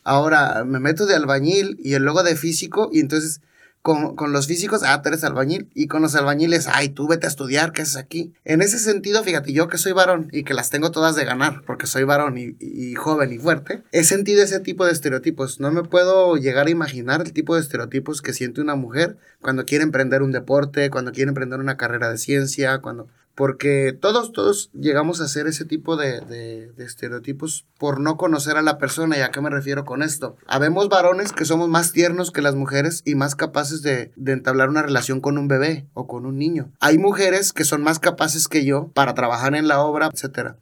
Ahora 0.05 0.65
me 0.65 0.81
meto 0.81 1.07
de 1.07 1.15
albañil 1.15 1.79
y 1.81 1.95
el 1.95 2.03
logo 2.03 2.23
de 2.23 2.35
físico 2.35 2.91
y 2.93 3.01
entonces 3.01 3.41
con, 3.83 4.15
con 4.15 4.33
los 4.33 4.47
físicos, 4.47 4.83
ah, 4.85 5.03
tú 5.03 5.09
eres 5.09 5.25
albañil 5.25 5.69
y 5.75 5.89
con 5.89 6.03
los 6.03 6.15
albañiles, 6.15 6.69
ay, 6.69 6.89
tú 6.91 7.09
vete 7.09 7.27
a 7.27 7.29
estudiar, 7.29 7.73
¿qué 7.73 7.83
haces 7.83 7.97
aquí? 7.97 8.33
En 8.45 8.63
ese 8.63 8.79
sentido, 8.79 9.25
fíjate, 9.25 9.53
yo 9.53 9.67
que 9.67 9.77
soy 9.77 9.93
varón 9.93 10.29
y 10.31 10.45
que 10.45 10.55
las 10.55 10.71
tengo 10.71 10.93
todas 10.93 11.17
de 11.17 11.25
ganar 11.25 11.63
porque 11.67 11.89
soy 11.89 12.05
varón 12.05 12.39
y, 12.39 12.57
y 12.61 12.95
joven 12.95 13.33
y 13.33 13.39
fuerte, 13.39 13.83
he 13.91 14.05
sentido 14.05 14.43
ese 14.43 14.61
tipo 14.61 14.87
de 14.87 14.93
estereotipos. 14.93 15.59
No 15.59 15.73
me 15.73 15.83
puedo 15.83 16.37
llegar 16.37 16.69
a 16.69 16.71
imaginar 16.71 17.23
el 17.23 17.33
tipo 17.33 17.57
de 17.57 17.61
estereotipos 17.61 18.23
que 18.23 18.33
siente 18.33 18.61
una 18.61 18.77
mujer 18.77 19.19
cuando 19.41 19.67
quiere 19.67 19.83
emprender 19.83 20.23
un 20.23 20.31
deporte, 20.31 20.89
cuando 20.89 21.11
quiere 21.11 21.31
emprender 21.31 21.59
una 21.59 21.77
carrera 21.77 22.09
de 22.09 22.19
ciencia, 22.19 22.79
cuando 22.79 23.09
porque 23.35 23.97
todos, 23.99 24.33
todos 24.33 24.71
llegamos 24.73 25.21
a 25.21 25.25
hacer 25.25 25.47
ese 25.47 25.65
tipo 25.65 25.97
de, 25.97 26.21
de, 26.21 26.73
de, 26.73 26.85
estereotipos 26.85 27.67
por 27.79 28.01
no 28.01 28.17
conocer 28.17 28.57
a 28.57 28.63
la 28.63 28.79
persona. 28.79 29.17
¿Y 29.17 29.21
a 29.21 29.31
qué 29.31 29.41
me 29.41 29.51
refiero 29.51 29.85
con 29.85 30.03
esto? 30.03 30.37
Habemos 30.47 30.89
varones 30.89 31.33
que 31.33 31.45
somos 31.45 31.69
más 31.69 31.93
tiernos 31.93 32.31
que 32.31 32.43
las 32.43 32.55
mujeres 32.55 33.03
y 33.05 33.15
más 33.15 33.35
capaces 33.35 33.83
de, 33.83 34.13
de, 34.17 34.33
entablar 34.33 34.69
una 34.69 34.83
relación 34.83 35.21
con 35.21 35.39
un 35.39 35.49
bebé 35.49 35.87
o 35.95 36.07
con 36.07 36.27
un 36.27 36.37
niño. 36.39 36.73
Hay 36.81 36.99
mujeres 36.99 37.53
que 37.53 37.65
son 37.65 37.83
más 37.83 37.99
capaces 37.99 38.49
que 38.49 38.65
yo 38.65 38.89
para 38.95 39.15
trabajar 39.15 39.55
en 39.55 39.69
la 39.69 39.81
obra, 39.81 40.11
etc. 40.13 40.57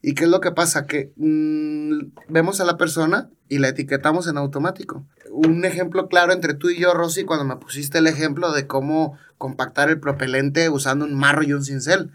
¿Y 0.00 0.14
qué 0.14 0.24
es 0.24 0.30
lo 0.30 0.40
que 0.40 0.52
pasa? 0.52 0.86
Que 0.86 1.12
mmm, 1.16 2.12
vemos 2.28 2.60
a 2.60 2.64
la 2.64 2.76
persona 2.76 3.30
y 3.48 3.58
la 3.58 3.68
etiquetamos 3.68 4.28
en 4.28 4.36
automático. 4.38 5.04
Un 5.30 5.64
ejemplo 5.64 6.08
claro 6.08 6.32
entre 6.32 6.54
tú 6.54 6.70
y 6.70 6.78
yo, 6.78 6.94
Rosy, 6.94 7.24
cuando 7.24 7.44
me 7.44 7.56
pusiste 7.56 7.98
el 7.98 8.06
ejemplo 8.06 8.52
de 8.52 8.66
cómo 8.66 9.18
compactar 9.38 9.88
el 9.88 10.00
propelente 10.00 10.68
usando 10.68 11.04
un 11.04 11.14
marro 11.14 11.42
y 11.42 11.52
un 11.52 11.64
cincel. 11.64 12.10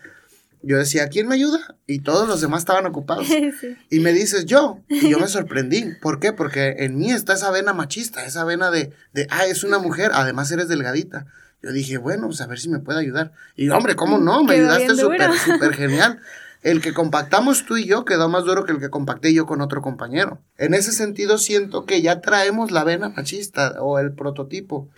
Yo 0.65 0.77
decía, 0.77 1.09
¿quién 1.09 1.27
me 1.27 1.35
ayuda? 1.35 1.75
Y 1.87 1.99
todos 1.99 2.25
los 2.25 2.39
demás 2.39 2.59
estaban 2.59 2.85
ocupados. 2.85 3.27
Sí. 3.59 3.75
Y 3.89 3.99
me 3.99 4.13
dices, 4.13 4.45
yo. 4.45 4.79
Y 4.87 5.09
yo 5.09 5.19
me 5.19 5.27
sorprendí. 5.27 5.85
¿Por 6.01 6.19
qué? 6.19 6.31
Porque 6.31 6.75
en 6.79 6.97
mí 6.97 7.11
está 7.11 7.33
esa 7.33 7.51
vena 7.51 7.73
machista, 7.73 8.25
esa 8.25 8.45
vena 8.45 8.71
de, 8.71 8.93
de 9.13 9.27
ah, 9.29 9.45
es 9.45 9.65
una 9.65 9.77
mujer, 9.77 10.11
además 10.13 10.49
eres 10.51 10.69
delgadita. 10.69 11.25
Yo 11.61 11.71
dije, 11.71 11.97
bueno, 11.97 12.27
pues 12.27 12.41
a 12.41 12.47
ver 12.47 12.59
si 12.59 12.69
me 12.69 12.79
puede 12.79 12.99
ayudar. 12.99 13.33
Y 13.55 13.69
hombre, 13.69 13.95
¿cómo 13.95 14.17
no? 14.17 14.43
Me 14.43 14.55
Quedó 14.55 14.71
ayudaste 14.71 15.01
súper, 15.01 15.31
súper 15.37 15.73
genial. 15.73 16.19
El 16.63 16.81
que 16.81 16.93
compactamos 16.93 17.65
tú 17.65 17.75
y 17.75 17.85
yo 17.85 18.05
quedó 18.05 18.29
más 18.29 18.45
duro 18.45 18.63
que 18.63 18.71
el 18.71 18.79
que 18.79 18.89
compacté 18.89 19.33
yo 19.33 19.45
con 19.45 19.59
otro 19.59 19.81
compañero. 19.81 20.39
En 20.57 20.73
ese 20.73 20.93
sentido 20.93 21.37
siento 21.37 21.85
que 21.85 22.01
ya 22.01 22.21
traemos 22.21 22.71
la 22.71 22.85
vena 22.85 23.09
machista 23.09 23.81
o 23.81 23.99
el 23.99 24.13
prototipo 24.13 24.89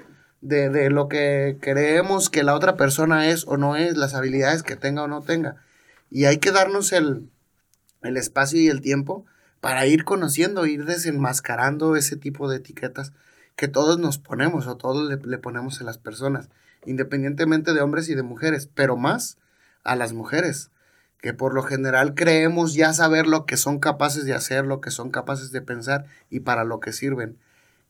de, 0.41 0.69
de, 0.69 0.91
lo 0.91 1.09
que 1.09 1.57
creemos 1.59 2.29
que 2.29 2.43
la 2.43 2.53
otra 2.53 2.77
persona 2.77 3.29
es 3.29 3.47
o 3.47 3.57
no 3.57 3.75
es, 3.75 3.97
las 3.97 4.13
habilidades 4.13 4.61
que 4.61 4.75
tenga 4.75 5.01
o 5.01 5.07
no 5.07 5.23
tenga. 5.23 5.55
Y 6.11 6.25
hay 6.25 6.37
que 6.37 6.51
darnos 6.51 6.93
el, 6.93 7.31
el 8.03 8.15
espacio 8.15 8.59
y 8.59 8.67
el 8.67 8.81
tiempo 8.81 9.25
para 9.59 9.87
ir 9.87 10.03
conociendo, 10.03 10.67
ir 10.67 10.85
desenmascarando 10.85 11.95
ese 11.95 12.15
tipo 12.15 12.47
de 12.47 12.57
etiquetas 12.57 13.11
que 13.55 13.67
todos 13.67 13.97
nos 13.97 14.19
ponemos 14.19 14.67
o 14.67 14.77
todos 14.77 15.09
le, 15.09 15.17
le 15.17 15.37
ponemos 15.39 15.81
a 15.81 15.83
las 15.83 15.97
personas, 15.97 16.49
independientemente 16.85 17.73
de 17.73 17.81
hombres 17.81 18.07
y 18.07 18.13
de 18.13 18.21
mujeres, 18.21 18.69
pero 18.71 18.97
más 18.97 19.39
a 19.83 19.95
las 19.95 20.13
mujeres 20.13 20.69
que 21.25 21.33
por 21.33 21.55
lo 21.55 21.63
general 21.63 22.13
creemos 22.13 22.75
ya 22.75 22.93
saber 22.93 23.25
lo 23.25 23.47
que 23.47 23.57
son 23.57 23.79
capaces 23.79 24.25
de 24.25 24.35
hacer, 24.35 24.63
lo 24.63 24.79
que 24.79 24.91
son 24.91 25.09
capaces 25.09 25.51
de 25.51 25.59
pensar 25.59 26.05
y 26.29 26.41
para 26.41 26.65
lo 26.65 26.79
que 26.79 26.91
sirven. 26.91 27.39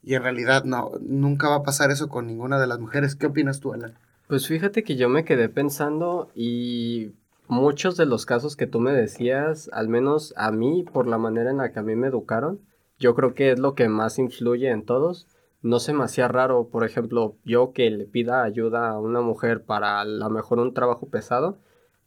Y 0.02 0.13
en 0.13 0.24
realidad 0.24 0.63
no, 0.63 0.93
nunca 1.02 1.50
va 1.50 1.56
a 1.56 1.63
pasar 1.63 1.91
eso 1.91 2.08
con 2.08 2.28
ninguna 2.28 2.62
de 2.62 2.67
las 2.67 2.80
mujeres. 2.80 3.13
¿Qué 3.13 3.26
opinas 3.26 3.60
tú, 3.60 3.74
Alan? 3.74 4.00
Pues 4.30 4.48
fíjate 4.48 4.86
que 4.86 4.95
yo 4.95 5.10
me 5.10 5.26
quedé 5.26 5.50
pensando 5.50 6.30
y 6.34 7.12
muchos 7.50 7.98
de 7.98 8.06
los 8.06 8.26
casos 8.26 8.56
que 8.56 8.67
tú 8.67 8.80
me 8.80 8.93
decías, 8.93 9.69
al 9.74 9.89
menos 9.89 10.34
a 10.38 10.52
mí, 10.52 10.86
por 10.89 11.06
la 11.06 11.17
manera 11.17 11.52
en 11.52 11.58
la 11.58 11.74
que 11.74 11.80
a 11.80 11.84
mí 11.84 11.93
me 11.98 12.08
educaron, 12.08 12.62
yo 13.00 13.15
creo 13.15 13.34
que 13.34 13.52
es 13.52 13.60
lo 13.60 13.76
que 13.76 13.89
más 13.89 14.17
influye 14.17 14.69
en 14.69 14.86
todos. 14.86 15.28
No 15.62 15.80
se 15.80 15.91
me 15.91 16.06
hacía 16.06 16.30
raro, 16.30 16.69
por 16.69 16.86
ejemplo, 16.86 17.36
yo 17.43 17.74
que 17.74 17.89
le 17.89 18.06
pida 18.06 18.43
ayuda 18.43 18.91
a 18.91 18.98
una 18.98 19.19
mujer 19.19 19.65
para 19.65 20.00
a 20.00 20.06
lo 20.06 20.30
mejor 20.30 20.60
un 20.60 20.74
trabajo 20.74 21.10
pesado, 21.10 21.58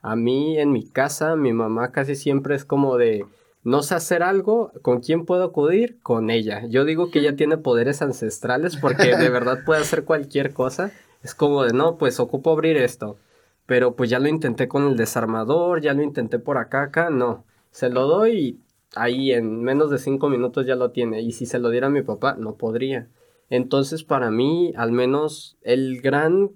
a 0.01 0.17
mí 0.17 0.59
en 0.59 0.73
mi 0.73 0.89
casa, 0.89 1.37
mi 1.37 1.53
mamá 1.53 1.93
casi 1.93 2.15
siempre 2.15 2.55
es 2.55 2.65
como 2.65 2.97
de, 2.97 3.27
no 3.65 3.83
sé 3.83 3.95
hacer 3.95 4.23
algo, 4.23 4.73
¿con 4.83 5.01
quién 5.01 5.27
puedo 5.27 5.45
acudir? 5.45 5.99
Con 6.03 6.31
ella. 6.31 6.65
Yo 6.69 6.85
digo 6.85 7.11
que 7.11 7.19
ella 7.19 7.37
tiene 7.37 7.59
poderes 7.59 8.01
ancestrales 8.03 8.77
porque 8.77 9.17
de 9.17 9.29
verdad 9.29 9.59
puede 9.67 9.83
hacer 9.83 10.05
cualquier 10.05 10.53
cosa. 10.53 10.93
Es 11.23 11.35
como 11.35 11.65
de, 11.65 11.73
no, 11.73 11.99
pues 11.99 12.21
ocupo 12.21 12.53
abrir 12.53 12.77
esto. 12.77 13.19
Pero 13.67 13.97
pues 13.97 14.09
ya 14.09 14.19
lo 14.19 14.29
intenté 14.29 14.69
con 14.69 14.87
el 14.87 14.97
desarmador, 14.97 15.83
ya 15.83 15.93
lo 15.93 16.03
intenté 16.03 16.39
por 16.39 16.57
acá, 16.57 16.85
acá, 16.85 17.11
no. 17.11 17.45
Se 17.71 17.91
lo 17.91 18.07
doy 18.07 18.39
y 18.39 18.61
ahí 18.95 19.33
en 19.33 19.63
menos 19.63 19.91
de 19.91 19.99
cinco 19.99 20.29
minutos 20.31 20.65
ya 20.67 20.77
lo 20.77 20.93
tiene. 20.93 21.21
Y 21.21 21.33
si 21.33 21.45
se 21.45 21.59
lo 21.59 21.71
diera 21.71 21.89
a 21.89 21.91
mi 21.91 22.03
papá, 22.03 22.37
no 22.39 22.55
podría. 22.55 23.09
Entonces 23.51 24.05
para 24.05 24.31
mí, 24.31 24.73
al 24.77 24.93
menos, 24.93 25.59
el 25.63 26.01
gran 26.01 26.53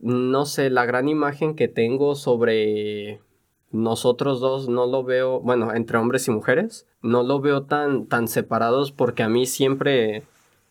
no 0.00 0.46
sé, 0.46 0.70
la 0.70 0.86
gran 0.86 1.08
imagen 1.08 1.54
que 1.54 1.68
tengo 1.68 2.14
sobre 2.14 3.20
nosotros 3.70 4.40
dos 4.40 4.68
no 4.68 4.86
lo 4.86 5.04
veo, 5.04 5.40
bueno, 5.40 5.74
entre 5.74 5.98
hombres 5.98 6.26
y 6.28 6.30
mujeres, 6.30 6.86
no 7.02 7.22
lo 7.22 7.40
veo 7.40 7.64
tan, 7.64 8.06
tan 8.06 8.28
separados 8.28 8.92
porque 8.92 9.22
a 9.22 9.28
mí 9.28 9.46
siempre, 9.46 10.24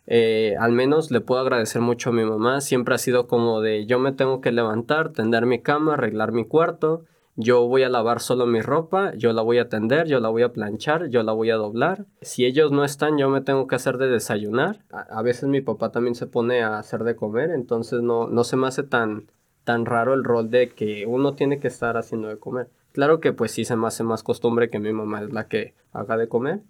eh, 0.07 0.55
al 0.59 0.71
menos 0.71 1.11
le 1.11 1.21
puedo 1.21 1.41
agradecer 1.41 1.81
mucho 1.81 2.09
a 2.09 2.13
mi 2.13 2.23
mamá, 2.23 2.61
siempre 2.61 2.95
ha 2.95 2.97
sido 2.97 3.27
como 3.27 3.61
de 3.61 3.85
yo 3.85 3.99
me 3.99 4.13
tengo 4.13 4.41
que 4.41 4.51
levantar, 4.51 5.13
tender 5.13 5.45
mi 5.45 5.59
cama, 5.59 5.93
arreglar 5.93 6.31
mi 6.31 6.45
cuarto, 6.45 7.05
yo 7.39 7.67
voy 7.67 7.83
a 7.83 7.89
lavar 7.89 8.19
solo 8.19 8.47
mi 8.47 8.61
ropa, 8.61 9.13
yo 9.13 9.31
la 9.31 9.43
voy 9.43 9.59
a 9.59 9.69
tender, 9.69 10.07
yo 10.07 10.19
la 10.19 10.29
voy 10.29 10.41
a 10.41 10.51
planchar, 10.51 11.07
yo 11.09 11.21
la 11.21 11.33
voy 11.33 11.51
a 11.51 11.55
doblar. 11.55 12.07
Si 12.21 12.45
ellos 12.45 12.71
no 12.71 12.83
están, 12.83 13.19
yo 13.19 13.29
me 13.29 13.41
tengo 13.41 13.67
que 13.67 13.75
hacer 13.75 13.99
de 13.99 14.07
desayunar. 14.07 14.83
A, 14.89 15.21
veces 15.21 15.47
mi 15.47 15.61
papá 15.61 15.91
también 15.91 16.15
se 16.15 16.25
pone 16.25 16.63
a 16.63 16.79
hacer 16.79 17.03
de 17.03 17.15
comer, 17.15 17.51
entonces 17.51 18.01
no, 18.01 18.27
no 18.27 18.43
se 18.43 18.57
me 18.57 18.65
hace 18.65 18.81
tan, 18.81 19.29
tan 19.63 19.85
raro 19.85 20.15
el 20.15 20.23
rol 20.23 20.49
de 20.49 20.69
que 20.69 21.05
uno 21.05 21.35
tiene 21.35 21.59
que 21.59 21.67
estar 21.67 21.95
haciendo 21.95 22.27
de 22.27 22.39
comer. 22.39 22.71
Claro 22.91 23.19
que 23.19 23.33
pues 23.33 23.51
sí 23.51 23.65
se 23.65 23.75
me 23.75 23.85
hace 23.85 24.03
más 24.03 24.23
costumbre 24.23 24.71
que 24.71 24.79
mi 24.79 24.91
mamá 24.91 25.21
es 25.21 25.31
la 25.31 25.47
que 25.47 25.75
haga 25.93 26.17
de 26.17 26.27
comer, 26.27 26.61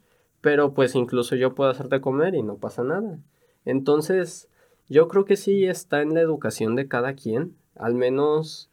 pero 0.41 0.73
pues 0.73 0.95
incluso 0.95 1.37
yo 1.37 1.55
puedo 1.55 1.69
hacerte 1.69 2.01
comer 2.01 2.35
y 2.35 2.43
no 2.43 2.57
pasa 2.57 2.83
nada. 2.83 3.19
Entonces, 3.63 4.49
yo 4.89 5.07
creo 5.07 5.23
que 5.23 5.37
sí 5.37 5.65
está 5.65 6.01
en 6.01 6.13
la 6.13 6.19
educación 6.19 6.75
de 6.75 6.89
cada 6.89 7.13
quien, 7.13 7.55
al 7.75 7.93
menos 7.93 8.66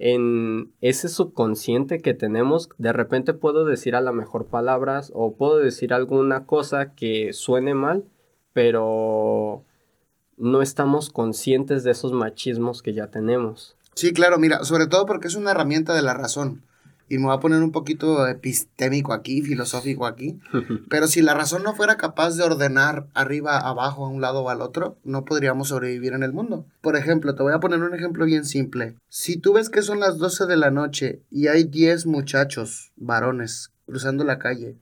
en 0.00 0.72
ese 0.80 1.10
subconsciente 1.10 2.00
que 2.00 2.14
tenemos, 2.14 2.70
de 2.78 2.92
repente 2.92 3.34
puedo 3.34 3.66
decir 3.66 3.94
a 3.94 4.00
la 4.00 4.12
mejor 4.12 4.46
palabras 4.46 5.12
o 5.14 5.36
puedo 5.36 5.58
decir 5.58 5.92
alguna 5.92 6.46
cosa 6.46 6.94
que 6.94 7.34
suene 7.34 7.74
mal, 7.74 8.04
pero 8.54 9.62
no 10.38 10.62
estamos 10.62 11.10
conscientes 11.10 11.84
de 11.84 11.90
esos 11.90 12.12
machismos 12.12 12.82
que 12.82 12.94
ya 12.94 13.08
tenemos. 13.08 13.76
Sí, 13.94 14.14
claro, 14.14 14.38
mira, 14.38 14.64
sobre 14.64 14.86
todo 14.86 15.04
porque 15.04 15.28
es 15.28 15.34
una 15.34 15.50
herramienta 15.50 15.94
de 15.94 16.00
la 16.00 16.14
razón 16.14 16.62
y 17.10 17.18
me 17.18 17.26
voy 17.26 17.36
a 17.36 17.40
poner 17.40 17.60
un 17.60 17.72
poquito 17.72 18.28
epistémico 18.28 19.12
aquí, 19.12 19.42
filosófico 19.42 20.06
aquí, 20.06 20.38
pero 20.88 21.08
si 21.08 21.22
la 21.22 21.34
razón 21.34 21.64
no 21.64 21.74
fuera 21.74 21.96
capaz 21.96 22.36
de 22.36 22.44
ordenar 22.44 23.08
arriba, 23.14 23.58
abajo, 23.58 24.06
a 24.06 24.08
un 24.08 24.20
lado 24.20 24.42
o 24.42 24.48
al 24.48 24.62
otro, 24.62 24.96
no 25.02 25.24
podríamos 25.24 25.68
sobrevivir 25.68 26.12
en 26.12 26.22
el 26.22 26.32
mundo. 26.32 26.66
Por 26.80 26.96
ejemplo, 26.96 27.34
te 27.34 27.42
voy 27.42 27.52
a 27.52 27.58
poner 27.58 27.82
un 27.82 27.96
ejemplo 27.96 28.24
bien 28.26 28.44
simple. 28.44 28.94
Si 29.08 29.36
tú 29.36 29.54
ves 29.54 29.70
que 29.70 29.82
son 29.82 29.98
las 29.98 30.18
12 30.18 30.46
de 30.46 30.56
la 30.56 30.70
noche 30.70 31.20
y 31.32 31.48
hay 31.48 31.64
10 31.64 32.06
muchachos, 32.06 32.92
varones, 32.94 33.72
cruzando 33.86 34.22
la 34.22 34.38
calle, 34.38 34.76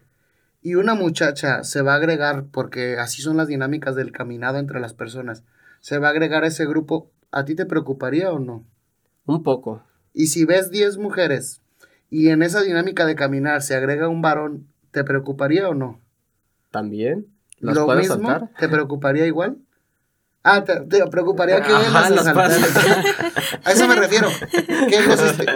y 0.60 0.74
una 0.74 0.94
muchacha 0.94 1.64
se 1.64 1.80
va 1.80 1.94
a 1.94 1.96
agregar, 1.96 2.44
porque 2.52 2.98
así 2.98 3.22
son 3.22 3.38
las 3.38 3.48
dinámicas 3.48 3.96
del 3.96 4.12
caminado 4.12 4.58
entre 4.58 4.80
las 4.80 4.92
personas, 4.92 5.44
se 5.80 5.96
va 5.96 6.08
a 6.08 6.10
agregar 6.10 6.44
a 6.44 6.48
ese 6.48 6.66
grupo, 6.66 7.10
¿a 7.30 7.46
ti 7.46 7.54
te 7.54 7.64
preocuparía 7.64 8.30
o 8.30 8.38
no? 8.38 8.66
Un 9.24 9.42
poco. 9.42 9.82
Y 10.12 10.26
si 10.26 10.44
ves 10.44 10.70
10 10.70 10.98
mujeres 10.98 11.62
y 12.10 12.30
en 12.30 12.42
esa 12.42 12.62
dinámica 12.62 13.06
de 13.06 13.14
caminar 13.14 13.62
se 13.62 13.74
agrega 13.74 14.08
un 14.08 14.22
varón, 14.22 14.66
¿te 14.90 15.04
preocuparía 15.04 15.68
o 15.68 15.74
no? 15.74 16.00
También. 16.70 17.26
¿Las 17.60 17.76
¿Lo 17.76 17.86
mismo? 17.88 18.50
¿Te 18.58 18.68
preocuparía 18.68 19.26
igual? 19.26 19.58
Ah, 20.44 20.64
te, 20.64 21.06
preocuparía 21.10 21.60
que 21.60 21.72
Ajá, 21.72 22.08
las 22.08 22.26
A 22.26 23.72
eso 23.72 23.88
me 23.88 23.96
refiero. 23.96 24.28
Que 24.88 25.02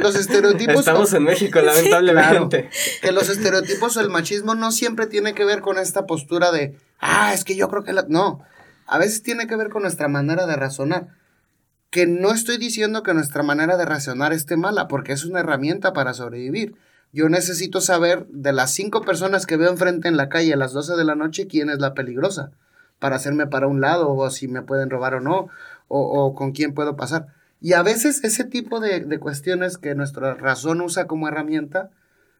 los, 0.02 0.16
estereotipos. 0.16 0.80
Estamos 0.80 1.14
en 1.14 1.22
México, 1.22 1.60
lamentablemente. 1.60 2.68
que 3.00 3.12
los 3.12 3.28
estereotipos 3.30 3.96
o 3.96 4.00
el 4.00 4.10
machismo 4.10 4.54
no 4.54 4.72
siempre 4.72 5.06
tiene 5.06 5.34
que 5.34 5.44
ver 5.44 5.60
con 5.60 5.78
esta 5.78 6.04
postura 6.04 6.50
de, 6.50 6.76
ah, 6.98 7.32
es 7.32 7.44
que 7.44 7.56
yo 7.56 7.68
creo 7.68 7.84
que 7.84 7.92
la. 7.92 8.04
No. 8.08 8.44
A 8.86 8.98
veces 8.98 9.22
tiene 9.22 9.46
que 9.46 9.56
ver 9.56 9.70
con 9.70 9.82
nuestra 9.82 10.08
manera 10.08 10.46
de 10.46 10.56
razonar 10.56 11.06
que 11.92 12.06
no 12.06 12.32
estoy 12.32 12.56
diciendo 12.56 13.02
que 13.02 13.12
nuestra 13.12 13.42
manera 13.42 13.76
de 13.76 13.84
racionar 13.84 14.32
esté 14.32 14.56
mala, 14.56 14.88
porque 14.88 15.12
es 15.12 15.26
una 15.26 15.40
herramienta 15.40 15.92
para 15.92 16.14
sobrevivir. 16.14 16.74
Yo 17.12 17.28
necesito 17.28 17.82
saber 17.82 18.26
de 18.28 18.54
las 18.54 18.70
cinco 18.70 19.02
personas 19.02 19.44
que 19.44 19.58
veo 19.58 19.70
enfrente 19.70 20.08
en 20.08 20.16
la 20.16 20.30
calle 20.30 20.54
a 20.54 20.56
las 20.56 20.72
12 20.72 20.96
de 20.96 21.04
la 21.04 21.16
noche 21.16 21.46
quién 21.46 21.68
es 21.68 21.80
la 21.80 21.92
peligrosa, 21.92 22.50
para 22.98 23.16
hacerme 23.16 23.46
para 23.46 23.66
un 23.66 23.82
lado, 23.82 24.10
o 24.10 24.30
si 24.30 24.48
me 24.48 24.62
pueden 24.62 24.88
robar 24.88 25.16
o 25.16 25.20
no, 25.20 25.48
o, 25.88 26.34
con 26.34 26.52
quién 26.52 26.72
puedo 26.72 26.96
pasar. 26.96 27.26
Y 27.60 27.74
a 27.74 27.82
veces 27.82 28.24
ese 28.24 28.44
tipo 28.44 28.80
de, 28.80 29.00
de 29.00 29.18
cuestiones 29.18 29.76
que 29.76 29.94
nuestra 29.94 30.32
razón 30.32 30.80
usa 30.80 31.06
como 31.06 31.28
herramienta, 31.28 31.90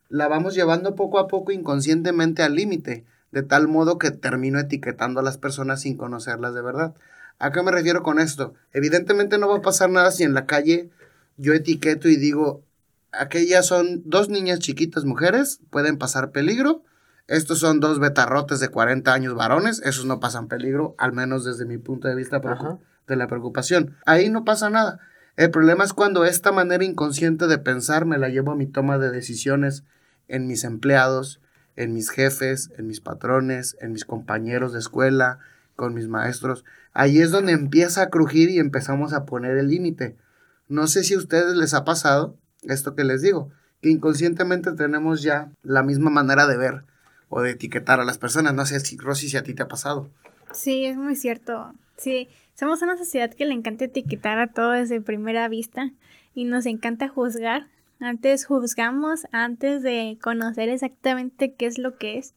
la 0.08 0.28
vamos 0.28 0.54
llevando 0.54 0.94
poco 0.94 1.18
a 1.18 1.28
poco 1.28 1.52
inconscientemente 1.52 2.42
al 2.42 2.54
límite, 2.54 3.04
de 3.32 3.42
tal 3.42 3.68
modo 3.68 3.98
que 3.98 4.12
termino 4.12 4.58
etiquetando 4.58 5.20
a 5.20 5.22
las 5.22 5.36
personas 5.36 5.82
sin 5.82 5.98
conocerlas 5.98 6.54
de 6.54 6.62
verdad. 6.62 6.94
¿A 7.42 7.50
qué 7.50 7.60
me 7.60 7.72
refiero 7.72 8.04
con 8.04 8.20
esto? 8.20 8.54
Evidentemente 8.72 9.36
no 9.36 9.48
va 9.48 9.56
a 9.56 9.62
pasar 9.62 9.90
nada 9.90 10.12
si 10.12 10.22
en 10.22 10.32
la 10.32 10.46
calle 10.46 10.90
yo 11.36 11.52
etiqueto 11.54 12.08
y 12.08 12.14
digo, 12.14 12.62
aquellas 13.10 13.66
son 13.66 14.00
dos 14.04 14.28
niñas 14.28 14.60
chiquitas 14.60 15.04
mujeres, 15.04 15.58
pueden 15.70 15.98
pasar 15.98 16.30
peligro. 16.30 16.84
Estos 17.26 17.58
son 17.58 17.80
dos 17.80 17.98
betarrotes 17.98 18.60
de 18.60 18.68
40 18.68 19.12
años 19.12 19.34
varones, 19.34 19.82
esos 19.84 20.04
no 20.04 20.20
pasan 20.20 20.46
peligro, 20.46 20.94
al 20.98 21.14
menos 21.14 21.44
desde 21.44 21.66
mi 21.66 21.78
punto 21.78 22.06
de 22.06 22.14
vista 22.14 22.40
de 23.08 23.16
la 23.16 23.26
preocupación. 23.26 23.96
Ahí 24.06 24.30
no 24.30 24.44
pasa 24.44 24.70
nada. 24.70 25.00
El 25.34 25.50
problema 25.50 25.82
es 25.82 25.92
cuando 25.92 26.24
esta 26.24 26.52
manera 26.52 26.84
inconsciente 26.84 27.48
de 27.48 27.58
pensar 27.58 28.06
me 28.06 28.18
la 28.18 28.28
llevo 28.28 28.52
a 28.52 28.56
mi 28.56 28.68
toma 28.68 28.98
de 28.98 29.10
decisiones 29.10 29.82
en 30.28 30.46
mis 30.46 30.62
empleados, 30.62 31.40
en 31.74 31.92
mis 31.92 32.08
jefes, 32.10 32.70
en 32.78 32.86
mis 32.86 33.00
patrones, 33.00 33.76
en 33.80 33.90
mis 33.90 34.04
compañeros 34.04 34.72
de 34.72 34.78
escuela, 34.78 35.40
con 35.76 35.94
mis 35.94 36.08
maestros. 36.08 36.64
Ahí 36.92 37.20
es 37.20 37.30
donde 37.30 37.52
empieza 37.52 38.02
a 38.02 38.10
crujir 38.10 38.50
y 38.50 38.58
empezamos 38.58 39.12
a 39.12 39.24
poner 39.24 39.56
el 39.56 39.68
límite. 39.68 40.16
No 40.68 40.86
sé 40.86 41.04
si 41.04 41.14
a 41.14 41.18
ustedes 41.18 41.56
les 41.56 41.74
ha 41.74 41.84
pasado 41.84 42.36
esto 42.62 42.94
que 42.94 43.04
les 43.04 43.22
digo, 43.22 43.50
que 43.80 43.90
inconscientemente 43.90 44.72
tenemos 44.72 45.22
ya 45.22 45.50
la 45.62 45.82
misma 45.82 46.10
manera 46.10 46.46
de 46.46 46.56
ver 46.56 46.84
o 47.28 47.42
de 47.42 47.50
etiquetar 47.50 48.00
a 48.00 48.04
las 48.04 48.18
personas. 48.18 48.54
No 48.54 48.66
sé 48.66 48.78
si, 48.80 48.96
Rosy, 48.96 49.28
si 49.28 49.36
a 49.36 49.42
ti 49.42 49.54
te 49.54 49.62
ha 49.62 49.68
pasado. 49.68 50.10
Sí, 50.52 50.84
es 50.84 50.96
muy 50.96 51.16
cierto. 51.16 51.72
Sí, 51.96 52.28
somos 52.54 52.82
una 52.82 52.96
sociedad 52.96 53.32
que 53.32 53.46
le 53.46 53.54
encanta 53.54 53.86
etiquetar 53.86 54.38
a 54.38 54.52
todo 54.52 54.72
desde 54.72 55.00
primera 55.00 55.48
vista 55.48 55.92
y 56.34 56.44
nos 56.44 56.66
encanta 56.66 57.08
juzgar. 57.08 57.68
Antes 58.00 58.46
juzgamos 58.46 59.26
antes 59.30 59.82
de 59.82 60.18
conocer 60.20 60.68
exactamente 60.68 61.54
qué 61.54 61.66
es 61.66 61.78
lo 61.78 61.96
que 61.96 62.18
es. 62.18 62.34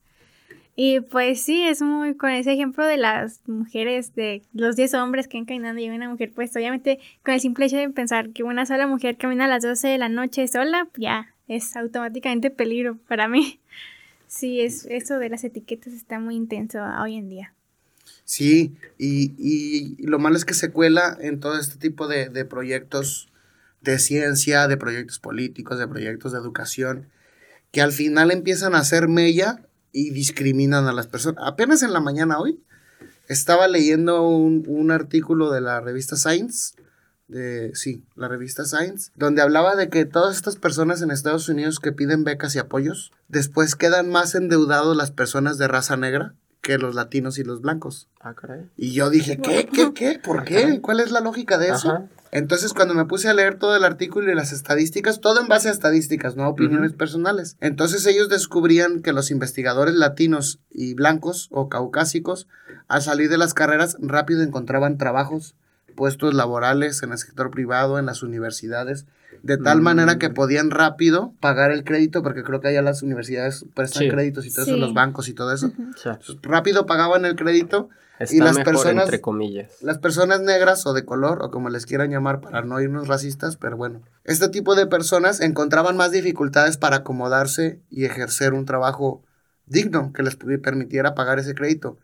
Y 0.75 0.99
pues 0.99 1.41
sí, 1.41 1.63
es 1.63 1.81
muy 1.81 2.15
con 2.15 2.31
ese 2.31 2.51
ejemplo 2.51 2.85
de 2.85 2.97
las 2.97 3.39
mujeres, 3.47 4.13
de 4.13 4.43
los 4.53 4.75
10 4.75 4.93
hombres 4.95 5.27
que 5.29 5.37
han 5.37 5.45
caminando 5.45 5.81
y 5.81 5.89
una 5.89 6.09
mujer, 6.09 6.33
pues 6.35 6.53
obviamente 6.55 6.99
con 7.23 7.33
el 7.33 7.39
simple 7.39 7.65
hecho 7.65 7.77
de 7.77 7.89
pensar 7.89 8.31
que 8.31 8.43
una 8.43 8.65
sola 8.65 8.85
mujer 8.85 9.15
camina 9.17 9.45
a 9.45 9.47
las 9.47 9.63
12 9.63 9.87
de 9.87 9.97
la 9.97 10.09
noche 10.09 10.45
sola, 10.47 10.89
ya 10.97 11.33
es 11.47 11.75
automáticamente 11.77 12.49
peligro 12.51 12.97
para 13.07 13.27
mí. 13.27 13.59
Sí, 14.27 14.59
es, 14.59 14.85
eso 14.89 15.17
de 15.19 15.29
las 15.29 15.43
etiquetas 15.45 15.93
está 15.93 16.19
muy 16.19 16.35
intenso 16.35 16.79
hoy 16.99 17.15
en 17.15 17.29
día. 17.29 17.53
Sí, 18.25 18.75
y, 18.97 19.33
y 19.37 20.03
lo 20.05 20.19
malo 20.19 20.35
es 20.35 20.43
que 20.43 20.55
se 20.55 20.71
cuela 20.71 21.15
en 21.21 21.39
todo 21.39 21.57
este 21.57 21.77
tipo 21.77 22.07
de, 22.07 22.27
de 22.29 22.43
proyectos 22.43 23.29
de 23.81 23.97
ciencia, 23.99 24.67
de 24.67 24.75
proyectos 24.75 25.19
políticos, 25.19 25.79
de 25.79 25.87
proyectos 25.87 26.33
de 26.33 26.39
educación, 26.39 27.07
que 27.71 27.81
al 27.81 27.93
final 27.93 28.31
empiezan 28.31 28.75
a 28.75 28.79
hacer 28.79 29.07
mella 29.07 29.61
y 29.95 30.09
discriminan 30.09 30.87
a 30.87 30.93
las 30.93 31.07
personas. 31.07 31.41
Apenas 31.47 31.81
en 31.81 31.93
la 31.93 32.01
mañana 32.01 32.37
hoy 32.37 32.61
estaba 33.29 33.69
leyendo 33.69 34.27
un, 34.27 34.91
artículo 34.91 35.51
de 35.51 35.61
la 35.61 35.79
revista 35.79 36.17
Science, 36.17 36.75
de, 37.29 37.71
sí, 37.75 38.03
la 38.15 38.27
revista 38.27 38.65
Science, 38.65 39.11
donde 39.15 39.41
hablaba 39.41 39.77
de 39.77 39.87
que 39.87 40.03
todas 40.03 40.35
estas 40.35 40.57
personas 40.57 41.01
en 41.01 41.11
Estados 41.11 41.47
Unidos 41.47 41.79
que 41.79 41.93
piden 41.93 42.25
becas 42.25 42.53
y 42.55 42.59
apoyos, 42.59 43.13
después 43.29 43.75
quedan 43.75 44.09
más 44.09 44.35
endeudados 44.35 44.97
las 44.97 45.11
personas 45.11 45.57
de 45.57 45.69
raza 45.69 45.95
negra 45.95 46.35
que 46.61 46.77
los 46.77 46.93
latinos 46.93 47.37
y 47.37 47.45
los 47.45 47.61
blancos. 47.61 48.09
Ah, 48.19 48.33
caray. 48.33 48.69
Y 48.75 48.91
yo 48.91 49.09
dije, 49.09 49.37
¿qué? 49.37 49.69
¿Qué? 49.71 49.93
¿Qué? 49.93 50.19
¿Por 50.19 50.43
qué? 50.43 50.81
¿Cuál 50.81 50.99
es 50.99 51.11
la 51.11 51.21
lógica 51.21 51.57
de 51.57 51.69
eso? 51.69 52.09
Entonces, 52.35 52.73
cuando 52.73 52.93
me 52.95 53.05
puse 53.05 53.29
a 53.29 53.33
leer 53.33 53.57
todo 53.57 53.77
el 53.77 53.85
artículo 53.85 54.29
y 54.29 54.35
las 54.35 54.51
estadísticas, 54.51 55.21
todo 55.21 55.39
en 55.39 55.47
base 55.47 55.69
a 55.69 55.71
estadísticas, 55.71 56.35
no 56.35 56.49
opiniones 56.49 56.91
personales. 56.91 57.55
Entonces, 57.61 58.05
ellos 58.07 58.27
descubrían 58.27 59.01
que 59.01 59.13
los 59.13 59.31
investigadores 59.31 59.95
latinos 59.95 60.59
y 60.69 60.95
blancos 60.95 61.47
o 61.49 61.69
caucásicos, 61.69 62.49
al 62.89 63.01
salir 63.01 63.29
de 63.29 63.37
las 63.37 63.53
carreras, 63.53 63.95
rápido 64.01 64.43
encontraban 64.43 64.97
trabajos, 64.97 65.55
puestos 65.95 66.33
laborales 66.33 67.01
en 67.03 67.13
el 67.13 67.17
sector 67.19 67.51
privado, 67.51 67.99
en 67.99 68.05
las 68.05 68.21
universidades, 68.21 69.05
de 69.43 69.57
tal 69.57 69.81
manera 69.81 70.17
que 70.17 70.29
mm. 70.29 70.33
podían 70.33 70.71
rápido 70.71 71.33
pagar 71.39 71.71
el 71.71 71.83
crédito, 71.83 72.23
porque 72.23 72.43
creo 72.43 72.61
que 72.61 72.69
allá 72.69 72.81
las 72.81 73.03
universidades 73.03 73.65
prestan 73.75 74.09
créditos 74.09 74.45
y 74.45 74.51
todo 74.51 74.65
eso, 74.65 74.77
los 74.77 74.93
bancos 74.93 75.27
y 75.27 75.33
todo 75.33 75.53
eso. 75.53 75.71
rápido 76.41 76.85
pagaban 76.85 77.25
el 77.25 77.35
crédito 77.35 77.89
y 78.29 78.39
las 78.39 78.57
personas, 78.59 79.05
entre 79.05 79.21
comillas. 79.21 79.81
Las 79.81 79.97
personas 79.97 80.41
negras 80.41 80.85
o 80.85 80.93
de 80.93 81.05
color, 81.05 81.43
o 81.43 81.51
como 81.51 81.69
les 81.69 81.85
quieran 81.85 82.11
llamar 82.11 82.41
para 82.41 82.61
no 82.61 82.79
irnos 82.81 83.07
racistas, 83.07 83.57
pero 83.57 83.77
bueno. 83.77 84.01
Este 84.23 84.49
tipo 84.49 84.75
de 84.75 84.87
personas 84.87 85.41
encontraban 85.41 85.97
más 85.97 86.11
dificultades 86.11 86.77
para 86.77 86.97
acomodarse 86.97 87.81
y 87.89 88.05
ejercer 88.05 88.53
un 88.53 88.65
trabajo 88.65 89.23
digno 89.65 90.13
que 90.13 90.23
les 90.23 90.35
permitiera 90.35 91.15
pagar 91.15 91.39
ese 91.39 91.55
crédito. 91.55 91.97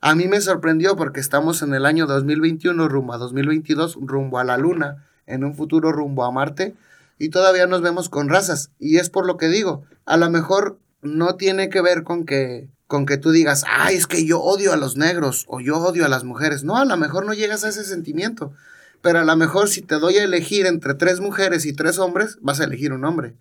A 0.00 0.14
mí 0.14 0.28
me 0.28 0.40
sorprendió 0.40 0.96
porque 0.96 1.20
estamos 1.20 1.62
en 1.62 1.72
el 1.72 1.86
año 1.86 2.06
2021 2.06 2.88
rumbo 2.88 3.14
a 3.14 3.18
2022, 3.18 3.98
rumbo 4.02 4.38
a 4.38 4.44
la 4.44 4.58
luna, 4.58 5.06
en 5.26 5.44
un 5.44 5.54
futuro 5.54 5.92
rumbo 5.92 6.24
a 6.24 6.30
Marte, 6.30 6.74
y 7.18 7.28
todavía 7.28 7.66
nos 7.66 7.82
vemos 7.82 8.08
con 8.08 8.28
razas. 8.28 8.70
Y 8.78 8.98
es 8.98 9.10
por 9.10 9.26
lo 9.26 9.36
que 9.36 9.48
digo, 9.48 9.84
a 10.04 10.16
lo 10.16 10.28
mejor 10.30 10.78
no 11.02 11.36
tiene 11.36 11.68
que 11.68 11.80
ver 11.80 12.02
con 12.02 12.26
que 12.26 12.68
con 12.86 13.06
que 13.06 13.16
tú 13.16 13.30
digas, 13.30 13.64
ay, 13.66 13.96
es 13.96 14.06
que 14.06 14.24
yo 14.24 14.40
odio 14.40 14.72
a 14.72 14.76
los 14.76 14.96
negros 14.96 15.46
o 15.48 15.60
yo 15.60 15.78
odio 15.78 16.04
a 16.04 16.08
las 16.08 16.22
mujeres. 16.22 16.64
No, 16.64 16.76
a 16.76 16.84
lo 16.84 16.96
mejor 16.96 17.24
no 17.24 17.32
llegas 17.32 17.64
a 17.64 17.70
ese 17.70 17.82
sentimiento. 17.82 18.52
Pero 19.00 19.20
a 19.20 19.24
lo 19.24 19.36
mejor 19.36 19.68
si 19.68 19.82
te 19.82 19.96
doy 19.96 20.18
a 20.18 20.24
elegir 20.24 20.66
entre 20.66 20.94
tres 20.94 21.20
mujeres 21.20 21.66
y 21.66 21.72
tres 21.72 21.98
hombres, 21.98 22.38
vas 22.40 22.60
a 22.60 22.64
elegir 22.64 22.92
un 22.92 23.04
hombre. 23.04 23.34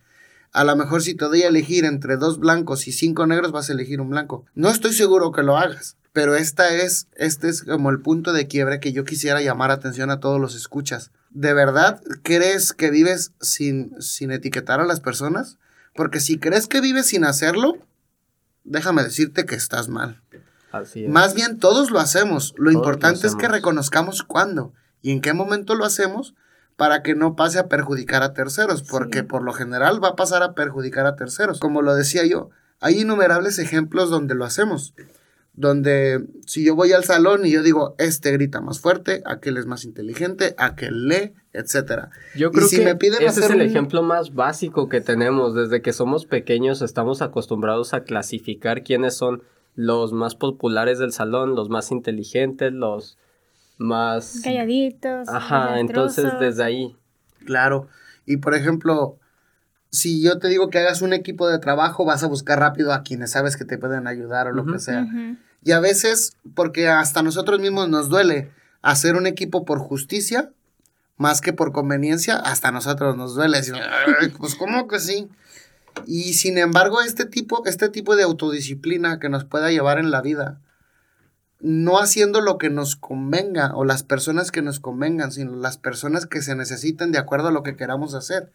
A 0.54 0.64
lo 0.64 0.76
mejor 0.76 1.02
si 1.02 1.16
te 1.16 1.26
doy 1.26 1.42
a 1.42 1.48
elegir 1.48 1.84
entre 1.84 2.16
dos 2.16 2.38
blancos 2.38 2.88
y 2.88 2.92
cinco 2.92 3.26
negros, 3.26 3.52
vas 3.52 3.70
a 3.70 3.74
elegir 3.74 4.00
un 4.00 4.12
blanco. 4.12 4.46
No 4.54 4.70
estoy 4.70 4.94
seguro 4.94 5.32
que 5.32 5.42
lo 5.42 5.58
hagas, 5.58 5.98
pero 6.14 6.36
esta 6.36 6.76
es, 6.76 7.08
este 7.16 7.50
es 7.50 7.64
como 7.64 7.90
el 7.90 8.02
punto 8.02 8.34
de 8.34 8.48
quiebre 8.48 8.80
que 8.80 8.94
yo 8.94 9.04
quisiera 9.04 9.42
llamar 9.42 9.72
atención 9.72 10.12
a 10.12 10.20
todos 10.20 10.40
los 10.40 10.54
escuchas. 10.56 11.10
¿De 11.32 11.56
verdad 11.56 12.02
crees 12.22 12.72
que 12.72 12.92
vives 12.92 13.32
sin, 13.42 14.00
sin 14.00 14.30
etiquetar 14.30 14.80
a 14.80 14.86
las 14.86 15.00
personas? 15.00 15.58
Porque 15.96 16.20
si 16.20 16.38
crees 16.38 16.68
que 16.68 16.82
vives 16.82 17.08
sin 17.08 17.26
hacerlo, 17.26 17.80
déjame 18.64 19.04
decirte 19.04 19.46
que 19.48 19.56
estás 19.56 19.90
mal. 19.90 20.22
Así 20.72 21.06
es. 21.06 21.10
Más 21.10 21.34
bien 21.34 21.58
todos 21.58 21.90
lo 21.90 22.00
hacemos. 22.00 22.54
Lo 22.58 22.58
Todos 22.58 22.66
lo 22.66 22.72
importante 22.74 23.26
es 23.26 23.36
que 23.36 23.48
reconozcamos 23.48 24.22
cuándo 24.22 24.72
y 25.02 25.12
en 25.12 25.20
qué 25.20 25.34
momento 25.34 25.74
lo 25.74 25.84
hacemos 25.84 26.36
para 26.76 27.04
que 27.04 27.16
no 27.16 27.36
pase 27.36 27.60
a 27.60 27.68
perjudicar 27.68 28.24
a 28.24 28.34
terceros, 28.34 28.84
porque 28.84 29.20
Sí. 29.20 29.26
por 29.26 29.44
lo 29.44 29.54
general 29.54 30.04
va 30.04 30.10
a 30.10 30.16
pasar 30.16 30.42
a 30.44 30.54
perjudicar 30.54 31.06
a 31.06 31.16
terceros. 31.16 31.60
Como 31.60 31.82
lo 31.82 31.94
decía 31.96 32.26
yo, 32.26 32.50
hay 32.80 33.02
innumerables 33.02 33.60
ejemplos 33.60 34.10
donde 34.10 34.36
lo 34.36 34.44
hacemos. 34.46 34.94
Donde 35.56 36.26
si 36.48 36.66
yo 36.66 36.76
voy 36.76 36.94
al 36.94 37.04
salón 37.04 37.46
y 37.46 37.52
yo 37.52 37.62
digo, 37.62 37.94
este 38.00 38.32
grita 38.32 38.60
más 38.60 38.80
fuerte, 38.80 39.22
aquel 39.26 39.58
es 39.58 39.68
más 39.68 39.86
inteligente, 39.86 40.56
aquel 40.58 41.08
lee, 41.08 41.34
etcétera. 41.54 42.10
Yo 42.36 42.52
creo 42.52 42.68
si 42.68 42.78
que 42.78 42.86
me 42.86 42.96
piden 42.96 43.22
ese 43.22 43.42
es 43.42 43.50
el 43.52 43.58
un- 43.58 43.62
ejemplo 43.62 44.02
más 44.02 44.34
básico 44.34 44.90
que 44.90 45.00
tenemos. 45.00 45.54
Desde 45.54 45.84
que 45.84 45.94
somos 45.94 46.26
pequeños 46.26 46.82
estamos 46.82 47.22
acostumbrados 47.22 47.94
a 47.94 48.04
clasificar 48.04 48.82
quiénes 48.84 49.16
son 49.16 49.44
los 49.76 50.12
más 50.12 50.34
populares 50.34 50.98
del 50.98 51.12
salón, 51.14 51.54
los 51.54 51.70
más 51.70 51.92
inteligentes, 51.92 52.74
los 52.74 53.20
más... 53.78 54.42
Calladitos. 54.44 55.28
Ajá, 55.30 55.80
entonces 55.80 56.32
desde 56.40 56.64
ahí. 56.64 56.96
Claro. 57.46 57.88
Y 58.26 58.38
por 58.38 58.56
ejemplo, 58.56 59.18
si 59.90 60.22
yo 60.22 60.40
te 60.40 60.48
digo 60.48 60.70
que 60.70 60.80
hagas 60.80 61.02
un 61.02 61.14
equipo 61.14 61.48
de 61.48 61.60
trabajo, 61.60 62.06
vas 62.06 62.24
a 62.24 62.28
buscar 62.28 62.60
rápido 62.60 62.94
a 62.94 63.04
quienes 63.04 63.32
sabes 63.32 63.58
que 63.58 63.66
te 63.66 63.78
pueden 63.78 64.08
ayudar 64.08 64.48
o 64.48 64.52
lo 64.52 64.66
que 64.66 64.80
sea. 64.80 65.06
Y 65.64 65.72
a 65.72 65.80
veces, 65.80 66.36
porque 66.56 66.90
hasta 66.90 67.22
nosotros 67.22 67.60
mismos 67.60 67.90
nos 67.90 68.10
duele 68.10 68.52
hacer 68.82 69.16
un 69.16 69.28
equipo 69.28 69.66
por 69.66 69.80
justicia, 69.80 70.52
más 71.18 71.42
que 71.42 71.54
por 71.54 71.72
conveniencia, 71.72 72.36
hasta 72.38 72.72
nosotros 72.72 73.16
nos 73.16 73.36
duele 73.36 73.58
decir, 73.58 73.76
"Ay, 73.76 74.30
pues 74.30 74.56
¿cómo 74.56 74.88
que 74.88 75.00
sí? 75.00 75.30
Y 76.08 76.34
sin 76.34 76.58
embargo, 76.58 77.02
este 77.02 77.26
tipo, 77.26 77.64
este 77.66 77.88
tipo 77.90 78.16
de 78.16 78.24
autodisciplina 78.24 79.20
que 79.20 79.30
nos 79.30 79.46
pueda 79.46 79.70
llevar 79.70 80.00
en 80.00 80.12
la 80.12 80.22
vida, 80.22 80.60
no 81.64 81.98
haciendo 82.00 82.42
lo 82.42 82.58
que 82.60 82.70
nos 82.70 82.96
convenga 82.98 83.74
o 83.76 83.86
las 83.86 84.04
personas 84.04 84.52
que 84.52 84.62
nos 84.62 84.80
convengan, 84.82 85.32
sino 85.32 85.56
las 85.56 85.78
personas 85.78 86.26
que 86.26 86.42
se 86.42 86.56
necesiten 86.56 87.12
de 87.14 87.20
acuerdo 87.20 87.48
a 87.48 87.52
lo 87.52 87.64
que 87.64 87.78
queramos 87.78 88.14
hacer. 88.16 88.52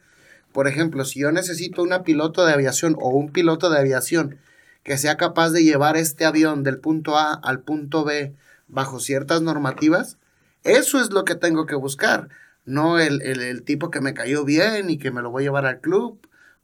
Por 0.53 0.69
ejemplo, 0.69 1.05
si 1.07 1.21
yo 1.21 1.33
necesito 1.33 1.83
una 1.83 2.05
piloto 2.05 2.45
de 2.47 2.53
aviación 2.53 2.97
o 3.01 3.09
un 3.11 3.31
piloto 3.33 3.71
de 3.71 3.79
aviación 3.79 4.39
que 4.85 4.99
sea 4.99 5.17
capaz 5.17 5.51
de 5.51 5.65
llevar 5.65 5.97
este 5.97 6.27
avión 6.27 6.63
del 6.63 6.79
punto 6.79 7.17
A 7.17 7.33
al 7.35 7.61
punto 7.61 8.05
B 8.05 8.35
bajo 8.69 9.01
ciertas 9.01 9.41
normativas, 9.43 10.19
eso 10.63 11.01
es 11.01 11.11
lo 11.11 11.25
que 11.25 11.35
tengo 11.35 11.65
que 11.67 11.75
buscar, 11.77 12.29
no 12.67 12.99
el, 12.99 13.23
el- 13.23 13.41
el 13.41 13.63
tipo 13.63 13.91
que 13.91 14.01
me 14.03 14.13
cayó 14.15 14.45
bien 14.45 14.91
y 14.91 14.99
que 14.99 15.11
me 15.11 15.23
lo 15.23 15.31
voy 15.31 15.45
a 15.45 15.47
llevar 15.47 15.65
al 15.67 15.81
club, 15.81 16.19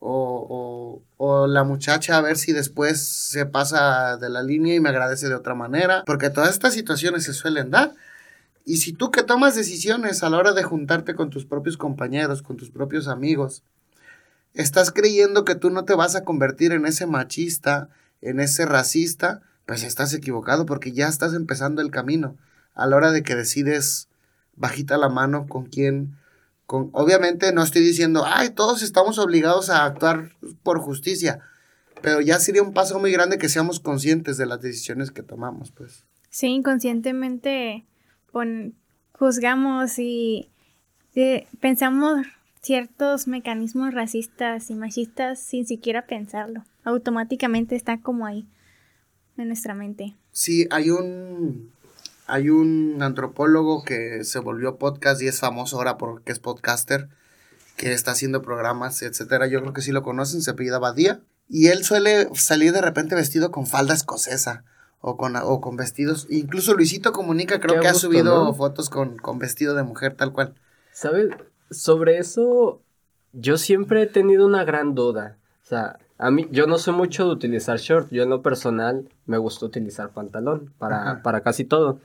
o, 0.06 0.46
o- 0.50 1.02
o 1.16 1.46
la 1.46 1.64
muchacha 1.64 2.18
a 2.18 2.20
ver 2.20 2.36
si 2.36 2.52
después 2.52 3.00
se 3.06 3.46
pasa 3.46 4.18
de 4.18 4.28
la 4.28 4.42
línea 4.42 4.74
y 4.74 4.80
me 4.80 4.90
agradece 4.90 5.28
de 5.28 5.34
otra 5.34 5.54
manera, 5.54 6.02
porque 6.04 6.28
todas 6.28 6.50
estas 6.50 6.74
situaciones 6.74 7.24
se 7.24 7.32
suelen 7.32 7.70
dar. 7.70 7.92
Y 8.66 8.78
si 8.78 8.92
tú 8.92 9.10
que 9.10 9.22
tomas 9.22 9.54
decisiones 9.54 10.22
a 10.22 10.28
la 10.30 10.36
hora 10.38 10.52
de 10.52 10.62
juntarte 10.62 11.14
con 11.14 11.30
tus 11.30 11.46
propios 11.46 11.76
compañeros, 11.78 12.42
con 12.42 12.56
tus 12.56 12.70
propios 12.70 13.08
amigos, 13.08 13.62
estás 14.52 14.90
creyendo 14.90 15.44
que 15.44 15.54
tú 15.54 15.70
no 15.70 15.84
te 15.84 15.94
vas 15.94 16.14
a 16.16 16.24
convertir 16.24 16.72
en 16.72 16.86
ese 16.86 17.06
machista, 17.06 17.88
en 18.20 18.40
ese 18.40 18.66
racista, 18.66 19.40
pues 19.66 19.82
estás 19.82 20.12
equivocado 20.14 20.66
porque 20.66 20.92
ya 20.92 21.08
estás 21.08 21.34
empezando 21.34 21.80
el 21.82 21.90
camino. 21.90 22.36
A 22.74 22.86
la 22.86 22.96
hora 22.96 23.10
de 23.12 23.22
que 23.22 23.34
decides 23.34 24.08
bajita 24.56 24.96
la 24.98 25.08
mano 25.08 25.46
con 25.48 25.66
quién, 25.66 26.16
con, 26.66 26.90
obviamente 26.92 27.52
no 27.52 27.62
estoy 27.62 27.82
diciendo, 27.82 28.24
ay, 28.26 28.50
todos 28.50 28.82
estamos 28.82 29.18
obligados 29.18 29.70
a 29.70 29.84
actuar 29.84 30.30
por 30.62 30.78
justicia, 30.80 31.40
pero 32.02 32.20
ya 32.20 32.38
sería 32.38 32.62
un 32.62 32.72
paso 32.72 32.98
muy 32.98 33.12
grande 33.12 33.38
que 33.38 33.48
seamos 33.48 33.80
conscientes 33.80 34.36
de 34.36 34.46
las 34.46 34.60
decisiones 34.60 35.10
que 35.10 35.22
tomamos, 35.22 35.70
pues. 35.70 36.04
Sí, 36.30 36.48
inconscientemente 36.48 37.84
pon- 38.32 38.74
juzgamos 39.12 39.98
y 39.98 40.50
eh, 41.14 41.46
pensamos 41.60 42.26
ciertos 42.62 43.28
mecanismos 43.28 43.92
racistas 43.94 44.70
y 44.70 44.74
machistas 44.74 45.38
sin 45.38 45.66
siquiera 45.66 46.06
pensarlo. 46.06 46.64
Automáticamente 46.82 47.76
está 47.76 48.00
como 48.00 48.26
ahí 48.26 48.46
en 49.36 49.48
nuestra 49.48 49.74
mente. 49.74 50.14
Sí, 50.32 50.66
hay 50.70 50.90
un 50.90 51.72
hay 52.26 52.50
un 52.50 53.02
antropólogo 53.02 53.84
que 53.84 54.24
se 54.24 54.38
volvió 54.38 54.76
podcast 54.76 55.20
y 55.20 55.28
es 55.28 55.40
famoso 55.40 55.76
ahora 55.76 55.98
porque 55.98 56.32
es 56.32 56.38
podcaster, 56.38 57.08
que 57.76 57.92
está 57.92 58.12
haciendo 58.12 58.42
programas, 58.42 59.02
etcétera. 59.02 59.46
Yo 59.46 59.60
creo 59.60 59.72
que 59.72 59.82
sí 59.82 59.92
lo 59.92 60.02
conocen, 60.02 60.42
se 60.42 60.52
apellida 60.52 60.78
Badía. 60.78 61.20
Y 61.48 61.68
él 61.68 61.84
suele 61.84 62.28
salir 62.34 62.72
de 62.72 62.80
repente 62.80 63.14
vestido 63.14 63.50
con 63.50 63.66
falda 63.66 63.94
escocesa 63.94 64.64
o 65.00 65.16
con, 65.16 65.36
o 65.36 65.60
con 65.60 65.76
vestidos. 65.76 66.26
Incluso 66.30 66.74
Luisito 66.74 67.12
Comunica 67.12 67.60
creo 67.60 67.74
Qué 67.74 67.80
que 67.82 67.88
ha 67.88 67.94
subido 67.94 68.44
¿no? 68.44 68.54
fotos 68.54 68.88
con, 68.88 69.18
con 69.18 69.38
vestido 69.38 69.74
de 69.74 69.82
mujer 69.82 70.14
tal 70.16 70.32
cual. 70.32 70.54
¿Sabes? 70.92 71.28
Sobre 71.70 72.18
eso, 72.18 72.80
yo 73.32 73.58
siempre 73.58 74.02
he 74.02 74.06
tenido 74.06 74.46
una 74.46 74.64
gran 74.64 74.94
duda. 74.94 75.36
O 75.62 75.66
sea, 75.66 75.98
a 76.16 76.30
mí, 76.30 76.48
yo 76.50 76.66
no 76.66 76.78
soy 76.78 76.94
mucho 76.94 77.26
de 77.26 77.32
utilizar 77.32 77.78
short. 77.78 78.08
Yo 78.10 78.22
en 78.22 78.30
lo 78.30 78.40
personal 78.40 79.10
me 79.26 79.36
gusta 79.36 79.66
utilizar 79.66 80.10
pantalón 80.10 80.72
para, 80.78 81.22
para 81.22 81.42
casi 81.42 81.64
todo. 81.64 82.00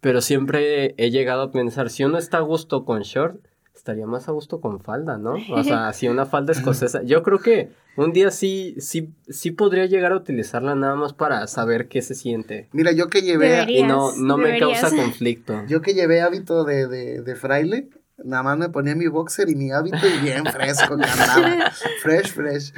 Pero 0.00 0.20
siempre 0.20 0.94
he 0.98 1.10
llegado 1.10 1.42
a 1.42 1.50
pensar, 1.50 1.90
si 1.90 2.04
uno 2.04 2.18
está 2.18 2.38
a 2.38 2.42
gusto 2.42 2.84
con 2.84 3.02
short, 3.02 3.40
estaría 3.74 4.06
más 4.06 4.28
a 4.28 4.32
gusto 4.32 4.60
con 4.60 4.80
falda, 4.80 5.16
¿no? 5.16 5.36
O 5.52 5.62
sea, 5.62 5.92
si 5.94 6.08
una 6.08 6.26
falda 6.26 6.52
escocesa. 6.52 7.02
Yo 7.04 7.22
creo 7.22 7.38
que 7.38 7.70
un 7.96 8.12
día 8.12 8.30
sí, 8.30 8.74
sí, 8.78 9.10
sí 9.28 9.52
podría 9.52 9.86
llegar 9.86 10.12
a 10.12 10.16
utilizarla 10.16 10.74
nada 10.74 10.96
más 10.96 11.12
para 11.12 11.46
saber 11.46 11.86
qué 11.88 12.02
se 12.02 12.14
siente. 12.14 12.68
Mira, 12.72 12.90
yo 12.92 13.08
que 13.08 13.22
llevé. 13.22 13.64
Y 13.68 13.84
no, 13.84 14.14
no 14.16 14.36
me 14.36 14.58
causa 14.58 14.90
conflicto. 14.90 15.64
yo 15.68 15.82
que 15.82 15.94
llevé 15.94 16.20
hábito 16.20 16.64
de, 16.64 16.88
de, 16.88 17.22
de 17.22 17.36
fraile, 17.36 17.88
nada 18.24 18.42
más 18.42 18.58
me 18.58 18.68
ponía 18.70 18.94
mi 18.94 19.06
boxer 19.06 19.48
y 19.48 19.54
mi 19.54 19.70
hábito 19.70 20.06
y 20.06 20.18
bien 20.18 20.44
fresco 20.46 20.94
andaba. 20.94 21.70
Fresh, 22.02 22.32
fresh. 22.32 22.72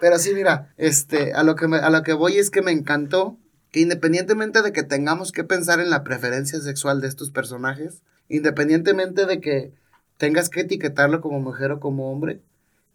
Pero 0.00 0.18
sí, 0.18 0.32
mira, 0.34 0.72
este, 0.78 1.34
a 1.34 1.42
lo 1.42 1.56
que 1.56 1.68
me, 1.68 1.76
a 1.76 1.90
lo 1.90 2.02
que 2.02 2.14
voy 2.14 2.38
es 2.38 2.50
que 2.50 2.62
me 2.62 2.72
encantó 2.72 3.36
que 3.72 3.80
independientemente 3.80 4.62
de 4.62 4.72
que 4.72 4.84
tengamos 4.84 5.32
que 5.32 5.44
pensar 5.44 5.80
en 5.80 5.90
la 5.90 6.04
preferencia 6.04 6.60
sexual 6.60 7.00
de 7.00 7.08
estos 7.08 7.30
personajes, 7.30 8.02
independientemente 8.28 9.26
de 9.26 9.40
que 9.40 9.72
tengas 10.18 10.50
que 10.50 10.60
etiquetarlo 10.60 11.20
como 11.20 11.40
mujer 11.40 11.72
o 11.72 11.80
como 11.80 12.12
hombre, 12.12 12.40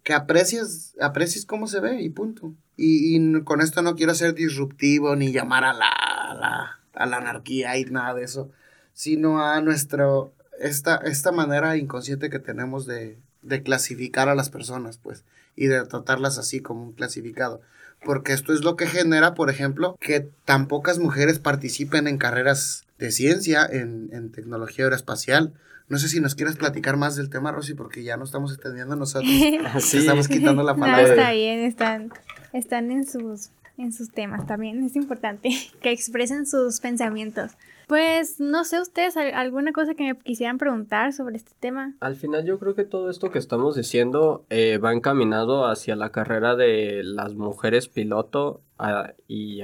que 0.03 0.13
aprecies, 0.13 0.95
aprecies 1.01 1.45
cómo 1.45 1.67
se 1.67 1.81
ve 1.81 2.01
y 2.01 2.09
punto. 2.09 2.53
Y, 2.77 3.17
y 3.17 3.43
con 3.43 3.59
esto 3.59 3.81
no 3.81 3.95
quiero 3.95 4.15
ser 4.15 4.35
disruptivo 4.35 5.15
ni 5.15 5.33
llamar 5.33 5.65
a 5.65 5.73
la, 5.73 5.89
a 5.89 6.33
la, 6.35 6.79
a 6.93 7.05
la 7.07 7.17
anarquía 7.17 7.77
y 7.77 7.85
nada 7.85 8.13
de 8.13 8.23
eso, 8.23 8.51
sino 8.93 9.43
a 9.43 9.59
nuestro, 9.61 10.31
esta, 10.59 10.97
esta 10.97 11.31
manera 11.31 11.75
inconsciente 11.75 12.29
que 12.29 12.39
tenemos 12.39 12.85
de, 12.85 13.17
de 13.41 13.63
clasificar 13.63 14.29
a 14.29 14.35
las 14.35 14.49
personas, 14.49 14.97
pues, 14.97 15.25
y 15.55 15.65
de 15.65 15.83
tratarlas 15.85 16.37
así 16.37 16.61
como 16.61 16.83
un 16.83 16.93
clasificado. 16.93 17.61
Porque 18.03 18.33
esto 18.33 18.53
es 18.53 18.61
lo 18.63 18.75
que 18.75 18.87
genera, 18.87 19.33
por 19.33 19.49
ejemplo, 19.49 19.97
que 19.99 20.29
tan 20.45 20.67
pocas 20.67 20.99
mujeres 20.99 21.39
participen 21.39 22.07
en 22.07 22.17
carreras 22.17 22.85
de 22.99 23.11
ciencia, 23.11 23.65
en, 23.69 24.09
en 24.11 24.31
tecnología 24.31 24.85
aeroespacial. 24.85 25.53
No 25.89 25.97
sé 25.97 26.09
si 26.09 26.19
nos 26.19 26.35
quieres 26.35 26.57
platicar 26.57 26.97
más 26.97 27.15
del 27.15 27.29
tema, 27.29 27.51
Rosy, 27.51 27.73
porque 27.73 28.03
ya 28.03 28.17
no 28.17 28.25
estamos 28.25 28.51
extendiendo 28.53 28.95
nosotros. 28.95 29.29
Te 29.31 29.59
Sí. 29.81 29.97
Estamos 29.99 30.27
quitando 30.27 30.63
la 30.63 30.73
No, 30.73 30.79
palabra. 30.79 31.03
está 31.07 31.31
bien, 31.31 31.59
están, 31.61 32.11
están 32.53 32.91
en 32.91 33.07
sus, 33.07 33.49
en 33.77 33.93
sus 33.93 34.11
temas 34.11 34.45
también. 34.45 34.83
Es 34.83 34.95
importante 34.95 35.49
que 35.81 35.91
expresen 35.91 36.45
sus 36.45 36.79
pensamientos. 36.79 37.51
Pues 37.87 38.41
no 38.41 38.65
sé 38.65 38.81
ustedes, 38.81 39.15
¿al- 39.15 39.33
alguna 39.33 39.71
cosa 39.71 39.95
que 39.95 40.03
me 40.13 40.19
quisieran 40.19 40.57
preguntar 40.57 41.13
sobre 41.13 41.37
este 41.37 41.53
tema. 41.59 41.95
Al 42.01 42.15
final 42.17 42.45
yo 42.45 42.59
creo 42.59 42.75
que 42.75 42.83
todo 42.83 43.09
esto 43.09 43.31
que 43.31 43.39
estamos 43.39 43.75
diciendo 43.75 44.45
eh, 44.49 44.77
va 44.77 44.91
encaminado 44.93 45.65
hacia 45.65 45.95
la 45.95 46.11
carrera 46.11 46.55
de 46.57 47.01
las 47.03 47.35
mujeres 47.35 47.87
piloto 47.87 48.59
ah, 48.77 49.13
y 49.29 49.61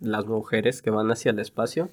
las 0.00 0.26
mujeres 0.26 0.82
que 0.82 0.90
van 0.90 1.10
hacia 1.10 1.30
el 1.30 1.38
espacio, 1.38 1.88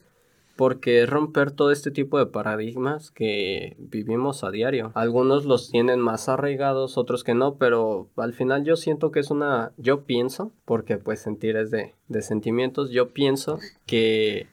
porque 0.57 1.03
es 1.03 1.09
romper 1.09 1.51
todo 1.51 1.71
este 1.71 1.89
tipo 1.89 2.19
de 2.19 2.25
paradigmas 2.25 3.11
que 3.11 3.75
vivimos 3.79 4.43
a 4.43 4.51
diario. 4.51 4.91
Algunos 4.93 5.45
los 5.45 5.71
tienen 5.71 5.99
más 6.01 6.27
arraigados, 6.29 6.97
otros 6.97 7.23
que 7.23 7.33
no, 7.33 7.55
pero 7.55 8.09
al 8.17 8.33
final 8.33 8.65
yo 8.65 8.75
siento 8.75 9.11
que 9.11 9.21
es 9.21 9.31
una, 9.31 9.71
yo 9.77 10.03
pienso, 10.03 10.51
porque 10.65 10.97
pues 10.97 11.21
sentir 11.21 11.55
es 11.55 11.71
de, 11.71 11.93
de 12.09 12.21
sentimientos, 12.21 12.91
yo 12.91 13.09
pienso 13.13 13.59
que 13.85 14.47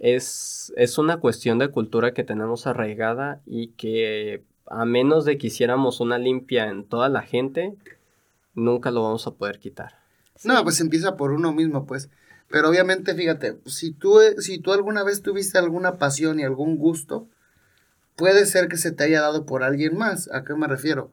es, 0.00 0.72
es 0.76 0.98
una 0.98 1.18
cuestión 1.18 1.58
de 1.58 1.68
cultura 1.68 2.12
que 2.12 2.24
tenemos 2.24 2.66
arraigada 2.66 3.40
y 3.46 3.68
que 3.68 4.44
a 4.66 4.84
menos 4.84 5.24
de 5.24 5.38
que 5.38 5.48
hiciéramos 5.48 6.00
una 6.00 6.18
limpia 6.18 6.68
en 6.68 6.84
toda 6.84 7.08
la 7.08 7.22
gente, 7.22 7.76
nunca 8.54 8.90
lo 8.90 9.02
vamos 9.02 9.26
a 9.26 9.32
poder 9.32 9.58
quitar. 9.58 9.98
No, 10.44 10.62
pues 10.62 10.80
empieza 10.80 11.16
por 11.16 11.32
uno 11.32 11.52
mismo, 11.52 11.86
pues. 11.86 12.10
Pero 12.48 12.68
obviamente, 12.68 13.14
fíjate, 13.14 13.58
si 13.66 13.92
tú, 13.92 14.20
si 14.38 14.58
tú 14.58 14.72
alguna 14.72 15.02
vez 15.02 15.22
tuviste 15.22 15.58
alguna 15.58 15.98
pasión 15.98 16.40
y 16.40 16.44
algún 16.44 16.76
gusto, 16.76 17.28
puede 18.16 18.46
ser 18.46 18.68
que 18.68 18.76
se 18.76 18.92
te 18.92 19.04
haya 19.04 19.20
dado 19.20 19.44
por 19.46 19.62
alguien 19.62 19.96
más. 19.96 20.30
¿A 20.32 20.44
qué 20.44 20.54
me 20.54 20.66
refiero? 20.66 21.10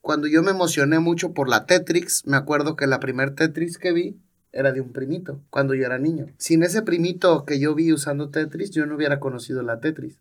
Cuando 0.00 0.26
yo 0.26 0.42
me 0.42 0.52
emocioné 0.52 0.98
mucho 0.98 1.32
por 1.32 1.48
la 1.48 1.66
Tetrix, 1.66 2.26
me 2.26 2.36
acuerdo 2.36 2.76
que 2.76 2.86
la 2.86 3.00
primer 3.00 3.34
Tetris 3.34 3.76
que 3.76 3.92
vi 3.92 4.16
era 4.52 4.72
de 4.72 4.80
un 4.80 4.92
primito 4.92 5.40
cuando 5.50 5.74
yo 5.74 5.84
era 5.84 5.98
niño. 5.98 6.26
Sin 6.36 6.62
ese 6.62 6.82
primito 6.82 7.44
que 7.44 7.58
yo 7.60 7.74
vi 7.74 7.92
usando 7.92 8.30
Tetris, 8.30 8.70
yo 8.70 8.86
no 8.86 8.96
hubiera 8.96 9.20
conocido 9.20 9.62
la 9.62 9.80
Tetris. 9.80 10.18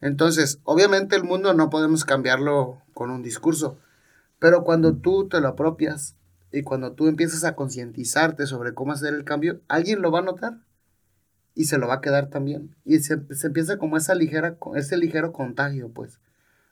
Entonces, 0.00 0.60
obviamente 0.64 1.16
el 1.16 1.24
mundo 1.24 1.54
no 1.54 1.70
podemos 1.70 2.04
cambiarlo 2.04 2.82
con 2.92 3.10
un 3.10 3.22
discurso, 3.22 3.78
pero 4.38 4.64
cuando 4.64 4.94
tú 4.94 5.28
te 5.28 5.40
lo 5.40 5.48
apropias 5.48 6.16
y 6.52 6.62
cuando 6.62 6.92
tú 6.92 7.08
empiezas 7.08 7.44
a 7.44 7.54
concientizarte 7.54 8.46
sobre 8.46 8.74
cómo 8.74 8.92
hacer 8.92 9.14
el 9.14 9.24
cambio, 9.24 9.60
alguien 9.68 10.02
lo 10.02 10.10
va 10.10 10.18
a 10.18 10.22
notar 10.22 10.58
y 11.54 11.64
se 11.64 11.78
lo 11.78 11.88
va 11.88 11.94
a 11.94 12.00
quedar 12.00 12.28
también. 12.28 12.74
Y 12.84 12.98
se, 12.98 13.20
empieza 13.44 13.78
como 13.78 13.96
esa 13.96 14.14
ligera, 14.14 14.56
ese 14.74 14.96
ligero 14.96 15.32
contagio, 15.32 15.88
pues, 15.88 16.20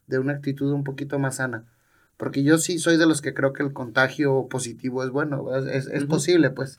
de 0.06 0.18
una 0.18 0.34
actitud 0.34 0.72
un 0.72 0.84
poquito 0.84 1.18
más 1.18 1.36
sana. 1.36 1.64
Porque 2.22 2.44
yo 2.44 2.56
sí 2.56 2.78
soy 2.78 2.98
de 2.98 3.06
los 3.06 3.20
que 3.20 3.34
creo 3.34 3.52
que 3.52 3.64
el 3.64 3.72
contagio 3.72 4.46
positivo 4.48 5.02
es 5.02 5.10
bueno, 5.10 5.56
es, 5.56 5.88
es, 5.88 6.04
posible, 6.04 6.50
pues. 6.50 6.78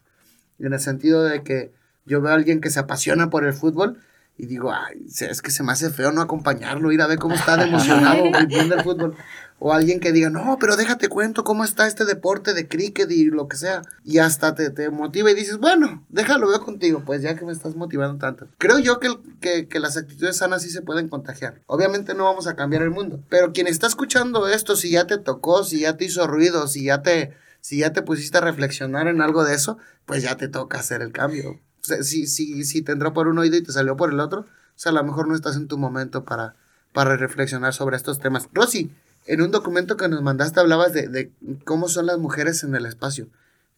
En 0.57 0.71
el 0.71 0.79
sentido 0.79 1.21
de 1.21 1.43
que 1.43 1.73
yo 2.05 2.21
veo 2.21 2.31
a 2.31 2.35
alguien 2.35 2.61
que 2.61 2.69
se 2.69 2.79
apasiona 2.79 3.29
por 3.29 3.43
el 3.45 3.51
fútbol 3.51 3.97
y 4.37 4.45
digo, 4.45 4.71
ay, 4.71 5.05
es 5.05 5.41
que 5.41 5.51
se 5.51 5.61
me 5.63 5.73
hace 5.73 5.89
feo 5.89 6.13
no 6.13 6.21
acompañarlo, 6.21 6.93
ir 6.93 7.01
a 7.01 7.07
ver 7.07 7.19
cómo 7.19 7.35
está 7.35 7.57
de 7.57 7.63
emocionado 7.67 8.23
viendo 8.47 8.75
el 8.75 8.83
fútbol. 8.83 9.17
O 9.65 9.71
alguien 9.71 10.01
que 10.01 10.11
diga, 10.11 10.29
no, 10.29 10.57
pero 10.59 10.75
déjate 10.75 11.07
cuento 11.07 11.45
cómo 11.45 11.63
está 11.63 11.87
este 11.87 12.03
deporte 12.03 12.53
de 12.53 12.67
cricket 12.67 13.09
y 13.09 13.25
lo 13.25 13.47
que 13.47 13.55
sea. 13.55 13.81
Y 14.03 14.17
hasta 14.17 14.55
te, 14.55 14.69
te 14.71 14.89
motiva 14.89 15.31
y 15.31 15.35
dices, 15.35 15.57
bueno, 15.57 16.05
déjalo, 16.09 16.49
veo 16.49 16.59
contigo, 16.61 17.03
pues 17.05 17.21
ya 17.21 17.35
que 17.35 17.45
me 17.45 17.53
estás 17.53 17.75
motivando 17.75 18.17
tanto. 18.17 18.47
Creo 18.57 18.79
yo 18.79 18.99
que, 18.99 19.17
que, 19.39 19.69
que 19.69 19.79
las 19.79 19.95
actitudes 19.95 20.35
sanas 20.35 20.63
sí 20.63 20.69
se 20.69 20.81
pueden 20.81 21.07
contagiar. 21.07 21.61
Obviamente 21.67 22.13
no 22.13 22.25
vamos 22.25 22.47
a 22.47 22.55
cambiar 22.57 22.81
el 22.81 22.91
mundo. 22.91 23.23
Pero 23.29 23.53
quien 23.53 23.67
está 23.67 23.87
escuchando 23.87 24.49
esto, 24.49 24.75
si 24.75 24.89
ya 24.89 25.07
te 25.07 25.17
tocó, 25.17 25.63
si 25.63 25.79
ya 25.79 25.95
te 25.95 26.05
hizo 26.05 26.27
ruido, 26.27 26.67
si 26.67 26.83
ya 26.83 27.01
te, 27.01 27.33
si 27.61 27.77
ya 27.77 27.93
te 27.93 28.01
pusiste 28.01 28.39
a 28.39 28.41
reflexionar 28.41 29.07
en 29.07 29.21
algo 29.21 29.45
de 29.45 29.55
eso, 29.55 29.77
pues 30.05 30.23
ya 30.23 30.35
te 30.35 30.49
toca 30.49 30.79
hacer 30.79 31.01
el 31.01 31.13
cambio 31.13 31.61
si, 31.83 32.27
si, 32.27 32.63
si 32.63 32.81
te 32.81 32.91
entró 32.93 33.13
por 33.13 33.27
un 33.27 33.37
oído 33.37 33.57
y 33.57 33.63
te 33.63 33.71
salió 33.71 33.95
por 33.95 34.11
el 34.11 34.19
otro, 34.19 34.41
o 34.41 34.45
sea, 34.75 34.91
a 34.91 34.95
lo 34.95 35.03
mejor 35.03 35.27
no 35.27 35.35
estás 35.35 35.55
en 35.55 35.67
tu 35.67 35.77
momento 35.77 36.23
para, 36.23 36.55
para 36.93 37.17
reflexionar 37.17 37.73
sobre 37.73 37.97
estos 37.97 38.19
temas. 38.19 38.49
Rosy, 38.53 38.91
en 39.25 39.41
un 39.41 39.51
documento 39.51 39.97
que 39.97 40.07
nos 40.07 40.21
mandaste 40.21 40.59
hablabas 40.59 40.93
de, 40.93 41.07
de 41.07 41.31
cómo 41.63 41.87
son 41.87 42.05
las 42.05 42.17
mujeres 42.17 42.63
en 42.63 42.75
el 42.75 42.85
espacio. 42.85 43.27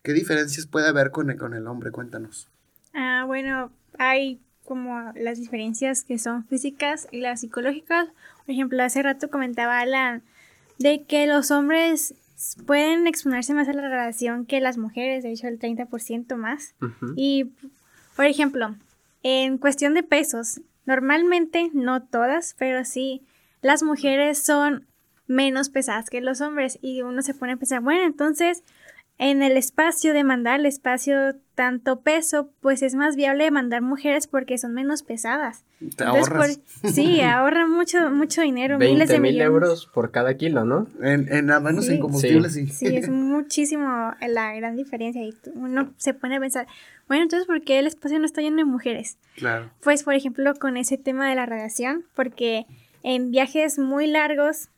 ¿Qué 0.02 0.14
diferencias 0.14 0.68
puede 0.68 0.88
haber 0.88 1.12
con 1.12 1.30
el, 1.30 1.38
con 1.38 1.54
el 1.54 1.68
hombre? 1.68 1.92
Cuéntanos. 1.92 2.48
Ah, 2.94 3.24
bueno, 3.26 3.72
hay 3.98 4.40
como 4.64 5.12
las 5.16 5.40
diferencias 5.40 6.04
que 6.04 6.20
son 6.20 6.46
físicas 6.46 7.08
y 7.12 7.22
las 7.22 7.42
psicológicas. 7.42 8.08
Por 8.46 8.54
ejemplo, 8.54 8.84
hace 8.84 9.02
rato 9.02 9.30
comentaba 9.30 9.80
Alan 9.80 10.24
de 10.78 11.04
que 11.04 11.28
los 11.28 11.52
hombres 11.52 12.14
pueden 12.66 13.08
exponerse 13.08 13.54
más 13.54 13.68
a 13.68 13.74
la 13.74 13.88
radiación 13.88 14.46
que 14.46 14.60
las 14.60 14.78
mujeres, 14.78 15.24
de 15.24 15.32
hecho 15.32 15.48
el 15.48 15.60
30% 15.60 16.36
más. 16.36 16.76
Y 17.16 17.52
por 18.16 18.26
ejemplo, 18.26 18.76
en 19.24 19.58
cuestión 19.58 19.94
de 19.94 20.04
pesos, 20.04 20.62
normalmente, 20.86 21.72
no 21.74 22.04
todas, 22.04 22.56
pero 22.58 22.86
sí, 22.86 23.24
las 23.62 23.84
mujeres 23.84 24.38
son 24.38 24.86
menos 25.28 25.70
pesadas 25.70 26.10
que 26.10 26.22
los 26.22 26.42
hombres 26.42 26.80
y 26.82 27.02
uno 27.02 27.22
se 27.22 27.34
pone 27.34 27.54
a 27.54 27.58
pensar, 27.58 27.82
bueno, 27.82 28.04
entonces 28.04 28.64
en 29.18 29.42
el 29.42 29.56
espacio 29.56 30.14
de 30.14 30.26
mandar 30.26 30.60
el 30.60 30.66
espacio 30.66 31.36
tanto 31.56 32.02
peso, 32.02 32.50
pues 32.60 32.82
es 32.82 32.96
más 32.96 33.16
viable 33.16 33.50
mandar 33.50 33.82
mujeres 33.82 34.28
porque 34.28 34.58
son 34.58 34.74
menos 34.74 35.04
pesadas. 35.04 35.64
Te 35.96 36.04
ahorras. 36.04 36.60
sí, 36.84 37.22
ahorra 37.22 37.66
mucho, 37.66 38.12
mucho 38.12 38.42
dinero, 38.42 38.78
miles 38.78 39.08
de 39.08 39.20
mil 39.22 39.40
euros 39.40 39.88
por 39.88 40.12
cada 40.12 40.36
kilo, 40.36 40.66
¿no? 40.66 40.88
En, 41.02 41.32
en 41.32 41.50
al 41.50 41.62
menos 41.62 41.88
en 41.88 42.02
combustible, 42.02 42.50
sí. 42.50 42.68
sí. 42.68 42.88
es 42.88 43.08
muchísimo 43.10 44.14
la 44.28 44.54
gran 44.54 44.76
diferencia 44.76 45.24
y 45.24 45.34
uno 45.54 45.94
se 45.96 46.14
pone 46.14 46.36
a 46.36 46.40
pensar, 46.42 46.68
bueno, 47.08 47.24
entonces, 47.24 47.48
¿por 47.48 47.62
qué 47.62 47.80
el 47.80 47.88
espacio 47.88 48.20
no 48.20 48.26
está 48.26 48.42
lleno 48.42 48.58
de 48.58 48.66
mujeres? 48.66 49.18
Claro. 49.36 49.72
Pues, 49.82 50.04
por 50.04 50.16
ejemplo, 50.16 50.56
con 50.56 50.76
ese 50.76 50.98
tema 50.98 51.30
de 51.30 51.36
la 51.36 51.46
radiación, 51.46 52.04
porque 52.16 52.66
en 53.02 53.32
viajes 53.32 53.80
muy 53.80 54.08
largos 54.08 54.70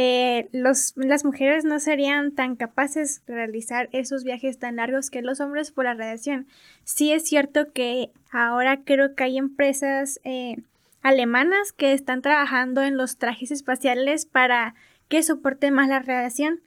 eh, 0.00 0.48
los, 0.52 0.92
las 0.94 1.24
mujeres 1.24 1.64
no 1.64 1.80
serían 1.80 2.30
tan 2.30 2.54
capaces 2.54 3.26
de 3.26 3.34
realizar 3.34 3.88
esos 3.90 4.22
viajes 4.22 4.56
tan 4.56 4.76
largos 4.76 5.10
que 5.10 5.22
los 5.22 5.40
hombres 5.40 5.72
por 5.72 5.86
la 5.86 5.94
radiación. 5.94 6.46
Sí 6.84 7.10
es 7.10 7.24
cierto 7.24 7.72
que 7.72 8.12
ahora 8.30 8.84
creo 8.84 9.16
que 9.16 9.24
hay 9.24 9.38
empresas 9.38 10.20
eh, 10.22 10.58
alemanas 11.02 11.72
que 11.72 11.94
están 11.94 12.22
trabajando 12.22 12.84
en 12.84 12.96
los 12.96 13.16
trajes 13.16 13.50
espaciales 13.50 14.24
para 14.24 14.76
que 15.08 15.24
soporten 15.24 15.74
más 15.74 15.88
la 15.88 15.98
radiación, 15.98 16.60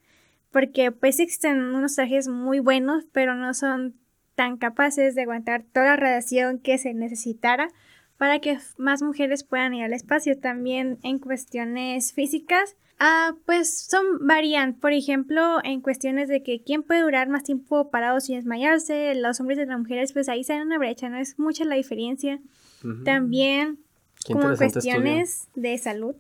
porque 0.52 0.92
pues 0.92 1.22
existen 1.22 1.62
unos 1.74 1.96
trajes 1.96 2.28
muy 2.28 2.60
buenos, 2.60 3.06
pero 3.14 3.34
no 3.36 3.54
son 3.54 3.96
tan 4.36 4.58
capaces 4.58 5.16
de 5.16 5.22
aguantar 5.22 5.64
toda 5.72 5.86
la 5.86 5.96
radiación 5.96 6.60
que 6.60 6.78
se 6.78 6.94
necesitara 6.94 7.70
para 8.18 8.40
que 8.40 8.58
más 8.78 9.02
mujeres 9.02 9.46
puedan 9.46 9.74
ir 9.74 9.86
al 9.86 9.94
espacio. 9.94 10.38
También 10.38 10.98
en 11.02 11.18
cuestiones 11.18 12.12
físicas, 12.12 12.76
Ah, 13.04 13.34
pues 13.48 13.88
son 13.90 14.28
varían. 14.28 14.76
Por 14.76 14.94
ejemplo, 14.94 15.58
en 15.64 15.82
cuestiones 15.82 16.30
de 16.30 16.44
que 16.44 16.62
quién 16.62 16.84
puede 16.84 17.02
durar 17.02 17.30
más 17.30 17.44
tiempo 17.44 17.90
parado 17.90 18.20
sin 18.20 18.36
desmayarse, 18.36 19.16
los 19.16 19.40
hombres 19.40 19.58
y 19.58 19.66
las 19.66 19.80
mujeres, 19.80 20.14
pues 20.14 20.30
ahí 20.30 20.44
sale 20.44 20.62
una 20.62 20.78
brecha, 20.78 21.10
no 21.10 21.18
es 21.18 21.40
mucha 21.40 21.66
la 21.66 21.74
diferencia. 21.74 22.40
También, 23.04 23.80
como 24.32 24.56
cuestiones 24.56 25.48
de 25.56 25.80
salud, 25.80 26.14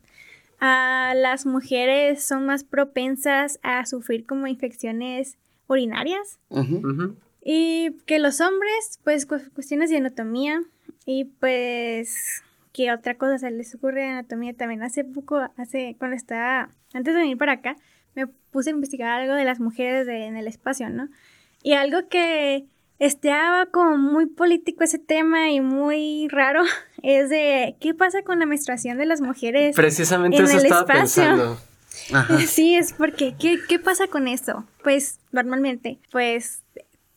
a 0.60 1.14
las 1.16 1.46
mujeres 1.46 2.24
son 2.24 2.48
más 2.48 2.64
propensas 2.64 3.60
a 3.62 3.86
sufrir 3.86 4.26
como 4.26 4.48
infecciones 4.48 5.38
urinarias. 5.68 6.40
Y 7.46 7.92
que 8.08 8.18
los 8.18 8.42
hombres, 8.42 9.00
pues 9.04 9.28
cuestiones 9.28 9.92
de 9.92 9.98
anatomía 9.98 10.64
y 11.06 11.26
pues 11.26 12.42
¿Qué 12.74 12.92
otra 12.92 13.16
cosa 13.16 13.38
se 13.38 13.52
les 13.52 13.76
ocurre 13.76 14.02
de 14.02 14.08
anatomía 14.08 14.54
también? 14.54 14.82
Hace 14.84 15.04
poco, 15.04 15.42
hace, 15.58 15.96
cuando 16.00 16.16
estaba, 16.16 16.70
antes 16.94 17.14
de 17.14 17.20
venir 17.20 17.38
para 17.38 17.54
acá, 17.54 17.76
me 18.16 18.28
puse 18.28 18.70
a 18.70 18.74
investigar 18.74 19.22
algo 19.22 19.34
de 19.34 19.44
las 19.44 19.60
mujeres 19.60 20.08
en 20.08 20.38
el 20.38 20.48
espacio, 20.48 20.90
¿no? 20.90 21.10
Y 21.64 21.74
algo 21.74 22.08
que 22.10 22.66
estaba 23.00 23.66
como 23.66 23.98
muy 23.98 24.28
político 24.28 24.84
ese 24.84 25.00
tema 25.00 25.50
y 25.50 25.60
muy 25.60 26.28
raro 26.30 26.62
es 27.04 27.30
de 27.30 27.76
qué 27.80 27.94
pasa 27.94 28.22
con 28.22 28.40
la 28.40 28.46
menstruación 28.46 28.98
de 28.98 29.06
las 29.06 29.22
mujeres 29.22 29.76
Precisamente 29.76 30.38
en 30.38 30.44
eso 30.44 30.58
el 30.58 30.64
estaba 30.66 30.82
espacio. 30.82 31.24
Pensando. 31.24 31.62
Sí, 32.48 32.76
es 32.76 32.94
porque 32.94 33.36
¿qué, 33.38 33.60
¿qué 33.68 33.78
pasa 33.78 34.08
con 34.08 34.28
eso? 34.28 34.66
Pues 34.82 35.20
normalmente, 35.32 36.00
pues 36.12 36.64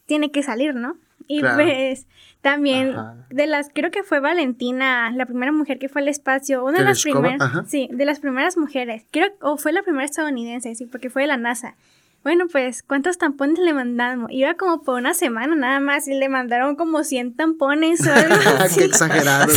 tiene 0.07 0.31
que 0.31 0.43
salir, 0.43 0.75
¿no? 0.75 0.97
Y 1.27 1.41
pues 1.41 2.07
también 2.41 2.95
de 3.31 3.47
las, 3.47 3.71
creo 3.73 3.91
que 3.91 4.03
fue 4.03 4.21
Valentina, 4.21 5.11
la 5.11 5.27
primera 5.27 5.53
mujer 5.53 5.79
que 5.79 5.89
fue 5.89 6.03
al 6.03 6.09
espacio, 6.09 6.65
una 6.65 6.79
de 6.79 6.85
las 6.85 7.03
primeras, 7.03 7.69
sí, 7.69 7.89
de 7.91 8.05
las 8.05 8.21
primeras 8.21 8.57
mujeres, 8.57 9.07
creo, 9.11 9.29
o 9.41 9.57
fue 9.57 9.73
la 9.73 9.83
primera 9.83 10.05
estadounidense, 10.05 10.75
sí, 10.75 10.87
porque 10.87 11.09
fue 11.09 11.23
de 11.23 11.29
la 11.29 11.37
NASA. 11.37 11.77
Bueno, 12.25 12.47
pues, 12.51 12.83
¿cuántos 12.83 13.19
tampones 13.19 13.59
le 13.59 13.75
mandamos? 13.75 14.31
Iba 14.33 14.55
como 14.55 14.83
por 14.83 14.99
una 14.99 15.13
semana 15.13 15.55
nada 15.55 15.79
más 15.79 16.09
y 16.09 16.15
le 16.15 16.29
mandaron 16.31 16.75
como 16.75 17.05
100 17.05 17.37
tampones 17.37 18.01
o 18.07 18.13
algo 18.13 18.35
Qué 18.75 18.85
exagerado. 18.85 19.53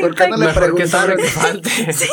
¿Por 0.00 0.14
qué 0.14 0.28
no 0.28 0.36
le 0.36 0.52
preguntaron? 0.52 1.18
sí, 1.92 2.08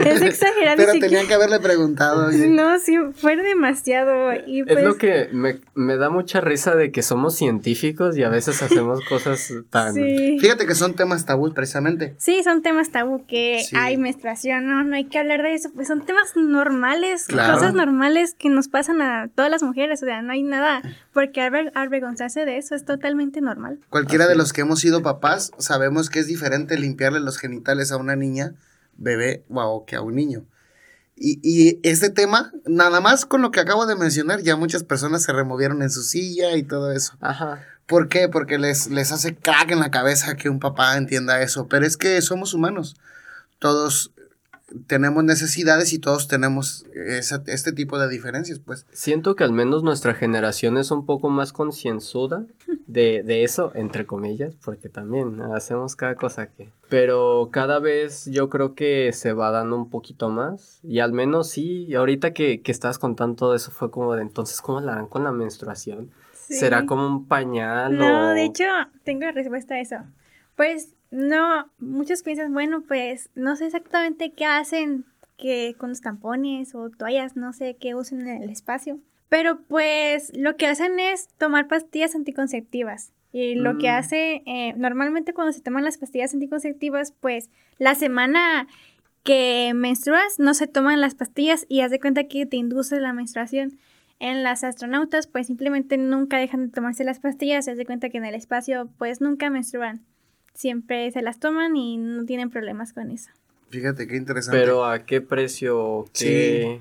es 0.00 0.22
exagerado. 0.22 0.76
Pero 0.78 0.92
tenían 0.98 1.26
que 1.26 1.34
haberle 1.34 1.60
preguntado. 1.60 2.30
No, 2.32 2.78
sí, 2.78 2.96
fue 3.14 3.36
demasiado. 3.36 4.32
Y 4.46 4.60
Es 4.62 4.82
lo 4.82 4.96
pues 4.96 4.96
que 4.96 5.28
me, 5.32 5.60
me 5.74 5.96
da 5.98 6.08
mucha 6.08 6.40
risa 6.40 6.74
de 6.74 6.90
que 6.90 7.02
somos 7.02 7.36
científicos 7.36 8.16
y 8.16 8.22
a 8.22 8.30
veces 8.30 8.62
hacemos 8.62 9.04
cosas 9.04 9.52
tan... 9.70 9.92
Sí. 9.92 10.38
Fíjate 10.40 10.66
que 10.66 10.74
son 10.74 10.94
temas 10.94 11.26
tabú 11.26 11.52
precisamente. 11.52 12.14
Sí, 12.18 12.42
son 12.42 12.62
temas 12.62 12.90
tabú 12.90 13.26
que 13.26 13.62
Sí. 13.68 13.76
hay 13.76 13.96
menstruación, 13.98 14.66
no, 14.68 14.82
no 14.84 14.96
hay 14.96 15.04
que 15.04 15.18
hablar 15.18 15.42
de 15.42 15.52
eso, 15.54 15.70
pues 15.74 15.88
son 15.88 16.04
temas 16.06 16.34
normales, 16.36 17.26
Claro. 17.26 17.54
cosas 17.54 17.74
normales 17.74 18.34
que 18.38 18.48
nos 18.48 18.68
pasan 18.68 19.02
a 19.02 19.17
todas 19.26 19.50
las 19.50 19.64
mujeres, 19.64 20.00
o 20.02 20.06
sea, 20.06 20.22
no 20.22 20.32
hay 20.32 20.44
nada 20.44 20.80
porque 21.12 21.40
aver- 21.42 21.72
avergonzarse 21.74 22.44
de 22.44 22.58
eso 22.58 22.76
es 22.76 22.84
totalmente 22.84 23.40
normal. 23.40 23.80
Cualquiera 23.90 24.24
Así 24.24 24.32
de 24.34 24.38
los 24.38 24.52
que 24.52 24.60
hemos 24.60 24.78
sido 24.78 25.02
papás 25.02 25.50
sabemos 25.58 26.08
que 26.10 26.20
es 26.20 26.28
diferente 26.28 26.78
limpiarle 26.78 27.18
los 27.18 27.38
genitales 27.38 27.90
a 27.90 27.96
una 27.96 28.14
niña, 28.14 28.54
bebé 28.96 29.44
o 29.50 29.84
que 29.84 29.96
a 29.96 30.02
un 30.02 30.14
niño. 30.14 30.44
Y, 31.20 31.40
y 31.42 31.80
este 31.82 32.10
tema, 32.10 32.52
nada 32.64 33.00
más 33.00 33.26
con 33.26 33.42
lo 33.42 33.50
que 33.50 33.58
acabo 33.58 33.86
de 33.86 33.96
mencionar, 33.96 34.40
ya 34.42 34.54
muchas 34.54 34.84
personas 34.84 35.24
se 35.24 35.32
removieron 35.32 35.82
en 35.82 35.90
su 35.90 36.04
silla 36.04 36.56
y 36.56 36.62
todo 36.62 36.92
eso. 36.92 37.14
Ajá. 37.20 37.60
¿Por 37.86 38.08
qué? 38.08 38.28
Porque 38.28 38.56
les, 38.58 38.86
les 38.88 39.10
hace 39.10 39.34
crack 39.34 39.72
en 39.72 39.80
la 39.80 39.90
cabeza 39.90 40.36
que 40.36 40.48
un 40.48 40.60
papá 40.60 40.96
entienda 40.96 41.42
eso. 41.42 41.66
Pero 41.66 41.84
es 41.86 41.96
que 41.96 42.22
somos 42.22 42.54
humanos. 42.54 42.94
Todos 43.58 44.12
tenemos 44.86 45.24
necesidades 45.24 45.92
y 45.92 45.98
todos 45.98 46.28
tenemos 46.28 46.84
esa- 46.94 47.42
este 47.46 47.72
tipo 47.72 47.98
de 47.98 48.08
diferencias, 48.08 48.58
pues. 48.58 48.86
Siento 48.92 49.34
que 49.34 49.44
al 49.44 49.52
menos 49.52 49.82
nuestra 49.82 50.14
generación 50.14 50.76
es 50.76 50.90
un 50.90 51.06
poco 51.06 51.30
más 51.30 51.52
concienzuda 51.52 52.44
de, 52.86 53.22
de 53.22 53.44
eso, 53.44 53.72
entre 53.74 54.04
comillas, 54.06 54.54
porque 54.64 54.88
también 54.88 55.40
hacemos 55.54 55.96
cada 55.96 56.14
cosa 56.16 56.48
que... 56.48 56.68
Pero 56.90 57.48
cada 57.52 57.78
vez 57.78 58.26
yo 58.26 58.48
creo 58.48 58.74
que 58.74 59.12
se 59.12 59.32
va 59.32 59.50
dando 59.50 59.76
un 59.76 59.90
poquito 59.90 60.28
más. 60.30 60.80
Y 60.82 61.00
al 61.00 61.12
menos 61.12 61.48
sí, 61.50 61.94
ahorita 61.94 62.32
que, 62.32 62.60
que 62.62 62.72
estás 62.72 62.98
contando 62.98 63.36
todo 63.36 63.54
eso 63.54 63.70
fue 63.70 63.90
como 63.90 64.14
de 64.14 64.22
entonces, 64.22 64.60
¿cómo 64.60 64.80
la 64.80 64.92
harán 64.92 65.06
con 65.06 65.24
la 65.24 65.32
menstruación? 65.32 66.10
¿Será 66.32 66.86
como 66.86 67.06
un 67.06 67.26
pañal 67.26 67.96
No, 67.98 68.30
o...? 68.30 68.34
de 68.34 68.44
hecho, 68.44 68.64
tengo 69.04 69.20
la 69.26 69.32
respuesta 69.32 69.74
a 69.74 69.80
eso. 69.80 69.96
Pues 70.56 70.94
no, 71.10 71.70
muchos 71.78 72.22
piensan, 72.22 72.52
bueno, 72.52 72.82
pues 72.86 73.30
no 73.34 73.56
sé 73.56 73.66
exactamente 73.66 74.32
qué 74.32 74.44
hacen 74.44 75.04
que 75.36 75.74
con 75.78 75.90
los 75.90 76.00
tampones 76.00 76.74
o 76.74 76.90
toallas, 76.90 77.36
no 77.36 77.52
sé 77.52 77.76
qué 77.80 77.94
usen 77.94 78.22
en 78.26 78.42
el 78.42 78.50
espacio. 78.50 78.98
Pero 79.28 79.60
pues 79.68 80.32
lo 80.36 80.56
que 80.56 80.66
hacen 80.66 80.98
es 80.98 81.28
tomar 81.38 81.68
pastillas 81.68 82.14
anticonceptivas. 82.14 83.12
Y 83.30 83.54
lo 83.54 83.76
que 83.78 83.88
Mm. 83.88 83.94
hace, 83.94 84.42
eh, 84.46 84.74
normalmente 84.76 85.34
cuando 85.34 85.52
se 85.52 85.60
toman 85.60 85.84
las 85.84 85.98
pastillas 85.98 86.32
anticonceptivas, 86.32 87.12
pues 87.12 87.50
la 87.78 87.94
semana 87.94 88.66
que 89.22 89.72
menstruas 89.74 90.38
no 90.38 90.54
se 90.54 90.66
toman 90.66 91.00
las 91.02 91.14
pastillas 91.14 91.66
y 91.68 91.82
haz 91.82 91.90
de 91.90 92.00
cuenta 92.00 92.24
que 92.24 92.46
te 92.46 92.56
induce 92.56 92.98
la 93.00 93.12
menstruación. 93.12 93.78
En 94.18 94.42
las 94.42 94.64
astronautas, 94.64 95.26
pues 95.26 95.46
simplemente 95.46 95.98
nunca 95.98 96.38
dejan 96.38 96.66
de 96.66 96.72
tomarse 96.72 97.04
las 97.04 97.20
pastillas, 97.20 97.68
haz 97.68 97.76
de 97.76 97.84
cuenta 97.86 98.08
que 98.08 98.18
en 98.18 98.24
el 98.24 98.34
espacio, 98.34 98.88
pues 98.98 99.20
nunca 99.20 99.50
menstruan. 99.50 100.00
Siempre 100.58 101.08
se 101.12 101.22
las 101.22 101.38
toman 101.38 101.76
y 101.76 101.98
no 101.98 102.24
tienen 102.24 102.50
problemas 102.50 102.92
con 102.92 103.12
eso. 103.12 103.30
Fíjate 103.70 104.08
qué 104.08 104.16
interesante. 104.16 104.58
Pero 104.58 104.84
¿a 104.84 105.06
qué 105.06 105.20
precio? 105.20 106.06
¿Qué, 106.12 106.80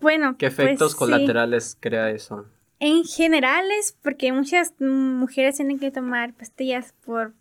Bueno, 0.00 0.36
qué 0.38 0.46
efectos 0.46 0.78
pues, 0.78 0.92
sí. 0.92 0.98
colaterales 0.98 1.76
crea 1.80 2.10
eso? 2.10 2.46
En 2.78 3.02
general 3.02 3.64
es 3.80 3.96
porque 4.00 4.30
muchas 4.32 4.74
mujeres 4.78 5.56
tienen 5.56 5.80
que 5.80 5.90
tomar 5.90 6.34
pastillas 6.34 6.94
por, 7.04 7.32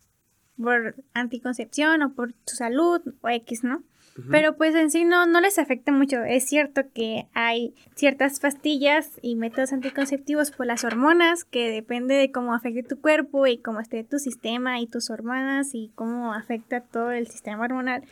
por 0.60 0.96
anticoncepción 1.14 2.02
o 2.02 2.14
por 2.16 2.34
su 2.48 2.56
salud 2.56 3.02
o 3.22 3.30
X, 3.30 3.64
¿no? 3.64 3.84
Pero 4.32 4.56
pues 4.56 4.74
en 4.76 4.90
sí 4.92 5.04
no, 5.04 5.26
no 5.26 5.42
les 5.42 5.60
afecta 5.60 5.92
mucho. 5.92 6.24
Es 6.24 6.46
cierto 6.46 6.84
que 6.94 7.28
hay 7.34 7.76
ciertas 7.96 8.40
pastillas 8.40 9.12
y 9.22 9.36
métodos 9.36 9.74
anticonceptivos 9.74 10.52
por 10.52 10.66
las 10.68 10.86
hormonas 10.86 11.44
que 11.44 11.70
depende 11.70 12.16
de 12.16 12.32
cómo 12.32 12.54
afecte 12.54 12.84
tu 12.84 13.02
cuerpo 13.02 13.46
y 13.46 13.58
cómo 13.58 13.82
esté 13.82 14.06
tu 14.06 14.18
sistema 14.20 14.80
y 14.80 14.88
tus 14.88 15.10
hormonas 15.10 15.72
y 15.76 15.92
cómo 15.96 16.34
afecta 16.34 16.80
todo 16.80 17.12
el 17.12 17.28
sistema 17.28 17.66
hormonal. 17.66 18.04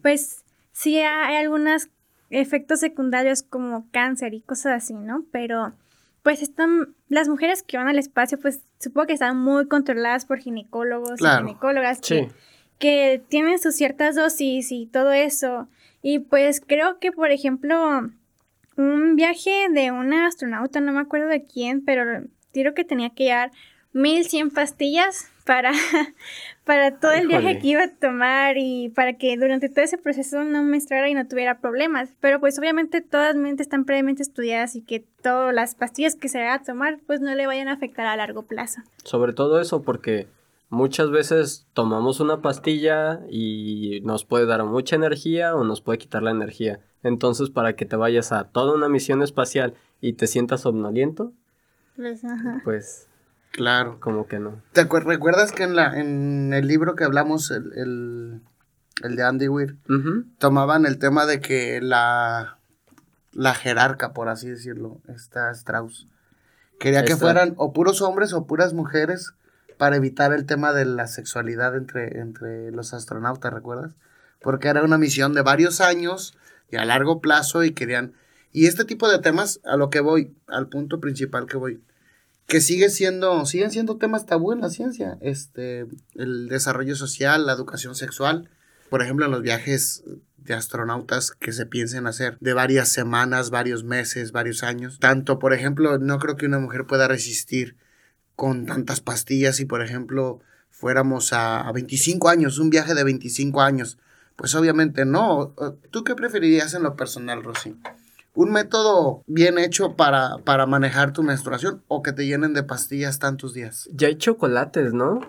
Pues 0.00 0.44
sí 0.72 0.98
hay 0.98 1.36
algunos 1.36 1.88
efectos 2.30 2.80
secundarios 2.80 3.42
como 3.42 3.86
cáncer 3.90 4.32
y 4.32 4.40
cosas 4.40 4.82
así, 4.84 4.94
¿no? 4.94 5.26
Pero 5.30 5.74
pues 6.22 6.40
están 6.42 6.94
las 7.08 7.28
mujeres 7.28 7.62
que 7.62 7.76
van 7.76 7.88
al 7.88 7.98
espacio 7.98 8.38
pues 8.40 8.62
supongo 8.78 9.08
que 9.08 9.12
están 9.14 9.36
muy 9.38 9.66
controladas 9.68 10.24
por 10.26 10.38
ginecólogos 10.38 11.18
Claro. 11.18 11.44
y 11.44 11.48
ginecólogas 11.48 11.98
Sí. 12.02 12.14
que 12.14 12.28
tienen 12.80 13.58
sus 13.58 13.74
ciertas 13.74 14.16
dosis 14.16 14.72
y 14.72 14.86
todo 14.86 15.12
eso. 15.12 15.68
Y 16.02 16.20
pues 16.20 16.60
creo 16.66 16.98
que, 16.98 17.12
por 17.12 17.30
ejemplo, 17.30 18.10
un 18.76 19.16
viaje 19.16 19.68
de 19.70 19.90
una 19.90 20.26
astronauta, 20.26 20.80
no 20.80 20.92
me 20.92 21.00
acuerdo 21.00 21.28
de 21.28 21.44
quién, 21.44 21.84
pero 21.84 22.24
creo 22.52 22.74
que 22.74 22.84
tenía 22.84 23.10
que 23.10 23.24
llevar 23.24 23.52
1100 23.92 24.50
pastillas 24.50 25.30
para, 25.44 25.72
para 26.64 26.98
todo 26.98 27.12
el 27.12 27.26
viaje 27.26 27.58
que 27.58 27.66
iba 27.66 27.82
a 27.82 27.90
tomar 27.90 28.56
y 28.56 28.90
para 28.90 29.14
que 29.14 29.36
durante 29.36 29.68
todo 29.68 29.84
ese 29.84 29.98
proceso 29.98 30.44
no 30.44 30.62
menstruara 30.62 31.08
y 31.08 31.14
no 31.14 31.26
tuviera 31.26 31.58
problemas. 31.58 32.10
Pero 32.20 32.40
pues 32.40 32.58
obviamente 32.58 33.00
todas 33.00 33.36
mentes 33.36 33.66
están 33.66 33.84
previamente 33.84 34.22
estudiadas 34.22 34.76
y 34.76 34.82
que 34.82 35.04
todas 35.22 35.54
las 35.54 35.74
pastillas 35.74 36.14
que 36.14 36.28
se 36.28 36.40
va 36.40 36.54
a 36.54 36.62
tomar 36.62 36.98
pues 37.06 37.20
no 37.20 37.34
le 37.34 37.46
vayan 37.46 37.68
a 37.68 37.72
afectar 37.72 38.06
a 38.06 38.16
largo 38.16 38.42
plazo. 38.42 38.80
Sobre 39.04 39.32
todo 39.32 39.60
eso 39.60 39.82
porque 39.82 40.28
muchas 40.70 41.10
veces 41.10 41.66
tomamos 41.74 42.20
una 42.20 42.40
pastilla 42.40 43.20
y 43.28 44.00
nos 44.04 44.24
puede 44.24 44.46
dar 44.46 44.64
mucha 44.64 44.96
energía 44.96 45.54
o 45.54 45.64
nos 45.64 45.80
puede 45.82 45.98
quitar 45.98 46.22
la 46.22 46.30
energía. 46.30 46.80
Entonces, 47.02 47.50
para 47.50 47.74
que 47.76 47.84
te 47.86 47.96
vayas 47.96 48.32
a 48.32 48.44
toda 48.44 48.74
una 48.74 48.88
misión 48.88 49.22
espacial 49.22 49.74
y 50.00 50.14
te 50.14 50.26
sientas 50.26 50.62
somnoliento, 50.62 51.32
Pues, 51.96 52.24
ajá. 52.24 52.60
pues 52.64 53.08
Claro. 53.52 53.98
como 54.00 54.26
que 54.26 54.38
no. 54.38 54.62
¿Te 54.72 54.80
acuer- 54.88 55.04
recuerdas 55.04 55.52
que 55.52 55.64
en, 55.64 55.74
la, 55.76 55.98
en 56.00 56.52
el 56.54 56.66
libro 56.68 56.94
que 56.94 57.04
hablamos, 57.04 57.50
el, 57.50 57.72
el, 57.74 58.40
el 59.02 59.16
de 59.16 59.22
Andy 59.24 59.48
Weir, 59.48 59.76
tomaban 60.38 60.86
el 60.86 60.98
tema 60.98 61.26
de 61.26 61.40
que 61.40 61.80
la, 61.82 62.58
la 63.32 63.54
jerarca, 63.54 64.12
por 64.12 64.28
así 64.28 64.48
decirlo, 64.48 65.00
esta 65.08 65.50
Strauss, 65.50 66.06
quería 66.78 67.04
que 67.04 67.16
fueran 67.16 67.54
o 67.56 67.72
puros 67.72 68.00
hombres 68.02 68.32
o 68.32 68.46
puras 68.46 68.72
mujeres 68.72 69.34
para 69.80 69.96
evitar 69.96 70.34
el 70.34 70.44
tema 70.44 70.74
de 70.74 70.84
la 70.84 71.06
sexualidad 71.06 71.74
entre, 71.74 72.18
entre 72.20 72.70
los 72.70 72.92
astronautas, 72.92 73.50
¿recuerdas? 73.50 73.94
Porque 74.42 74.68
era 74.68 74.82
una 74.82 74.98
misión 74.98 75.32
de 75.32 75.40
varios 75.40 75.80
años 75.80 76.36
y 76.70 76.76
a 76.76 76.84
largo 76.84 77.22
plazo 77.22 77.64
y 77.64 77.70
querían... 77.70 78.12
Y 78.52 78.66
este 78.66 78.84
tipo 78.84 79.08
de 79.08 79.20
temas, 79.20 79.58
a 79.64 79.78
lo 79.78 79.88
que 79.88 80.00
voy, 80.00 80.36
al 80.48 80.68
punto 80.68 81.00
principal 81.00 81.46
que 81.46 81.56
voy, 81.56 81.80
que 82.46 82.60
sigue 82.60 82.90
siendo, 82.90 83.46
siguen 83.46 83.70
siendo 83.70 83.96
temas 83.96 84.26
tabú 84.26 84.52
en 84.52 84.60
la 84.60 84.68
ciencia, 84.68 85.16
este, 85.22 85.86
el 86.14 86.48
desarrollo 86.50 86.94
social, 86.94 87.46
la 87.46 87.54
educación 87.54 87.94
sexual, 87.94 88.50
por 88.90 89.00
ejemplo, 89.00 89.24
en 89.24 89.30
los 89.30 89.40
viajes 89.40 90.04
de 90.36 90.52
astronautas 90.52 91.30
que 91.30 91.52
se 91.52 91.64
piensen 91.64 92.06
hacer 92.06 92.36
de 92.40 92.52
varias 92.52 92.90
semanas, 92.90 93.48
varios 93.48 93.82
meses, 93.82 94.32
varios 94.32 94.62
años. 94.62 94.98
Tanto, 94.98 95.38
por 95.38 95.54
ejemplo, 95.54 95.96
no 95.96 96.18
creo 96.18 96.36
que 96.36 96.44
una 96.44 96.58
mujer 96.58 96.84
pueda 96.84 97.08
resistir 97.08 97.76
con 98.40 98.64
tantas 98.64 99.02
pastillas 99.02 99.60
y, 99.60 99.66
por 99.66 99.82
ejemplo, 99.82 100.40
fuéramos 100.70 101.34
a, 101.34 101.60
a 101.60 101.72
25 101.72 102.30
años, 102.30 102.58
un 102.58 102.70
viaje 102.70 102.94
de 102.94 103.04
25 103.04 103.60
años. 103.60 103.98
Pues 104.34 104.54
obviamente 104.54 105.04
no. 105.04 105.54
¿Tú 105.90 106.04
qué 106.04 106.14
preferirías 106.14 106.72
en 106.72 106.82
lo 106.82 106.96
personal, 106.96 107.44
Rosy? 107.44 107.76
¿Un 108.32 108.50
método 108.50 109.22
bien 109.26 109.58
hecho 109.58 109.94
para, 109.94 110.38
para 110.38 110.64
manejar 110.64 111.12
tu 111.12 111.22
menstruación 111.22 111.82
o 111.86 112.02
que 112.02 112.12
te 112.12 112.26
llenen 112.26 112.54
de 112.54 112.62
pastillas 112.62 113.18
tantos 113.18 113.52
días? 113.52 113.90
Ya 113.92 114.08
hay 114.08 114.16
chocolates, 114.16 114.94
¿no? 114.94 115.20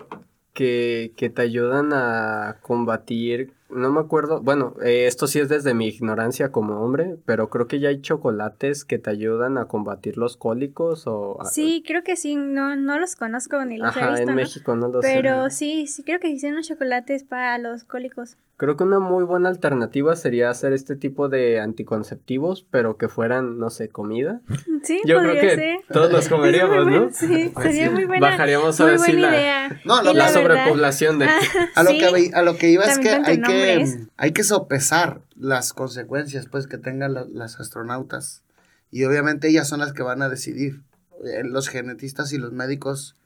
Que, 0.54 1.12
que 1.14 1.28
te 1.28 1.42
ayudan 1.42 1.92
a 1.92 2.56
combatir. 2.62 3.52
No 3.74 3.90
me 3.90 4.00
acuerdo. 4.00 4.40
Bueno, 4.40 4.74
eh, 4.82 5.06
esto 5.06 5.26
sí 5.26 5.40
es 5.40 5.48
desde 5.48 5.72
mi 5.74 5.86
ignorancia 5.88 6.52
como 6.52 6.80
hombre, 6.82 7.16
pero 7.24 7.48
creo 7.48 7.66
que 7.66 7.80
ya 7.80 7.88
hay 7.88 8.00
chocolates 8.00 8.84
que 8.84 8.98
te 8.98 9.10
ayudan 9.10 9.56
a 9.58 9.66
combatir 9.66 10.18
los 10.18 10.36
cólicos 10.36 11.06
o. 11.06 11.40
a- 11.40 11.46
Sí, 11.46 11.82
creo 11.86 12.02
que 12.04 12.16
sí, 12.16 12.36
no, 12.36 12.76
no 12.76 12.98
los 12.98 13.16
conozco 13.16 13.64
ni 13.64 13.78
los 13.78 13.96
he 13.96 14.00
visto, 14.00 14.16
en 14.22 14.26
¿no? 14.28 14.34
México 14.34 14.76
no 14.76 14.88
lo 14.88 15.00
sé. 15.02 15.08
Pero 15.14 15.50
sí, 15.50 15.86
sí 15.86 16.02
creo 16.02 16.20
que 16.20 16.28
hicieron 16.28 16.56
los 16.58 16.68
chocolates 16.68 17.24
para 17.24 17.56
los 17.58 17.84
cólicos. 17.84 18.36
Creo 18.62 18.76
que 18.76 18.84
una 18.84 19.00
muy 19.00 19.24
buena 19.24 19.48
alternativa 19.48 20.14
sería 20.14 20.48
hacer 20.48 20.72
este 20.72 20.94
tipo 20.94 21.28
de 21.28 21.58
anticonceptivos, 21.58 22.64
pero 22.70 22.96
que 22.96 23.08
fueran, 23.08 23.58
no 23.58 23.70
sé, 23.70 23.88
comida. 23.88 24.40
Sí, 24.84 25.00
Yo 25.04 25.16
podría 25.16 25.32
creo 25.40 25.42
que 25.50 25.56
ser. 25.56 25.78
todos 25.92 26.12
los 26.12 26.28
comeríamos, 26.28 26.86
¿no? 26.86 26.98
buen- 27.00 27.12
Sí, 27.12 27.50
Pues 27.52 27.66
sería 27.66 27.88
sí. 27.88 27.90
muy 27.94 28.04
buena. 28.04 28.24
Bajaríamos 28.30 28.78
muy 28.78 28.90
sí 28.92 28.96
buena 29.14 29.30
la, 29.30 29.36
idea. 29.36 29.80
No, 29.84 30.00
lo- 30.04 30.12
la 30.14 30.28
sobrepoblación 30.28 31.18
de... 31.18 31.26
A 31.74 31.82
lo, 31.82 31.90
Sí, 31.90 31.98
que, 31.98 32.30
a 32.34 32.42
lo 32.42 32.56
que 32.56 32.70
iba 32.70 32.84
es 32.84 33.00
que 33.00 33.10
hay 33.10 33.40
que, 33.42 33.96
hay 34.16 34.30
que 34.30 34.44
sopesar 34.44 35.22
las 35.34 35.72
consecuencias 35.72 36.46
pues 36.46 36.68
que 36.68 36.78
tengan 36.78 37.14
la- 37.14 37.26
las 37.32 37.58
astronautas. 37.58 38.44
Y 38.92 39.02
obviamente 39.06 39.48
ellas 39.48 39.66
son 39.68 39.80
las 39.80 39.92
que 39.92 40.04
van 40.04 40.22
a 40.22 40.28
decidir. 40.28 40.82
Eh, 41.24 41.42
Los 41.42 41.68
genetistas 41.68 42.32
y 42.32 42.38
los 42.38 42.52
médicos 42.52 43.16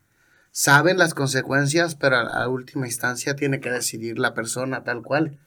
saben 0.56 0.96
las 0.96 1.12
consecuencias, 1.12 1.96
pero 1.96 2.16
a, 2.16 2.22
a 2.22 2.48
última 2.48 2.86
instancia 2.86 3.36
tiene 3.36 3.60
que 3.60 3.70
decidir 3.70 4.18
la 4.18 4.32
persona 4.32 4.84
tal 4.84 5.02
cual. 5.02 5.38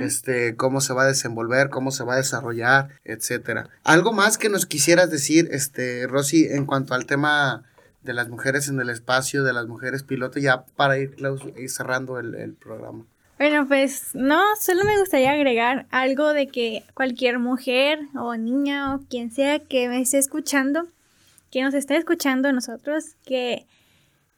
Este, 0.00 0.56
cómo 0.56 0.80
se 0.80 0.92
va 0.92 1.04
a 1.04 1.06
desenvolver, 1.06 1.70
cómo 1.70 1.92
se 1.92 2.02
va 2.04 2.14
a 2.14 2.18
desarrollar, 2.18 2.88
etcétera. 3.04 3.68
Algo 3.84 4.12
más 4.12 4.38
que 4.38 4.48
nos 4.48 4.66
quisieras 4.66 5.10
decir, 5.10 5.48
este, 5.52 6.06
Rosy, 6.08 6.46
en 6.46 6.66
cuanto 6.66 6.94
al 6.94 7.06
tema 7.06 7.64
de 8.02 8.12
las 8.12 8.28
mujeres 8.28 8.68
en 8.68 8.80
el 8.80 8.90
espacio, 8.90 9.44
de 9.44 9.52
las 9.52 9.66
mujeres 9.66 10.02
piloto, 10.02 10.40
ya 10.40 10.64
para 10.76 10.98
ir, 10.98 11.16
ir 11.56 11.70
cerrando 11.70 12.18
el, 12.18 12.34
el 12.34 12.54
programa. 12.54 13.04
Bueno, 13.38 13.68
pues 13.68 14.10
no, 14.14 14.42
solo 14.60 14.84
me 14.84 14.98
gustaría 14.98 15.30
agregar 15.30 15.86
algo 15.90 16.32
de 16.32 16.48
que 16.48 16.82
cualquier 16.94 17.38
mujer 17.38 18.00
o 18.14 18.36
niña 18.36 18.94
o 18.94 19.00
quien 19.08 19.30
sea 19.30 19.60
que 19.60 19.88
me 19.88 20.00
esté 20.00 20.18
escuchando, 20.18 20.88
que 21.50 21.62
nos 21.62 21.74
esté 21.74 21.96
escuchando 21.96 22.48
a 22.48 22.52
nosotros, 22.52 23.16
que, 23.24 23.66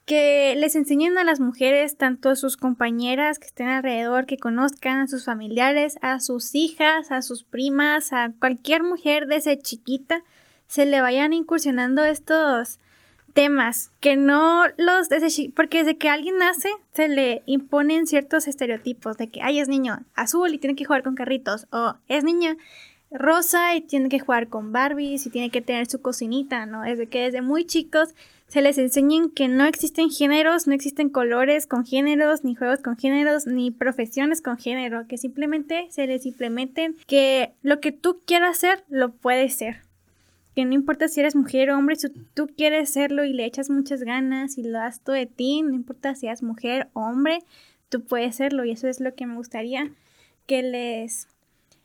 que 0.08 0.54
les 0.56 0.74
enseñen 0.74 1.18
a 1.18 1.22
las 1.22 1.38
mujeres, 1.38 1.98
tanto 1.98 2.30
a 2.30 2.36
sus 2.36 2.56
compañeras 2.56 3.38
que 3.38 3.46
estén 3.46 3.68
alrededor, 3.68 4.24
que 4.24 4.38
conozcan 4.38 5.00
a 5.00 5.06
sus 5.06 5.26
familiares, 5.26 5.98
a 6.00 6.18
sus 6.18 6.54
hijas, 6.54 7.12
a 7.12 7.20
sus 7.20 7.44
primas, 7.44 8.14
a 8.14 8.32
cualquier 8.40 8.82
mujer 8.82 9.26
desde 9.26 9.58
chiquita, 9.58 10.24
se 10.66 10.86
le 10.86 11.02
vayan 11.02 11.34
incursionando 11.34 12.04
estos 12.04 12.80
temas 13.34 13.92
que 14.00 14.16
no 14.16 14.64
los 14.78 15.10
desde 15.10 15.50
porque 15.50 15.84
desde 15.84 15.98
que 15.98 16.08
alguien 16.08 16.38
nace 16.38 16.70
se 16.94 17.08
le 17.08 17.42
imponen 17.44 18.06
ciertos 18.06 18.48
estereotipos 18.48 19.18
de 19.18 19.28
que 19.28 19.42
ay 19.42 19.60
es 19.60 19.68
niño 19.68 20.00
azul 20.14 20.54
y 20.54 20.58
tiene 20.58 20.74
que 20.74 20.86
jugar 20.86 21.02
con 21.02 21.14
carritos 21.14 21.68
o 21.70 21.94
es 22.08 22.24
niña 22.24 22.56
rosa 23.10 23.76
y 23.76 23.82
tiene 23.82 24.08
que 24.08 24.18
jugar 24.18 24.48
con 24.48 24.72
Barbies 24.72 25.26
y 25.26 25.30
tiene 25.30 25.50
que 25.50 25.60
tener 25.60 25.86
su 25.86 26.00
cocinita, 26.00 26.66
¿no? 26.66 26.82
Desde 26.82 27.08
que 27.08 27.24
desde 27.24 27.42
muy 27.42 27.64
chicos 27.66 28.14
se 28.48 28.62
les 28.62 28.78
enseñen 28.78 29.30
que 29.30 29.46
no 29.48 29.64
existen 29.64 30.10
géneros, 30.10 30.66
no 30.66 30.74
existen 30.74 31.10
colores 31.10 31.66
con 31.66 31.84
géneros, 31.84 32.44
ni 32.44 32.54
juegos 32.54 32.80
con 32.80 32.96
géneros, 32.96 33.46
ni 33.46 33.70
profesiones 33.70 34.42
con 34.42 34.58
género, 34.58 35.06
que 35.06 35.18
simplemente 35.18 35.86
se 35.90 36.06
les 36.06 36.26
implementen 36.26 36.96
que 37.06 37.52
lo 37.62 37.80
que 37.80 37.92
tú 37.92 38.20
quieras 38.26 38.58
ser, 38.58 38.84
lo 38.88 39.12
puedes 39.12 39.54
ser 39.54 39.88
que 40.58 40.64
no 40.64 40.74
importa 40.74 41.06
si 41.06 41.20
eres 41.20 41.36
mujer 41.36 41.70
o 41.70 41.78
hombre, 41.78 41.94
si 41.94 42.08
tú 42.34 42.48
quieres 42.48 42.90
serlo 42.90 43.22
y 43.22 43.32
le 43.32 43.44
echas 43.44 43.70
muchas 43.70 44.02
ganas 44.02 44.58
y 44.58 44.64
lo 44.64 44.72
das 44.72 45.00
todo 45.02 45.14
de 45.14 45.26
ti, 45.26 45.62
no 45.62 45.72
importa 45.72 46.16
si 46.16 46.26
eres 46.26 46.42
mujer 46.42 46.88
o 46.94 47.02
hombre, 47.02 47.44
tú 47.88 48.02
puedes 48.02 48.34
serlo 48.34 48.64
y 48.64 48.72
eso 48.72 48.88
es 48.88 48.98
lo 48.98 49.14
que 49.14 49.24
me 49.24 49.36
gustaría 49.36 49.88
que 50.46 50.64
les 50.64 51.28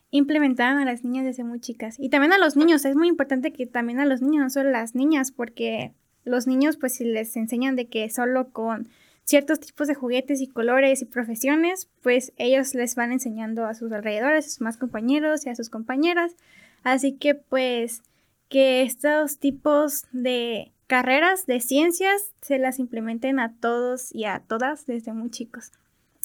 implementaran 0.10 0.80
a 0.80 0.86
las 0.86 1.04
niñas 1.04 1.24
desde 1.24 1.44
muy 1.44 1.60
chicas. 1.60 2.00
Y 2.00 2.10
también 2.10 2.34
a 2.34 2.40
los 2.40 2.56
niños, 2.56 2.84
es 2.86 2.96
muy 2.96 3.10
importante 3.10 3.54
que 3.54 3.68
también 3.68 4.00
a 4.00 4.06
los 4.06 4.24
niños, 4.24 4.42
no 4.42 4.50
solo 4.50 4.70
a 4.70 4.72
las 4.72 4.96
niñas, 4.96 5.32
porque 5.32 5.94
los 6.26 6.48
niños 6.48 6.78
pues 6.78 6.96
si 6.96 7.06
les 7.06 7.36
enseñan 7.36 7.76
de 7.76 7.88
que 7.88 8.10
solo 8.10 8.50
con 8.50 8.90
ciertos 9.26 9.60
tipos 9.60 9.88
de 9.88 9.96
juguetes 9.96 10.42
y 10.42 10.48
colores 10.48 11.02
y 11.02 11.06
profesiones, 11.06 11.90
pues 12.02 12.34
ellos 12.38 12.76
les 12.76 12.96
van 12.96 13.12
enseñando 13.12 13.66
a 13.66 13.74
sus 13.74 13.92
alrededores, 13.92 14.46
a 14.46 14.50
sus 14.50 14.62
más 14.62 14.78
compañeros 14.78 15.46
y 15.46 15.50
a 15.50 15.56
sus 15.56 15.70
compañeras. 15.70 16.36
Así 16.84 17.14
que 17.14 17.36
pues 17.36 18.02
que 18.50 18.84
estos 18.84 19.40
tipos 19.40 20.06
de 20.12 20.72
carreras 20.88 21.46
de 21.46 21.60
ciencias 21.60 22.34
se 22.42 22.60
las 22.60 22.80
implementen 22.80 23.40
a 23.40 23.54
todos 23.60 24.14
y 24.14 24.26
a 24.26 24.40
todas 24.40 24.86
desde 24.86 25.14
muy 25.14 25.32
chicos. 25.32 25.72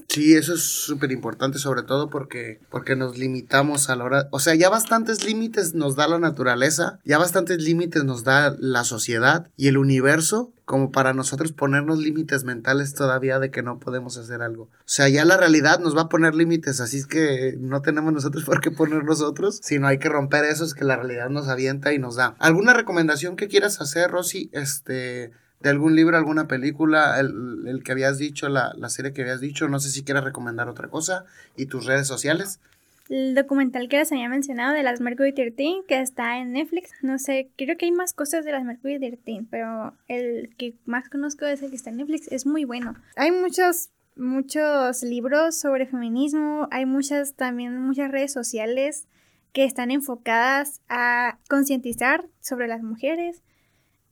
Sí, 0.09 0.35
eso 0.35 0.55
es 0.55 0.63
súper 0.63 1.13
importante, 1.13 1.59
sobre 1.59 1.83
todo 1.83 2.09
porque, 2.09 2.61
porque 2.71 2.97
nos 2.97 3.19
limitamos 3.19 3.91
a 3.91 3.97
la 3.97 4.05
hora. 4.05 4.29
O 4.31 4.41
sea, 4.41 4.55
ya 4.55 4.71
bastantes 4.71 5.25
límites 5.25 5.75
nos 5.75 5.97
da 5.97 6.09
la 6.09 6.19
naturaleza, 6.19 6.99
ya 7.05 7.19
bastantes 7.19 7.63
límites 7.63 8.05
nos 8.05 8.25
da 8.25 8.57
la 8.59 8.85
sociedad 8.85 9.51
y 9.57 9.69
el 9.69 9.77
universo, 9.77 10.53
como 10.65 10.93
para 10.93 11.15
nosotros 11.15 11.53
ponernos 11.53 11.99
límites 11.99 12.45
mentales 12.45 12.95
todavía 12.95 13.39
de 13.39 13.51
que 13.51 13.63
no 13.63 13.79
podemos 13.79 14.17
hacer 14.17 14.43
algo. 14.43 14.65
O 14.65 14.69
sea, 14.87 15.09
ya 15.09 15.25
la 15.25 15.37
realidad 15.37 15.79
nos 15.79 15.97
va 15.97 16.03
a 16.03 16.09
poner 16.09 16.35
límites, 16.35 16.81
así 16.81 16.99
es 16.99 17.07
que 17.07 17.57
no 17.59 17.83
tenemos 17.83 18.13
nosotros 18.13 18.45
por 18.47 18.61
qué 18.61 18.71
poner 18.71 19.05
nosotros, 19.05 19.61
sino 19.63 19.87
hay 19.87 19.99
que 19.99 20.09
romper 20.09 20.45
eso, 20.45 20.65
es 20.65 20.75
que 20.75 20.85
la 20.85 20.97
realidad 20.97 21.29
nos 21.29 21.49
avienta 21.49 21.93
y 21.93 21.99
nos 21.99 22.17
da. 22.17 22.35
¿Alguna 22.39 22.73
recomendación 22.73 23.37
que 23.37 23.49
quieras 23.49 23.81
hacer, 23.81 24.11
Rosy? 24.11 24.51
Este 24.53 25.33
de 25.61 25.71
algún 25.71 25.97
libro, 25.97 26.17
alguna 26.17 26.47
película, 26.47 27.19
el, 27.19 27.83
que 27.85 27.93
habías 27.93 28.19
dicho, 28.19 28.49
la, 28.49 28.75
serie 28.89 29.13
que 29.13 29.23
habías 29.23 29.41
dicho, 29.41 29.69
no 29.69 29.81
sé 29.81 29.91
si 29.91 30.05
quieres 30.05 30.25
recomendar 30.25 30.69
otra 30.69 30.89
cosa, 30.89 31.25
y 31.57 31.67
tus 31.67 31.87
redes 31.87 32.07
sociales. 32.07 32.61
El 33.09 33.35
documental 33.35 33.89
que 33.89 33.97
les 33.97 34.13
había 34.13 34.29
mencionado 34.29 34.75
de 34.75 34.83
las 34.83 35.01
Mercury 35.01 35.33
13, 35.33 35.85
que 35.89 36.01
está 36.01 36.39
en 36.39 36.53
Netflix, 36.53 36.91
no 37.03 37.19
sé, 37.19 37.49
creo 37.57 37.77
que 37.77 37.87
hay 37.87 37.93
más 37.93 38.13
cosas 38.13 38.45
de 38.45 38.53
las 38.53 38.65
Mercury 38.65 38.99
13, 38.99 39.47
pero 39.51 39.95
el 40.09 40.55
que 40.57 40.75
más 40.85 41.09
conozco 41.09 41.47
es 41.47 41.63
el 41.63 41.71
que 41.71 41.77
está 41.77 41.91
en 41.91 41.97
Netflix, 41.97 42.31
es 42.31 42.47
muy 42.47 42.65
bueno. 42.65 42.95
Hay 43.17 43.33
muchos 43.33 43.91
muchos 44.19 45.03
libros 45.05 45.57
sobre 45.59 45.87
feminismo, 45.87 46.69
hay 46.71 46.87
muchas 46.87 47.35
también 47.35 47.81
muchas 47.81 48.11
redes 48.11 48.33
sociales 48.33 49.07
que 49.53 49.65
están 49.65 49.91
enfocadas 49.91 50.81
a 50.89 51.39
concientizar 51.49 52.27
sobre 52.41 52.69
las 52.69 52.83
mujeres 52.83 53.43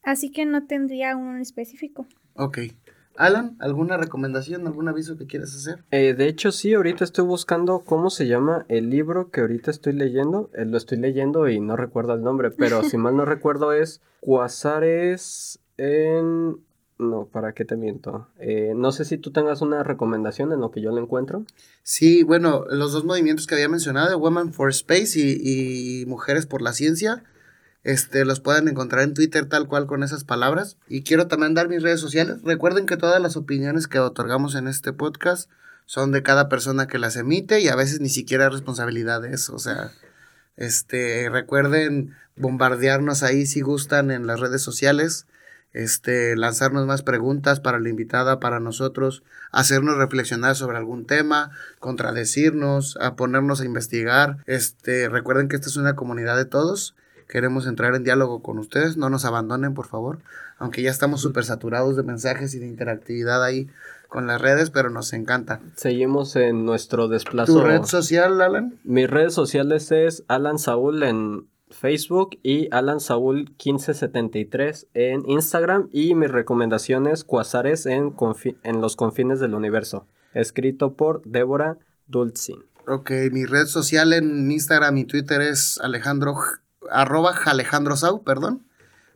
Así 0.07 0.31
que 0.31 0.47
no 0.47 0.69
tendría 0.69 1.17
uno 1.17 1.35
en 1.35 1.43
específico. 1.43 2.07
Ok. 2.35 2.59
Alan, 3.17 3.57
¿alguna 3.59 3.97
recomendación, 3.97 4.65
algún 4.69 4.89
aviso 4.89 5.17
que 5.17 5.27
quieras 5.27 5.53
hacer? 5.53 5.83
Eh, 5.91 6.15
de 6.15 6.29
hecho, 6.29 6.53
sí, 6.53 6.75
ahorita 6.75 7.03
estoy 7.03 7.25
buscando 7.25 7.81
cómo 7.81 8.09
se 8.09 8.29
llama 8.29 8.67
el 8.69 8.89
libro 8.89 9.33
que 9.33 9.41
ahorita 9.41 9.73
estoy 9.73 9.95
leyendo. 9.95 10.49
Eh, 10.55 10.65
lo 10.65 10.77
estoy 10.77 10.99
leyendo 10.99 11.49
y 11.49 11.59
no 11.59 11.77
recuerdo 11.77 12.15
el 12.15 12.23
nombre, 12.23 12.53
pero 12.53 12.85
si 12.85 12.97
mal 12.97 13.17
no 13.17 13.25
recuerdo 13.25 13.73
es 13.73 14.01
Cuasares 14.21 15.59
en... 15.77 16.61
No, 16.99 17.27
¿para 17.27 17.53
qué 17.53 17.65
te 17.65 17.77
miento? 17.77 18.29
Eh, 18.39 18.75
no 18.77 18.93
sé 18.93 19.05
si 19.05 19.19
tú 19.19 19.33
tengas 19.33 19.61
una 19.61 19.83
recomendación 19.83 20.53
en 20.53 20.61
lo 20.61 20.71
que 20.71 20.83
yo 20.83 20.93
le 20.93 21.01
encuentro. 21.01 21.45
Sí, 21.83 22.23
bueno, 22.23 22.65
los 22.71 22.93
dos 22.93 23.05
movimientos 23.05 23.49
que 23.49 23.57
había 23.57 23.69
mencionado, 23.69 24.17
Women 24.19 24.53
for 24.53 24.71
Space 24.71 25.19
y, 25.19 26.03
y 26.03 26.07
Mujeres 26.07 26.47
por 26.47 26.63
la 26.63 26.73
Ciencia, 26.73 27.25
este, 27.87 28.25
los 28.25 28.41
pueden 28.41 28.67
encontrar 28.67 29.05
en 29.05 29.15
Twitter 29.15 29.47
tal 29.47 29.69
cual 29.69 29.87
con 29.87 30.03
esas 30.03 30.25
palabras. 30.25 30.77
Y 30.89 31.05
quiero 31.05 31.29
también 31.29 31.55
dar 31.55 31.69
mis 31.69 31.85
redes 31.85 32.01
sociales. 32.01 32.39
Recuerden 32.43 32.85
que 32.85 32.97
todas 32.97 33.23
las 33.23 33.37
opiniones 33.37 33.87
que 33.87 34.01
otorgamos 34.01 34.57
en 34.57 34.67
este 34.67 34.93
podcast 34.93 35.49
son 35.85 36.11
de 36.11 36.25
cada 36.25 36.49
persona 36.49 36.89
que 36.89 36.99
las 36.99 37.15
emite 37.15 37.61
y 37.61 37.69
a 37.69 37.77
veces 37.77 38.01
ni 38.01 38.09
siquiera 38.09 38.51
eso. 39.31 39.55
O 39.55 39.61
sea, 39.61 39.93
este, 40.57 41.29
recuerden 41.31 42.17
bombardearnos 42.35 43.23
ahí 43.23 43.47
si 43.47 43.61
gustan 43.61 44.11
en 44.11 44.27
las 44.27 44.41
redes 44.41 44.63
sociales. 44.63 45.29
Este, 45.73 46.35
lanzarnos 46.35 46.89
más 46.89 47.05
preguntas 47.05 47.61
para 47.61 47.79
la 47.79 47.89
invitada, 47.89 48.41
para 48.41 48.59
nosotros, 48.59 49.23
hacernos 49.53 49.97
reflexionar 49.97 50.57
sobre 50.57 50.77
algún 50.77 51.07
tema, 51.07 51.53
contradecirnos, 51.79 52.99
a 53.01 53.15
ponernos 53.15 53.61
a 53.61 53.65
investigar. 53.65 54.39
Este, 54.47 55.09
recuerden 55.09 55.47
que 55.47 55.55
esta 55.55 55.69
es 55.69 55.77
una 55.77 55.95
comunidad 55.95 56.37
de 56.37 56.47
todos 56.47 56.97
Queremos 57.29 57.67
entrar 57.67 57.95
en 57.95 58.05
diálogo 58.05 58.43
con 58.43 58.59
ustedes. 58.59 58.97
No 58.97 59.11
nos 59.11 59.25
abandonen, 59.25 59.75
por 59.75 59.87
favor. 59.87 60.19
Aunque 60.59 60.83
ya 60.83 60.91
estamos 60.91 61.21
súper 61.21 61.45
saturados 61.45 61.97
de 61.97 62.03
mensajes 62.03 62.55
y 62.55 62.59
de 62.59 62.67
interactividad 62.67 63.43
ahí 63.43 63.69
con 64.09 64.27
las 64.27 64.41
redes, 64.41 64.71
pero 64.71 64.91
nos 64.91 65.13
encanta. 65.13 65.61
Seguimos 65.75 66.37
en 66.37 66.65
nuestro 66.65 67.09
desplazo. 67.09 67.53
¿Tu 67.53 67.61
red 67.61 67.83
social, 67.83 68.41
Alan? 68.41 68.79
Mis 68.85 69.11
redes 69.11 69.35
sociales 69.35 69.91
es 69.93 70.25
Alan 70.29 70.59
Saúl 70.59 71.03
en 71.03 71.49
Facebook 71.71 72.39
y 72.43 72.69
Alan 72.71 73.01
Saúl 73.01 73.51
1573 73.65 74.87
en 74.95 75.29
Instagram 75.29 75.89
y 75.93 76.15
mis 76.15 76.31
recomendaciones 76.31 77.25
Cuasares 77.25 77.87
en, 77.87 78.15
en 78.63 78.81
los 78.81 78.97
confines 78.97 79.41
del 79.41 79.55
universo, 79.55 80.07
escrito 80.33 80.95
por 80.95 81.23
Débora 81.25 81.79
Dulcin. 82.07 82.65
Ok, 82.87 83.11
mi 83.33 83.47
red 83.47 83.67
social 83.67 84.13
en 84.13 84.51
Instagram 84.51 84.97
y 84.99 85.05
Twitter 85.05 85.41
es 85.41 85.81
Alejandro 85.83 86.37
arroba 86.91 87.35
Alejandro 87.45 87.97
Sau, 87.97 88.23
perdón, 88.23 88.63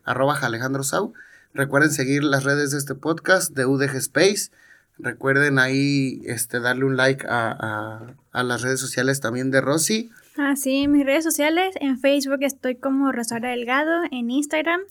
arroba 0.03 0.37
Alejandro 0.37 0.83
Sau. 0.83 1.13
Recuerden 1.53 1.91
seguir 1.91 2.23
las 2.23 2.43
redes 2.43 2.71
de 2.71 2.77
este 2.77 2.95
podcast 2.95 3.51
de 3.53 3.65
UDG 3.65 3.95
Space. 3.97 4.51
Recuerden 4.97 5.59
ahí 5.59 6.21
este, 6.25 6.59
darle 6.59 6.85
un 6.85 6.95
like 6.95 7.25
a, 7.27 8.13
las 8.33 8.61
redes 8.61 8.79
sociales 8.79 9.19
también 9.19 9.51
de 9.51 9.59
Rosy. 9.59 10.11
Ah, 10.37 10.55
sí, 10.55 10.87
mis 10.87 11.05
redes 11.05 11.23
sociales. 11.23 11.75
En 11.81 11.99
Facebook 11.99 12.39
estoy 12.41 12.75
como 12.75 13.11
Rosaura 13.11 13.49
Delgado. 13.49 14.03
En 14.11 14.29
Instagram, 14.29 14.81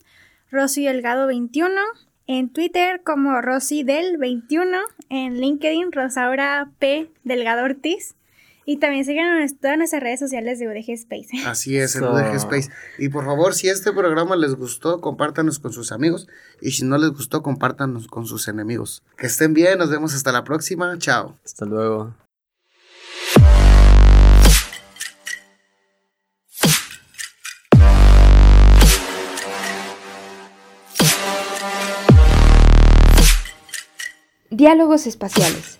Rosy 0.50 0.84
Delgado 0.84 1.26
21. 1.26 1.80
En 2.26 2.50
Twitter 2.50 3.02
como 3.04 3.40
Rosy 3.40 3.84
Del 3.84 4.18
21. 4.18 4.78
En 5.08 5.40
LinkedIn, 5.40 5.92
Rosaura 5.92 6.70
P. 6.78 7.10
Delgado 7.24 7.64
Ortiz. 7.64 8.16
Y 8.70 8.76
también 8.76 9.04
sigan 9.04 9.44
todas 9.60 9.76
nuestras 9.78 10.00
redes 10.00 10.20
sociales 10.20 10.60
de 10.60 10.68
UDG 10.68 10.92
Space. 10.92 11.30
Así 11.44 11.76
es, 11.76 11.96
en 11.96 12.04
UDG 12.04 12.36
Space. 12.36 12.70
Y 12.98 13.08
por 13.08 13.24
favor, 13.24 13.52
si 13.52 13.68
este 13.68 13.90
programa 13.90 14.36
les 14.36 14.54
gustó, 14.54 15.00
compártanos 15.00 15.58
con 15.58 15.72
sus 15.72 15.90
amigos. 15.90 16.28
Y 16.60 16.70
si 16.70 16.84
no 16.84 16.96
les 16.96 17.10
gustó, 17.10 17.42
compártanos 17.42 18.06
con 18.06 18.26
sus 18.26 18.46
enemigos. 18.46 19.02
Que 19.16 19.26
estén 19.26 19.54
bien, 19.54 19.76
nos 19.76 19.90
vemos 19.90 20.14
hasta 20.14 20.30
la 20.30 20.44
próxima. 20.44 20.96
Chao. 20.98 21.36
Hasta 21.44 21.66
luego. 21.66 22.14
Diálogos 34.50 35.08
Espaciales, 35.08 35.79